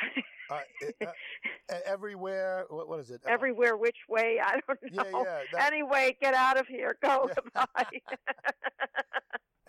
Uh, 0.50 1.06
uh, 1.06 1.74
everywhere. 1.86 2.66
What, 2.68 2.88
what 2.88 3.00
is 3.00 3.10
it? 3.10 3.20
Uh, 3.26 3.30
everywhere, 3.30 3.76
which 3.76 3.96
way? 4.08 4.40
I 4.42 4.60
don't 4.66 4.94
know. 4.94 5.04
Yeah, 5.04 5.22
yeah. 5.24 5.38
That, 5.52 5.72
anyway, 5.72 6.16
get 6.20 6.34
out 6.34 6.58
of 6.58 6.66
here. 6.66 6.96
Go. 7.02 7.28
Yeah. 7.28 7.34
Goodbye. 7.34 8.00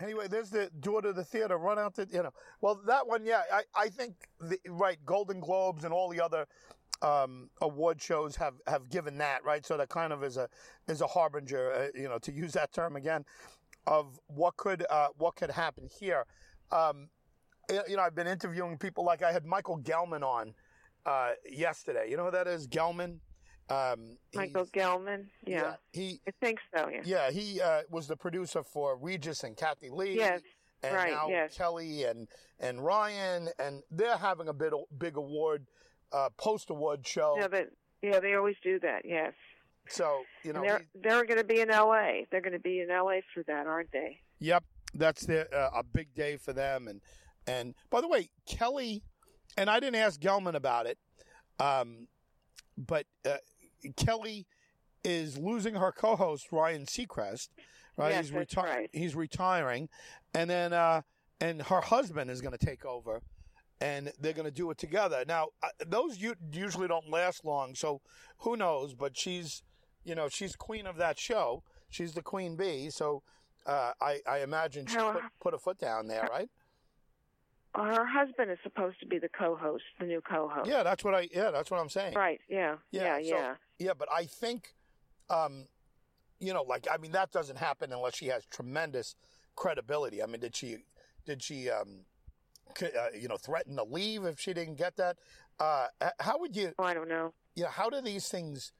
anyway, 0.00 0.28
there's 0.28 0.50
the 0.50 0.70
door 0.80 1.02
to 1.02 1.12
the 1.12 1.24
theater. 1.24 1.56
Run 1.58 1.78
out 1.78 1.94
to 1.96 2.06
you 2.10 2.22
know. 2.22 2.32
Well, 2.60 2.80
that 2.86 3.06
one, 3.06 3.24
yeah. 3.24 3.42
I 3.52 3.62
I 3.74 3.88
think 3.88 4.14
the, 4.40 4.58
right. 4.68 4.98
Golden 5.04 5.40
Globes 5.40 5.84
and 5.84 5.92
all 5.92 6.08
the 6.08 6.20
other 6.20 6.46
um, 7.02 7.50
award 7.60 8.00
shows 8.00 8.36
have, 8.36 8.54
have 8.66 8.88
given 8.88 9.18
that 9.18 9.44
right. 9.44 9.64
So 9.64 9.76
that 9.76 9.88
kind 9.88 10.12
of 10.12 10.22
is 10.24 10.36
a 10.36 10.48
is 10.88 11.00
a 11.00 11.06
harbinger, 11.06 11.72
uh, 11.72 11.98
you 11.98 12.08
know, 12.08 12.18
to 12.18 12.32
use 12.32 12.52
that 12.52 12.72
term 12.72 12.96
again, 12.96 13.24
of 13.86 14.18
what 14.26 14.56
could 14.56 14.84
uh, 14.88 15.08
what 15.18 15.36
could 15.36 15.50
happen 15.50 15.88
here. 15.88 16.26
Um, 16.70 17.08
you 17.88 17.96
know, 17.96 18.02
I've 18.02 18.14
been 18.14 18.26
interviewing 18.26 18.76
people 18.78 19.04
like 19.04 19.22
I 19.22 19.32
had 19.32 19.46
Michael 19.46 19.78
Gelman 19.78 20.22
on 20.22 20.54
uh, 21.06 21.30
yesterday. 21.50 22.06
You 22.10 22.16
know 22.16 22.26
who 22.26 22.30
that 22.32 22.46
is? 22.46 22.66
Gelman. 22.66 23.18
Um, 23.68 24.18
Michael 24.34 24.66
Gelman. 24.66 25.26
Yeah. 25.46 25.62
yeah. 25.62 25.74
He. 25.92 26.20
I 26.26 26.32
think 26.40 26.58
so. 26.74 26.88
Yeah. 26.88 27.00
Yeah. 27.04 27.30
He 27.30 27.60
uh, 27.60 27.82
was 27.90 28.06
the 28.06 28.16
producer 28.16 28.62
for 28.62 28.96
Regis 28.96 29.44
and 29.44 29.56
Kathie 29.56 29.90
Lee. 29.90 30.16
Yes. 30.16 30.40
And 30.82 30.96
right, 30.96 31.12
now 31.12 31.28
yes. 31.28 31.56
Kelly 31.56 32.04
and 32.04 32.26
and 32.58 32.84
Ryan, 32.84 33.48
and 33.60 33.82
they're 33.90 34.16
having 34.16 34.48
a 34.48 34.52
big 34.52 34.72
big 34.98 35.16
award, 35.16 35.66
uh, 36.10 36.28
post 36.36 36.70
award 36.70 37.06
show. 37.06 37.36
Yeah, 37.38 37.48
but 37.48 37.68
yeah, 38.02 38.18
they 38.18 38.34
always 38.34 38.56
do 38.64 38.80
that. 38.80 39.02
Yes. 39.04 39.32
So 39.88 40.22
you 40.42 40.52
know 40.52 40.60
and 40.60 40.68
they're 40.68 40.78
he- 40.78 41.00
they're 41.00 41.24
going 41.24 41.38
to 41.38 41.44
be 41.44 41.60
in 41.60 41.70
L.A. 41.70 42.26
They're 42.30 42.40
going 42.40 42.52
to 42.52 42.58
be 42.58 42.80
in 42.80 42.90
L.A. 42.90 43.22
for 43.32 43.42
that, 43.44 43.66
aren't 43.66 43.92
they? 43.92 44.18
Yep, 44.40 44.64
that's 44.94 45.28
uh, 45.28 45.44
a 45.52 45.84
big 45.84 46.14
day 46.14 46.36
for 46.36 46.52
them. 46.52 46.88
And 46.88 47.00
and 47.46 47.74
by 47.90 48.00
the 48.00 48.08
way, 48.08 48.30
Kelly, 48.46 49.04
and 49.56 49.68
I 49.70 49.80
didn't 49.80 49.96
ask 49.96 50.20
Gelman 50.20 50.54
about 50.54 50.86
it, 50.86 50.98
um, 51.60 52.08
but 52.76 53.06
uh, 53.28 53.36
Kelly 53.96 54.46
is 55.04 55.36
losing 55.38 55.74
her 55.74 55.92
co-host 55.92 56.52
Ryan 56.52 56.86
Seacrest. 56.86 57.48
Right, 57.96 58.12
Yes, 58.12 58.28
he's 58.28 58.34
reti- 58.36 58.56
right. 58.62 58.90
He's 58.92 59.14
retiring, 59.14 59.88
and 60.34 60.48
then 60.48 60.72
uh, 60.72 61.02
and 61.40 61.60
her 61.62 61.80
husband 61.80 62.30
is 62.30 62.40
going 62.40 62.56
to 62.56 62.64
take 62.66 62.84
over. 62.84 63.20
And 63.80 64.12
they're 64.20 64.32
going 64.32 64.44
to 64.44 64.52
do 64.52 64.70
it 64.70 64.78
together. 64.78 65.24
Now, 65.26 65.48
uh, 65.60 65.66
those 65.84 66.16
u- 66.18 66.36
usually 66.52 66.86
don't 66.86 67.10
last 67.10 67.44
long, 67.44 67.74
so 67.74 68.00
who 68.38 68.56
knows? 68.56 68.94
But 68.94 69.18
she's, 69.18 69.64
you 70.04 70.14
know, 70.14 70.28
she's 70.28 70.54
queen 70.54 70.86
of 70.86 70.96
that 70.98 71.18
show. 71.18 71.64
She's 71.90 72.12
the 72.12 72.22
queen 72.22 72.54
bee, 72.54 72.90
so 72.90 73.24
uh, 73.66 73.90
I, 74.00 74.20
I 74.24 74.38
imagine 74.42 74.86
she 74.86 74.94
put, 75.14 75.22
put 75.40 75.54
a 75.54 75.58
foot 75.58 75.78
down 75.80 76.06
there, 76.06 76.28
right? 76.30 76.48
Her 77.74 78.04
husband 78.04 78.50
is 78.50 78.58
supposed 78.62 79.00
to 79.00 79.06
be 79.06 79.18
the 79.18 79.30
co-host, 79.30 79.84
the 79.98 80.06
new 80.06 80.20
co-host. 80.20 80.68
Yeah, 80.68 80.82
that's 80.82 81.02
what 81.04 81.14
I. 81.14 81.28
Yeah, 81.32 81.50
that's 81.50 81.70
what 81.70 81.80
I'm 81.80 81.88
saying. 81.88 82.14
Right. 82.14 82.40
Yeah. 82.48 82.76
Yeah, 82.90 83.18
Yeah. 83.18 83.30
so- 83.30 83.36
Yeah. 83.36 83.54
Yeah, 83.78 83.94
but 83.98 84.08
I 84.12 84.26
think, 84.26 84.74
um, 85.30 85.66
you 86.38 86.52
know, 86.52 86.62
like 86.62 86.86
I 86.90 86.98
mean, 86.98 87.12
that 87.12 87.32
doesn't 87.32 87.56
happen 87.56 87.92
unless 87.92 88.16
she 88.16 88.26
has 88.26 88.44
tremendous 88.46 89.16
credibility. 89.56 90.22
I 90.22 90.26
mean, 90.26 90.40
did 90.40 90.54
she, 90.54 90.78
did 91.24 91.42
she, 91.42 91.70
um, 91.70 92.04
uh, 92.82 92.86
you 93.18 93.28
know, 93.28 93.36
threaten 93.38 93.76
to 93.76 93.84
leave 93.84 94.24
if 94.24 94.38
she 94.38 94.52
didn't 94.52 94.76
get 94.76 94.96
that? 94.96 95.16
Uh, 95.58 95.88
how 96.20 96.38
would 96.38 96.54
you? 96.54 96.72
Oh, 96.78 96.84
I 96.84 96.94
don't 96.94 97.08
know. 97.08 97.32
you 97.54 97.64
know, 97.64 97.70
how 97.70 97.88
do 97.90 98.00
these 98.00 98.28
things, 98.28 98.72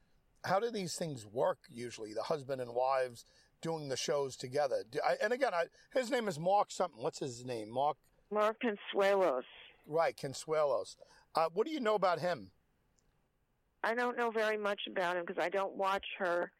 how 0.45 0.59
do 0.59 0.69
these 0.71 0.95
things 0.95 1.25
work 1.25 1.59
usually? 1.69 2.13
The 2.13 2.23
husband 2.23 2.61
and 2.61 2.73
wives 2.75 3.25
doing 3.61 3.89
the 3.89 3.97
shows 3.97 4.35
together. 4.35 4.83
Do, 4.89 4.99
I, 5.07 5.15
and 5.21 5.31
again, 5.33 5.53
I, 5.53 5.65
his 5.93 6.09
name 6.11 6.27
is 6.27 6.37
Mark 6.39 6.69
something. 6.71 7.01
What's 7.01 7.19
his 7.19 7.45
name? 7.45 7.69
Mark, 7.71 7.97
Mark 8.33 8.57
Consuelos. 8.61 9.43
right? 9.87 10.15
Consuelos. 10.15 10.95
Uh, 11.35 11.47
what 11.53 11.65
do 11.67 11.73
you 11.73 11.79
know 11.79 11.95
about 11.95 12.19
him? 12.19 12.51
I 13.83 13.95
don't 13.95 14.17
know 14.17 14.31
very 14.31 14.57
much 14.57 14.81
about 14.89 15.17
him 15.17 15.23
because 15.27 15.43
I 15.43 15.49
don't 15.49 15.75
watch 15.75 16.05
her, 16.19 16.51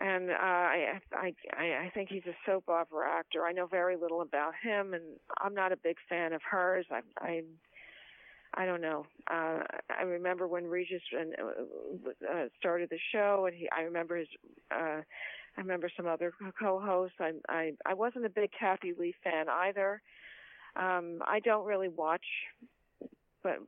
and 0.00 0.30
uh, 0.30 0.34
I, 0.34 1.00
I 1.12 1.34
I 1.52 1.64
I 1.86 1.90
think 1.92 2.08
he's 2.10 2.24
a 2.26 2.34
soap 2.46 2.68
opera 2.68 3.10
actor. 3.18 3.44
I 3.44 3.52
know 3.52 3.66
very 3.66 3.96
little 3.96 4.22
about 4.22 4.54
him, 4.62 4.94
and 4.94 5.02
I'm 5.38 5.54
not 5.54 5.72
a 5.72 5.76
big 5.76 5.96
fan 6.08 6.32
of 6.32 6.40
hers. 6.42 6.86
I 6.90 7.00
I 7.20 7.42
I 8.54 8.64
don't 8.64 8.80
know. 8.80 9.04
Uh, 9.30 9.58
I 9.90 10.02
remember 10.04 10.46
when 10.48 10.64
Regis 10.64 11.02
and, 11.12 11.34
uh, 11.38 12.10
uh, 12.32 12.48
started 12.58 12.88
the 12.88 12.98
show, 13.12 13.44
and 13.46 13.54
he 13.54 13.68
I 13.76 13.82
remember 13.82 14.16
his. 14.16 14.28
Uh, 14.70 15.02
I 15.58 15.60
remember 15.60 15.90
some 15.94 16.06
other 16.06 16.32
co-hosts. 16.58 17.16
I 17.20 17.32
I 17.48 17.72
I 17.84 17.94
wasn't 17.94 18.24
a 18.24 18.30
big 18.30 18.50
Kathie 18.58 18.94
Lee 18.98 19.14
fan 19.22 19.48
either. 19.50 20.00
Um, 20.78 21.22
I 21.26 21.40
don't 21.40 21.66
really 21.66 21.88
watch, 21.88 22.26
but 23.42 23.58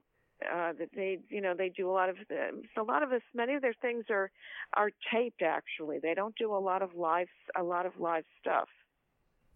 uh 0.41 0.73
that 0.79 0.89
they 0.95 1.19
you 1.31 1.41
know 1.41 1.53
they 1.53 1.69
do 1.69 1.91
a 1.91 1.93
lot 1.93 2.09
of 2.09 2.17
um, 2.31 2.63
a 2.77 2.83
lot 2.83 3.03
of 3.03 3.11
this 3.11 3.23
many 3.35 3.55
of 3.55 3.61
their 3.61 3.75
things 3.83 4.05
are 4.09 4.31
are 4.75 4.93
taped 5.13 5.43
actually 5.43 5.99
they 5.99 6.15
don't 6.15 6.37
do 6.37 6.55
a 6.55 6.61
lot 6.61 6.81
of 6.81 6.95
live 6.95 7.27
a 7.57 7.63
lot 7.65 7.87
of 7.87 7.99
live 7.99 8.23
stuff 8.41 8.69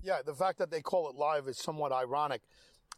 Yeah, 0.03 0.21
the 0.27 0.35
fact 0.35 0.59
that 0.59 0.71
they 0.71 0.81
call 0.81 1.09
it 1.09 1.15
live 1.15 1.47
is 1.47 1.59
somewhat 1.59 1.93
ironic 1.93 2.43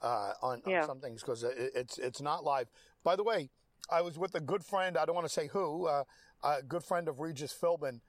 uh, 0.01 0.33
on, 0.43 0.63
on 0.67 0.87
some 0.87 1.01
things 1.01 1.23
because 1.23 1.43
it, 1.43 1.73
it's 1.75 1.99
it's 1.99 2.21
not 2.21 2.45
live. 2.45 2.69
By 3.03 3.17
the 3.17 3.23
way, 3.23 3.51
I 3.91 4.01
was 4.01 4.19
with 4.19 4.35
a 4.35 4.41
good 4.41 4.65
friend. 4.65 4.97
I 4.97 5.05
don't 5.05 5.15
want 5.15 5.27
to 5.27 5.33
say 5.33 5.49
who. 5.49 5.87
Uh, 5.87 6.05
a 6.43 6.63
good 6.63 6.85
friend 6.85 7.09
of 7.09 7.21
Regis 7.21 7.57
Philbin, 7.59 8.01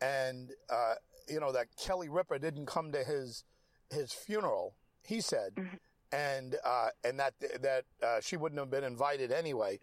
and 0.00 0.50
uh, 0.70 0.94
you 1.28 1.40
know 1.40 1.52
that 1.52 1.68
Kelly 1.76 2.08
Ripa 2.08 2.38
didn't 2.38 2.66
come 2.66 2.92
to 2.92 3.04
his 3.04 3.44
his 3.90 4.12
funeral. 4.12 4.74
He 5.06 5.20
said, 5.20 5.52
and 6.12 6.56
uh, 6.64 6.88
and 7.04 7.18
that 7.20 7.34
that 7.60 7.84
uh, 8.02 8.20
she 8.20 8.36
wouldn't 8.36 8.58
have 8.58 8.70
been 8.70 8.84
invited 8.84 9.32
anyway. 9.32 9.78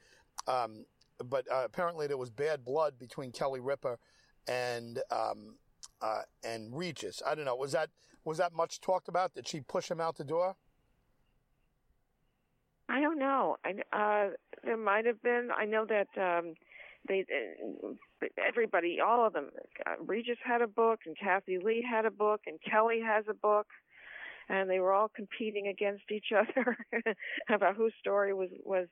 Um, 0.47 0.85
but 1.23 1.45
uh, 1.51 1.61
apparently 1.65 2.07
there 2.07 2.17
was 2.17 2.29
bad 2.29 2.65
blood 2.65 2.99
between 2.99 3.31
Kelly 3.31 3.59
Ripa 3.59 3.97
and 4.47 4.99
um, 5.11 5.55
uh, 6.01 6.21
and 6.43 6.75
Regis. 6.75 7.21
I 7.25 7.35
don't 7.35 7.45
know. 7.45 7.55
Was 7.55 7.71
that 7.71 7.89
was 8.25 8.37
that 8.37 8.53
much 8.53 8.81
talked 8.81 9.07
about? 9.07 9.33
Did 9.33 9.47
she 9.47 9.61
push 9.61 9.89
him 9.89 10.01
out 10.01 10.17
the 10.17 10.23
door? 10.23 10.55
i 12.89 12.99
don't 12.99 13.19
know 13.19 13.57
i 13.65 13.71
uh 13.95 14.29
there 14.63 14.77
might 14.77 15.05
have 15.05 15.21
been 15.21 15.49
i 15.57 15.65
know 15.65 15.85
that 15.85 16.07
um 16.17 16.53
they 17.07 17.25
uh, 17.31 18.27
everybody 18.45 18.97
all 19.05 19.25
of 19.25 19.33
them 19.33 19.49
uh, 19.85 19.91
regis 20.05 20.37
had 20.43 20.61
a 20.61 20.67
book 20.67 20.99
and 21.05 21.17
kathie 21.17 21.59
lee 21.63 21.85
had 21.87 22.05
a 22.05 22.11
book 22.11 22.41
and 22.45 22.59
kelly 22.69 22.99
has 23.05 23.25
a 23.29 23.33
book 23.33 23.67
and 24.49 24.69
they 24.69 24.79
were 24.79 24.93
all 24.93 25.09
competing 25.09 25.67
against 25.67 26.11
each 26.11 26.31
other 26.35 26.77
about 27.49 27.75
whose 27.75 27.93
story 27.99 28.33
was 28.33 28.49
was 28.63 28.87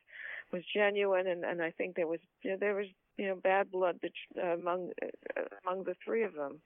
was 0.51 0.63
genuine 0.73 1.27
and 1.27 1.43
and 1.43 1.61
i 1.61 1.71
think 1.71 1.95
there 1.95 2.07
was 2.07 2.19
you 2.43 2.51
know, 2.51 2.57
there 2.59 2.75
was 2.75 2.87
you 3.17 3.27
know 3.27 3.35
bad 3.35 3.71
blood 3.71 3.97
uh, 4.37 4.47
among 4.47 4.91
uh, 5.01 5.41
among 5.65 5.83
the 5.83 5.95
three 6.03 6.23
of 6.23 6.33
them 6.33 6.59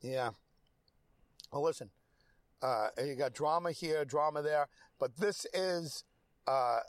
Yeah. 0.00 0.30
Well, 1.52 1.62
listen, 1.62 1.90
uh, 2.62 2.88
you 3.04 3.14
got 3.14 3.32
drama 3.32 3.72
here, 3.72 4.04
drama 4.04 4.42
there, 4.42 4.68
but 4.98 5.16
this 5.16 5.46
is, 5.54 6.04
uh, 6.46 6.80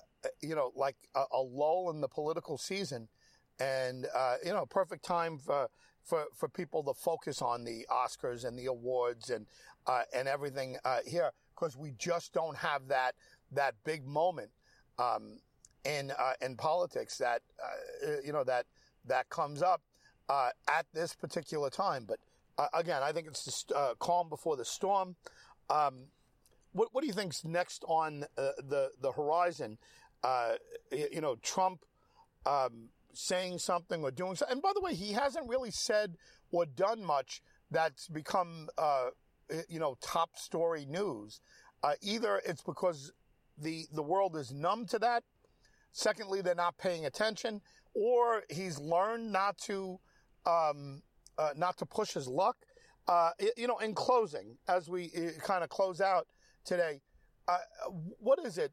you 0.41 0.55
know, 0.55 0.71
like 0.75 0.95
a, 1.15 1.23
a 1.31 1.41
lull 1.41 1.89
in 1.91 2.01
the 2.01 2.07
political 2.07 2.57
season, 2.57 3.07
and 3.59 4.07
uh, 4.15 4.35
you 4.43 4.51
know, 4.51 4.65
perfect 4.65 5.03
time 5.03 5.37
for 5.37 5.69
for 6.03 6.25
for 6.35 6.49
people 6.49 6.83
to 6.83 6.93
focus 6.93 7.41
on 7.41 7.63
the 7.63 7.85
Oscars 7.91 8.45
and 8.45 8.57
the 8.57 8.65
awards 8.65 9.29
and 9.29 9.45
uh, 9.87 10.03
and 10.13 10.27
everything 10.27 10.77
uh, 10.85 10.99
here 11.05 11.31
because 11.55 11.75
we 11.75 11.91
just 11.97 12.33
don't 12.33 12.57
have 12.57 12.87
that 12.87 13.15
that 13.51 13.75
big 13.83 14.05
moment 14.05 14.49
um, 14.97 15.39
in 15.85 16.11
uh, 16.11 16.33
in 16.41 16.55
politics 16.55 17.17
that 17.17 17.41
uh, 17.63 18.11
you 18.23 18.33
know 18.33 18.43
that 18.43 18.65
that 19.05 19.29
comes 19.29 19.61
up 19.61 19.81
uh, 20.29 20.49
at 20.67 20.85
this 20.93 21.13
particular 21.15 21.69
time, 21.69 22.05
but 22.07 22.19
uh, 22.57 22.67
again, 22.73 23.01
I 23.01 23.11
think 23.11 23.27
it's 23.27 23.65
uh, 23.75 23.93
calm 23.99 24.29
before 24.29 24.57
the 24.57 24.65
storm. 24.65 25.15
Um, 25.69 26.07
what, 26.73 26.89
what 26.91 27.01
do 27.01 27.07
you 27.07 27.13
think's 27.13 27.45
next 27.45 27.83
on 27.87 28.25
uh, 28.37 28.49
the 28.57 28.91
the 29.01 29.11
horizon? 29.11 29.77
Uh, 30.23 30.55
you 30.91 31.21
know, 31.21 31.37
Trump 31.41 31.85
um, 32.45 32.89
saying 33.19 33.59
something 33.59 34.03
or 34.03 34.11
doing 34.11 34.35
something. 34.35 34.53
And 34.53 34.61
by 34.61 34.71
the 34.73 34.81
way, 34.81 34.93
he 34.93 35.13
hasn't 35.13 35.47
really 35.47 35.71
said 35.71 36.15
or 36.51 36.65
done 36.65 37.03
much 37.03 37.41
that's 37.71 38.07
become 38.07 38.69
uh, 38.77 39.09
you 39.67 39.79
know 39.79 39.95
top 40.01 40.37
story 40.37 40.85
news. 40.85 41.41
Uh, 41.83 41.93
either 42.01 42.41
it's 42.45 42.61
because 42.61 43.11
the 43.57 43.85
the 43.93 44.03
world 44.03 44.35
is 44.35 44.51
numb 44.51 44.85
to 44.87 44.99
that. 44.99 45.23
Secondly, 45.91 46.41
they're 46.41 46.55
not 46.55 46.77
paying 46.77 47.05
attention, 47.05 47.61
or 47.93 48.43
he's 48.49 48.79
learned 48.79 49.31
not 49.31 49.57
to 49.57 49.99
um, 50.45 51.01
uh, 51.37 51.49
not 51.55 51.77
to 51.77 51.85
push 51.85 52.13
his 52.13 52.27
luck. 52.27 52.57
Uh, 53.07 53.31
you 53.57 53.65
know, 53.67 53.79
in 53.79 53.95
closing, 53.95 54.57
as 54.67 54.87
we 54.87 55.11
uh, 55.17 55.39
kind 55.41 55.63
of 55.63 55.69
close 55.69 55.99
out 55.99 56.27
today, 56.63 57.01
uh, 57.47 57.57
what 58.19 58.37
is 58.45 58.59
it 58.59 58.71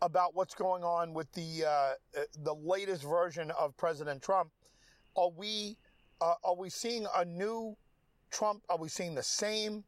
about 0.00 0.34
what's 0.34 0.54
going 0.54 0.84
on 0.84 1.12
with 1.12 1.30
the 1.32 1.64
uh, 1.64 1.70
uh, 1.70 2.22
the 2.42 2.54
latest 2.54 3.02
version 3.02 3.50
of 3.52 3.76
President 3.76 4.22
Trump? 4.22 4.50
Are 5.16 5.30
we 5.30 5.76
uh, 6.20 6.34
are 6.44 6.56
we 6.56 6.70
seeing 6.70 7.06
a 7.16 7.24
new 7.24 7.76
Trump? 8.30 8.62
Are 8.68 8.78
we 8.78 8.88
seeing 8.88 9.14
the 9.14 9.22
same 9.22 9.84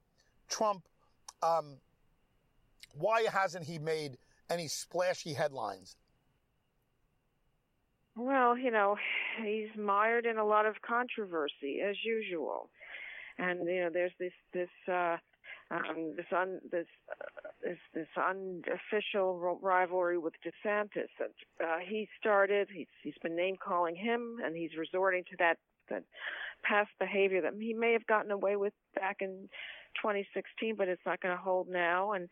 Trump? 0.48 0.82
Um, 1.42 1.78
why 2.94 3.26
hasn't 3.32 3.64
he 3.64 3.78
made 3.78 4.18
any 4.50 4.68
splashy 4.68 5.32
headlines? 5.32 5.96
Well, 8.16 8.58
you 8.58 8.70
know, 8.70 8.96
he's 9.42 9.68
mired 9.78 10.26
in 10.26 10.36
a 10.36 10.44
lot 10.44 10.66
of 10.66 10.74
controversy 10.82 11.80
as 11.88 11.96
usual, 12.04 12.68
and 13.38 13.66
you 13.66 13.84
know, 13.84 13.90
there's 13.92 14.12
this 14.18 14.32
this 14.52 14.68
uh, 14.92 15.16
um, 15.70 16.14
this 16.16 16.26
un 16.36 16.60
this 16.70 16.86
uh, 17.10 17.48
this 17.62 17.78
this 17.94 18.08
unofficial 18.16 19.58
rivalry 19.62 20.18
with 20.18 20.34
DeSantis 20.44 21.08
that 21.18 21.30
uh, 21.64 21.78
he 21.86 22.08
started. 22.18 22.68
He's 22.72 22.88
he's 23.02 23.18
been 23.22 23.36
name 23.36 23.56
calling 23.56 23.94
him, 23.94 24.38
and 24.44 24.56
he's 24.56 24.76
resorting 24.76 25.24
to 25.30 25.36
that 25.38 25.58
that 25.88 26.02
past 26.62 26.90
behavior 26.98 27.40
that 27.42 27.54
he 27.58 27.72
may 27.72 27.92
have 27.92 28.06
gotten 28.06 28.30
away 28.30 28.56
with 28.56 28.72
back 28.94 29.18
in 29.20 29.48
2016, 29.96 30.74
but 30.76 30.88
it's 30.88 31.00
not 31.06 31.20
going 31.20 31.36
to 31.36 31.42
hold 31.42 31.68
now, 31.68 32.12
and 32.12 32.28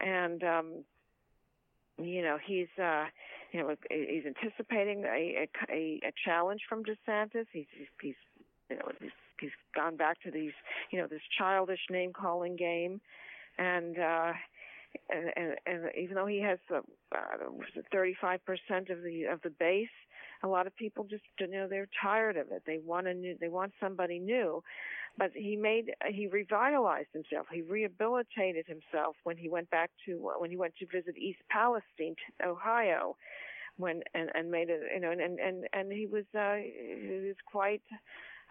and 0.00 0.42
um, 0.42 0.84
you 1.98 2.22
know 2.22 2.38
he's 2.42 2.68
uh 2.82 3.04
you 3.52 3.60
know 3.60 3.76
he's 3.90 4.24
anticipating 4.24 5.04
a 5.04 5.46
a, 5.68 6.00
a 6.04 6.12
challenge 6.24 6.62
from 6.68 6.84
DeSantis. 6.84 7.46
He's 7.52 7.66
he's, 7.76 7.86
he's 8.00 8.14
you 8.70 8.76
know 8.76 8.88
he's, 9.00 9.10
he's 9.42 9.50
gone 9.74 9.96
back 9.96 10.22
to 10.22 10.30
these 10.30 10.52
you 10.90 10.98
know 10.98 11.06
this 11.06 11.20
childish 11.38 11.80
name 11.90 12.12
calling 12.12 12.56
game, 12.56 13.00
and 13.58 13.98
uh 13.98 14.32
and, 15.10 15.30
and 15.36 15.54
and 15.66 15.90
even 16.00 16.14
though 16.14 16.26
he 16.26 16.40
has 16.40 16.58
uh, 16.74 16.80
uh, 17.14 17.50
35 17.92 18.40
percent 18.44 18.88
of 18.90 19.02
the 19.02 19.24
of 19.24 19.40
the 19.42 19.50
base, 19.50 19.88
a 20.42 20.48
lot 20.48 20.66
of 20.66 20.74
people 20.76 21.04
just 21.04 21.22
you 21.38 21.48
know 21.48 21.68
they're 21.68 21.88
tired 22.00 22.36
of 22.36 22.50
it. 22.50 22.62
They 22.66 22.78
want 22.84 23.06
a 23.06 23.14
new, 23.14 23.36
they 23.40 23.48
want 23.48 23.72
somebody 23.80 24.18
new. 24.18 24.62
But 25.18 25.32
he 25.34 25.56
made 25.56 25.92
he 26.08 26.26
revitalized 26.26 27.08
himself. 27.12 27.46
He 27.52 27.60
rehabilitated 27.60 28.64
himself 28.66 29.16
when 29.24 29.36
he 29.36 29.48
went 29.48 29.68
back 29.70 29.90
to 30.06 30.32
when 30.38 30.50
he 30.50 30.56
went 30.56 30.74
to 30.76 30.86
visit 30.86 31.18
East 31.18 31.40
Palestine, 31.50 32.16
Ohio, 32.44 33.16
when 33.76 34.02
and 34.14 34.30
and 34.34 34.50
made 34.50 34.70
it 34.70 34.80
you 34.94 35.00
know 35.00 35.10
and 35.10 35.20
and 35.38 35.66
and 35.72 35.92
he 35.92 36.06
was 36.06 36.24
uh 36.34 36.56
he 36.56 37.26
was 37.26 37.36
quite, 37.46 37.82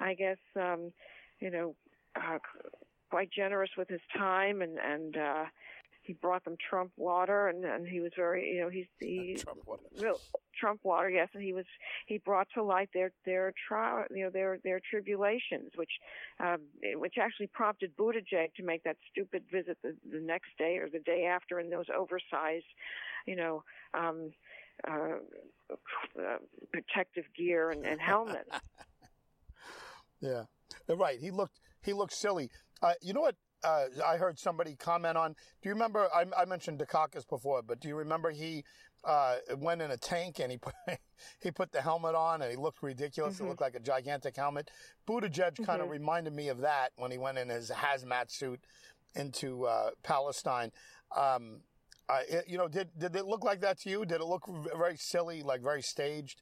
I 0.02 0.14
guess 0.14 0.38
um, 0.56 0.92
you 1.40 1.52
know. 1.52 1.76
Uh, 2.14 2.40
quite 3.10 3.32
generous 3.32 3.70
with 3.78 3.90
his 3.90 4.02
time 4.18 4.62
and 4.62 4.78
and 4.80 5.18
uh 5.18 5.46
he 6.04 6.14
brought 6.14 6.44
them 6.44 6.58
Trump 6.70 6.92
water, 6.98 7.48
and 7.48 7.64
and 7.64 7.88
he 7.88 8.00
was 8.00 8.12
very, 8.16 8.56
you 8.56 8.62
know, 8.62 8.70
he's 8.70 8.88
he 9.00 9.36
Trump 9.38 9.60
water. 9.66 9.84
real 10.00 10.20
Trump 10.60 10.80
water, 10.84 11.10
yes, 11.10 11.30
and 11.34 11.44
he 11.44 11.54
was 11.54 11.66
he 12.08 12.18
brought 12.18 12.48
to 12.56 12.64
light 12.64 12.90
their 12.94 13.12
their 13.26 13.54
trial, 13.68 14.06
you 14.10 14.24
know, 14.24 14.30
their 14.32 14.60
their 14.64 14.80
tribulations, 14.80 15.72
which 15.76 15.92
um, 16.40 16.62
which 16.96 17.16
actually 17.20 17.48
prompted 17.48 17.96
Buttigieg 17.96 18.54
to 18.56 18.64
make 18.64 18.84
that 18.84 18.98
stupid 19.12 19.44
visit 19.52 19.78
the, 19.84 19.96
the 20.12 20.20
next 20.20 20.50
day 20.58 20.78
or 20.78 20.90
the 20.90 21.00
day 21.00 21.26
after 21.26 21.60
in 21.60 21.70
those 21.70 21.86
oversized, 21.96 22.66
you 23.26 23.36
know. 23.36 23.64
um 23.94 24.32
uh, 24.90 25.20
uh, 26.20 26.38
protective 26.72 27.26
gear 27.38 27.70
and, 27.70 27.86
and 27.86 28.02
helmet. 28.02 28.48
yeah, 30.22 30.44
right. 30.88 31.20
He 31.20 31.32
looked 31.32 31.60
he 31.82 31.94
looked 31.94 32.14
silly. 32.14 32.50
Uh, 32.82 32.94
you 33.02 33.14
know 33.14 33.22
what? 33.22 33.36
uh, 33.64 33.86
I 34.06 34.18
heard 34.18 34.40
somebody 34.40 34.76
comment 34.76 35.18
on. 35.18 35.34
Do 35.62 35.70
you 35.70 35.74
remember? 35.74 36.08
I, 36.14 36.26
I 36.38 36.46
mentioned 36.46 36.80
Dukakis 36.80 37.28
before, 37.28 37.62
but 37.62 37.80
do 37.80 37.88
you 37.88 37.96
remember 37.96 38.32
he 38.32 38.64
uh, 39.04 39.38
went 39.58 39.82
in 39.82 39.92
a 39.92 39.98
tank 39.98 40.40
and 40.40 40.52
he 40.52 40.58
put 40.58 40.74
he 41.42 41.52
put 41.52 41.72
the 41.72 41.82
helmet 41.82 42.16
on 42.16 42.42
and 42.42 42.52
he 42.52 42.58
looked 42.58 42.82
ridiculous. 42.84 43.36
Mm-hmm. 43.36 43.46
It 43.46 43.50
looked 43.50 43.62
like 43.62 43.76
a 43.76 43.80
gigantic 43.80 44.36
helmet. 44.36 44.70
Buttigieg 45.08 45.54
mm-hmm. 45.54 45.64
kind 45.64 45.82
of 45.82 45.90
reminded 45.90 46.34
me 46.34 46.50
of 46.50 46.60
that 46.60 46.92
when 46.96 47.12
he 47.12 47.18
went 47.18 47.38
in 47.38 47.50
his 47.50 47.70
hazmat 47.70 48.32
suit 48.32 48.62
into 49.16 49.66
uh, 49.66 49.92
Palestine. 50.04 50.72
Um, 51.16 51.62
it, 52.28 52.46
you 52.48 52.58
know, 52.58 52.68
did 52.68 52.90
did 52.98 53.16
it 53.16 53.26
look 53.26 53.44
like 53.44 53.62
that 53.62 53.80
to 53.82 53.90
you? 53.90 54.06
Did 54.06 54.22
it 54.22 54.26
look 54.26 54.50
very 54.76 54.98
silly, 54.98 55.44
like 55.44 55.62
very 55.62 55.82
staged? 55.82 56.42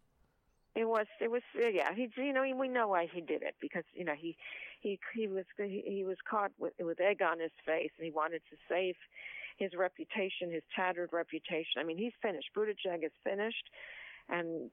It 0.79 0.87
was. 0.87 1.07
It 1.19 1.29
was. 1.29 1.41
Yeah. 1.53 1.93
He. 1.93 2.07
You 2.15 2.31
know. 2.31 2.43
We 2.55 2.69
know 2.69 2.87
why 2.87 3.09
he 3.11 3.19
did 3.19 3.41
it 3.43 3.55
because 3.59 3.83
you 3.93 4.05
know 4.05 4.13
he 4.17 4.37
he 4.79 4.97
he 5.13 5.27
was 5.27 5.43
he, 5.57 5.83
he 5.85 6.03
was 6.05 6.15
caught 6.29 6.51
with 6.57 6.71
with 6.79 7.01
egg 7.01 7.21
on 7.21 7.39
his 7.41 7.51
face, 7.65 7.91
and 7.97 8.05
he 8.05 8.11
wanted 8.11 8.41
to 8.49 8.55
save 8.69 8.95
his 9.57 9.73
reputation, 9.77 10.49
his 10.49 10.63
tattered 10.73 11.09
reputation. 11.11 11.79
I 11.79 11.83
mean, 11.83 11.97
he's 11.97 12.13
finished. 12.21 12.51
Buttigieg 12.55 13.03
is 13.03 13.11
finished. 13.25 13.69
And 14.29 14.69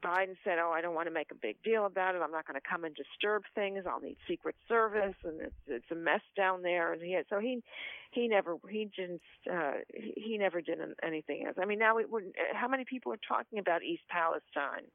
Biden 0.00 0.36
said, 0.44 0.58
"Oh, 0.58 0.72
I 0.74 0.82
don't 0.82 0.94
want 0.94 1.06
to 1.06 1.14
make 1.14 1.30
a 1.30 1.34
big 1.36 1.62
deal 1.62 1.86
about 1.86 2.14
it. 2.14 2.20
I'm 2.20 2.32
not 2.32 2.46
going 2.46 2.60
to 2.60 2.68
come 2.68 2.84
and 2.84 2.94
disturb 2.94 3.44
things. 3.54 3.84
I'll 3.88 4.00
need 4.00 4.18
Secret 4.28 4.56
Service, 4.68 5.14
and 5.24 5.40
it's 5.40 5.62
it's 5.66 5.90
a 5.90 5.94
mess 5.94 6.20
down 6.36 6.62
there." 6.62 6.92
And 6.92 7.00
he 7.00 7.12
had, 7.12 7.24
so 7.30 7.38
he 7.38 7.62
he 8.10 8.28
never 8.28 8.56
he 8.68 8.90
just 8.94 9.22
uh, 9.50 9.74
he 9.94 10.36
never 10.36 10.60
did 10.60 10.80
anything 11.02 11.46
else. 11.46 11.56
I 11.62 11.64
mean, 11.64 11.78
now 11.78 11.96
would, 11.96 12.34
how 12.52 12.68
many 12.68 12.84
people 12.84 13.12
are 13.12 13.20
talking 13.26 13.60
about 13.60 13.82
East 13.82 14.02
Palestine? 14.10 14.90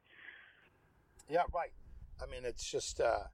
Yeah, 1.28 1.42
right. 1.54 1.72
I 2.22 2.30
mean, 2.30 2.44
it's 2.44 2.70
just 2.70 3.00
uh, 3.00 3.24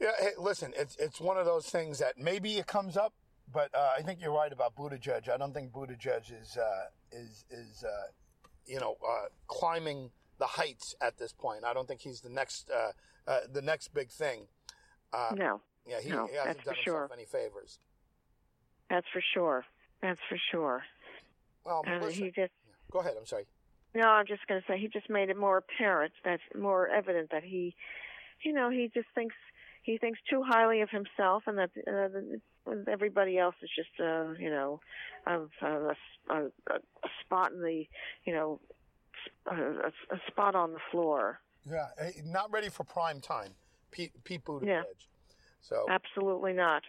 yeah, 0.00 0.10
hey, 0.18 0.30
listen, 0.38 0.72
it's 0.76 0.96
it's 0.96 1.20
one 1.20 1.36
of 1.36 1.46
those 1.46 1.66
things 1.66 2.00
that 2.00 2.18
maybe 2.18 2.58
it 2.58 2.66
comes 2.66 2.96
up, 2.96 3.14
but 3.52 3.70
uh, 3.74 3.90
I 3.96 4.02
think 4.02 4.20
you're 4.20 4.32
right 4.32 4.52
about 4.52 4.74
Buttigieg. 4.74 5.28
I 5.28 5.36
don't 5.36 5.54
think 5.54 5.72
Buttigieg 5.72 6.32
is 6.42 6.56
uh, 6.56 6.86
is 7.12 7.44
is 7.50 7.84
uh, 7.84 8.10
you 8.66 8.80
know 8.80 8.96
uh, 9.08 9.26
climbing 9.46 10.10
the 10.38 10.46
heights 10.46 10.96
at 11.00 11.18
this 11.18 11.32
point. 11.32 11.64
I 11.64 11.72
don't 11.72 11.86
think 11.86 12.00
he's 12.00 12.20
the 12.20 12.30
next 12.30 12.68
uh, 12.68 12.92
uh, 13.30 13.40
the 13.52 13.62
next 13.62 13.94
big 13.94 14.10
thing. 14.10 14.48
no. 15.12 15.60
Yeah, 15.86 16.00
he, 16.00 16.10
no, 16.10 16.26
he 16.28 16.36
hasn't 16.36 16.64
done 16.64 16.74
himself 16.76 16.76
sure. 16.84 17.10
any 17.12 17.24
favors. 17.24 17.80
That's 18.88 19.06
for 19.12 19.22
sure. 19.34 19.64
That's 20.00 20.20
for 20.28 20.38
sure. 20.50 20.84
Well, 21.64 21.82
he 22.08 22.30
just 22.30 22.52
go 22.90 23.00
ahead. 23.00 23.14
I'm 23.18 23.26
sorry. 23.26 23.46
No, 23.94 24.02
I'm 24.02 24.26
just 24.26 24.46
going 24.46 24.60
to 24.60 24.66
say 24.66 24.78
he 24.78 24.88
just 24.88 25.10
made 25.10 25.28
it 25.28 25.36
more 25.36 25.58
apparent, 25.58 26.12
that's 26.24 26.42
more 26.58 26.88
evident 26.88 27.30
that 27.30 27.44
he, 27.44 27.74
you 28.42 28.52
know, 28.52 28.70
he 28.70 28.90
just 28.92 29.08
thinks 29.14 29.34
he 29.82 29.98
thinks 29.98 30.20
too 30.30 30.42
highly 30.46 30.80
of 30.80 30.90
himself, 30.90 31.42
and 31.46 31.58
that 31.58 31.70
uh, 31.86 32.70
everybody 32.88 33.36
else 33.36 33.56
is 33.62 33.70
just, 33.74 33.90
uh, 34.00 34.30
you 34.38 34.48
know, 34.48 34.80
a, 35.26 35.40
a, 35.66 35.96
a, 36.30 36.44
a 36.70 37.08
spot 37.24 37.52
in 37.52 37.60
the, 37.60 37.84
you 38.24 38.32
know, 38.32 38.60
a, 39.50 39.54
a 39.54 40.20
spot 40.28 40.54
on 40.54 40.72
the 40.72 40.78
floor. 40.90 41.40
Yeah, 41.68 41.86
not 42.24 42.50
ready 42.52 42.68
for 42.68 42.84
prime 42.84 43.20
time, 43.20 43.50
Pete, 43.90 44.12
Pete 44.24 44.44
Buttigieg. 44.44 44.66
Yeah. 44.66 44.82
So 45.60 45.86
absolutely 45.88 46.52
not. 46.52 46.82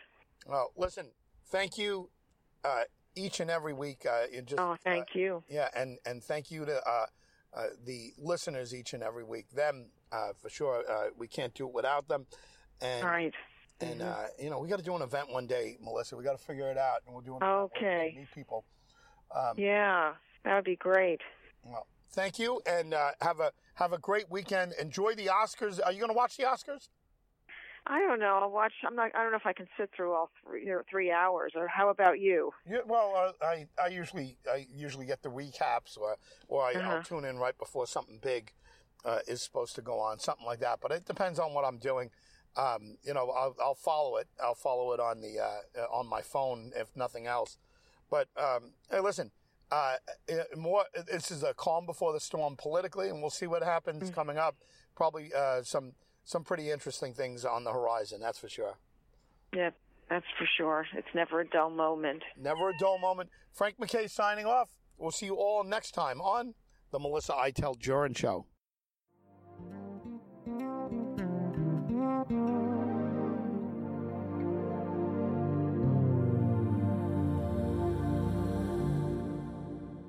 Well, 0.47 0.71
listen, 0.77 1.07
thank 1.47 1.77
you 1.77 2.09
uh, 2.63 2.83
each 3.15 3.39
and 3.39 3.49
every 3.49 3.73
week. 3.73 4.05
Uh, 4.09 4.27
just, 4.45 4.59
oh, 4.59 4.75
thank 4.83 5.09
uh, 5.15 5.19
you. 5.19 5.43
Yeah, 5.49 5.69
and 5.75 5.97
and 6.05 6.23
thank 6.23 6.51
you 6.51 6.65
to 6.65 6.87
uh, 6.87 7.05
uh, 7.53 7.63
the 7.85 8.11
listeners 8.17 8.73
each 8.73 8.93
and 8.93 9.03
every 9.03 9.23
week. 9.23 9.49
Them 9.51 9.87
uh, 10.11 10.29
for 10.41 10.49
sure. 10.49 10.83
we 11.17 11.27
can't 11.27 11.53
do 11.53 11.67
it 11.67 11.73
without 11.73 12.07
them. 12.07 12.25
And, 12.81 13.03
right. 13.05 13.33
And 13.81 14.01
mm-hmm. 14.01 14.09
uh, 14.09 14.27
you 14.39 14.49
know, 14.49 14.59
we 14.59 14.67
got 14.67 14.79
to 14.79 14.85
do 14.85 14.95
an 14.95 15.01
event 15.01 15.31
one 15.31 15.47
day, 15.47 15.77
Melissa. 15.81 16.15
We 16.15 16.23
got 16.23 16.37
to 16.37 16.43
figure 16.43 16.69
it 16.69 16.77
out, 16.77 16.99
and 17.05 17.13
we'll 17.13 17.23
do 17.23 17.35
an 17.35 17.43
okay. 17.43 18.15
meet 18.17 18.31
people. 18.33 18.65
Um, 19.35 19.53
yeah, 19.57 20.13
that 20.45 20.55
would 20.55 20.63
be 20.63 20.75
great. 20.75 21.21
Well, 21.63 21.87
thank 22.11 22.39
you, 22.39 22.61
and 22.65 22.93
uh, 22.93 23.11
have 23.21 23.39
a 23.39 23.51
have 23.75 23.93
a 23.93 23.97
great 23.97 24.29
weekend. 24.29 24.73
Enjoy 24.79 25.15
the 25.15 25.27
Oscars. 25.27 25.79
Are 25.83 25.91
you 25.91 25.99
going 25.99 26.11
to 26.11 26.15
watch 26.15 26.37
the 26.37 26.43
Oscars? 26.43 26.89
I 27.85 27.99
don't 27.99 28.19
know. 28.19 28.39
I'll 28.41 28.51
watch. 28.51 28.73
I'm 28.85 28.95
not. 28.95 29.11
I 29.15 29.23
don't 29.23 29.31
know 29.31 29.37
if 29.37 29.45
I 29.45 29.53
can 29.53 29.67
sit 29.77 29.89
through 29.95 30.13
all 30.13 30.29
three, 30.43 30.61
you 30.65 30.71
know, 30.71 30.81
three 30.89 31.11
hours. 31.11 31.53
Or 31.55 31.67
how 31.67 31.89
about 31.89 32.19
you? 32.19 32.51
Yeah, 32.69 32.79
well, 32.85 33.13
uh, 33.15 33.45
I 33.45 33.67
I 33.81 33.87
usually 33.87 34.37
I 34.49 34.67
usually 34.73 35.05
get 35.05 35.21
the 35.21 35.29
recaps, 35.29 35.97
or 35.97 36.17
or 36.47 36.63
I, 36.63 36.73
uh-huh. 36.73 36.95
will 36.95 37.03
tune 37.03 37.25
in 37.25 37.37
right 37.37 37.57
before 37.57 37.85
something 37.85 38.19
big 38.21 38.53
uh, 39.03 39.19
is 39.27 39.41
supposed 39.41 39.75
to 39.75 39.81
go 39.81 39.99
on, 39.99 40.19
something 40.19 40.45
like 40.45 40.59
that. 40.59 40.79
But 40.81 40.91
it 40.91 41.05
depends 41.05 41.39
on 41.39 41.53
what 41.53 41.65
I'm 41.65 41.77
doing 41.77 42.09
um, 42.55 42.97
you 43.03 43.13
know, 43.13 43.29
I'll, 43.31 43.55
I'll, 43.59 43.75
follow 43.75 44.17
it. 44.17 44.27
I'll 44.41 44.55
follow 44.55 44.93
it 44.93 44.99
on 44.99 45.21
the 45.21 45.39
uh, 45.39 45.81
uh, 45.81 45.85
on 45.91 46.07
my 46.07 46.21
phone 46.21 46.71
if 46.75 46.95
nothing 46.95 47.25
else. 47.25 47.57
But 48.09 48.27
um, 48.37 48.73
hey, 48.91 48.99
listen, 48.99 49.31
uh, 49.71 49.95
more. 50.55 50.85
This 51.11 51.31
is 51.31 51.43
a 51.43 51.53
calm 51.53 51.85
before 51.85 52.13
the 52.13 52.19
storm 52.19 52.55
politically, 52.55 53.09
and 53.09 53.21
we'll 53.21 53.31
see 53.31 53.47
what 53.47 53.63
happens 53.63 54.03
mm-hmm. 54.03 54.13
coming 54.13 54.37
up. 54.37 54.55
Probably 54.95 55.31
uh, 55.33 55.63
some 55.63 55.93
some 56.23 56.43
pretty 56.43 56.71
interesting 56.71 57.13
things 57.13 57.45
on 57.45 57.63
the 57.63 57.71
horizon. 57.71 58.19
That's 58.21 58.39
for 58.39 58.49
sure. 58.49 58.77
Yep, 59.53 59.75
that's 60.09 60.25
for 60.37 60.47
sure. 60.57 60.85
It's 60.95 61.07
never 61.13 61.41
a 61.41 61.47
dull 61.47 61.69
moment. 61.69 62.23
Never 62.37 62.69
a 62.69 62.73
dull 62.79 62.97
moment. 62.97 63.29
Frank 63.51 63.79
MacKay 63.79 64.07
signing 64.07 64.45
off. 64.45 64.69
We'll 64.97 65.11
see 65.11 65.25
you 65.27 65.35
all 65.35 65.63
next 65.63 65.91
time 65.91 66.21
on 66.21 66.53
the 66.91 66.99
Melissa 66.99 67.33
Iteld 67.33 67.79
Jurin 67.79 68.15
Show. 68.15 68.45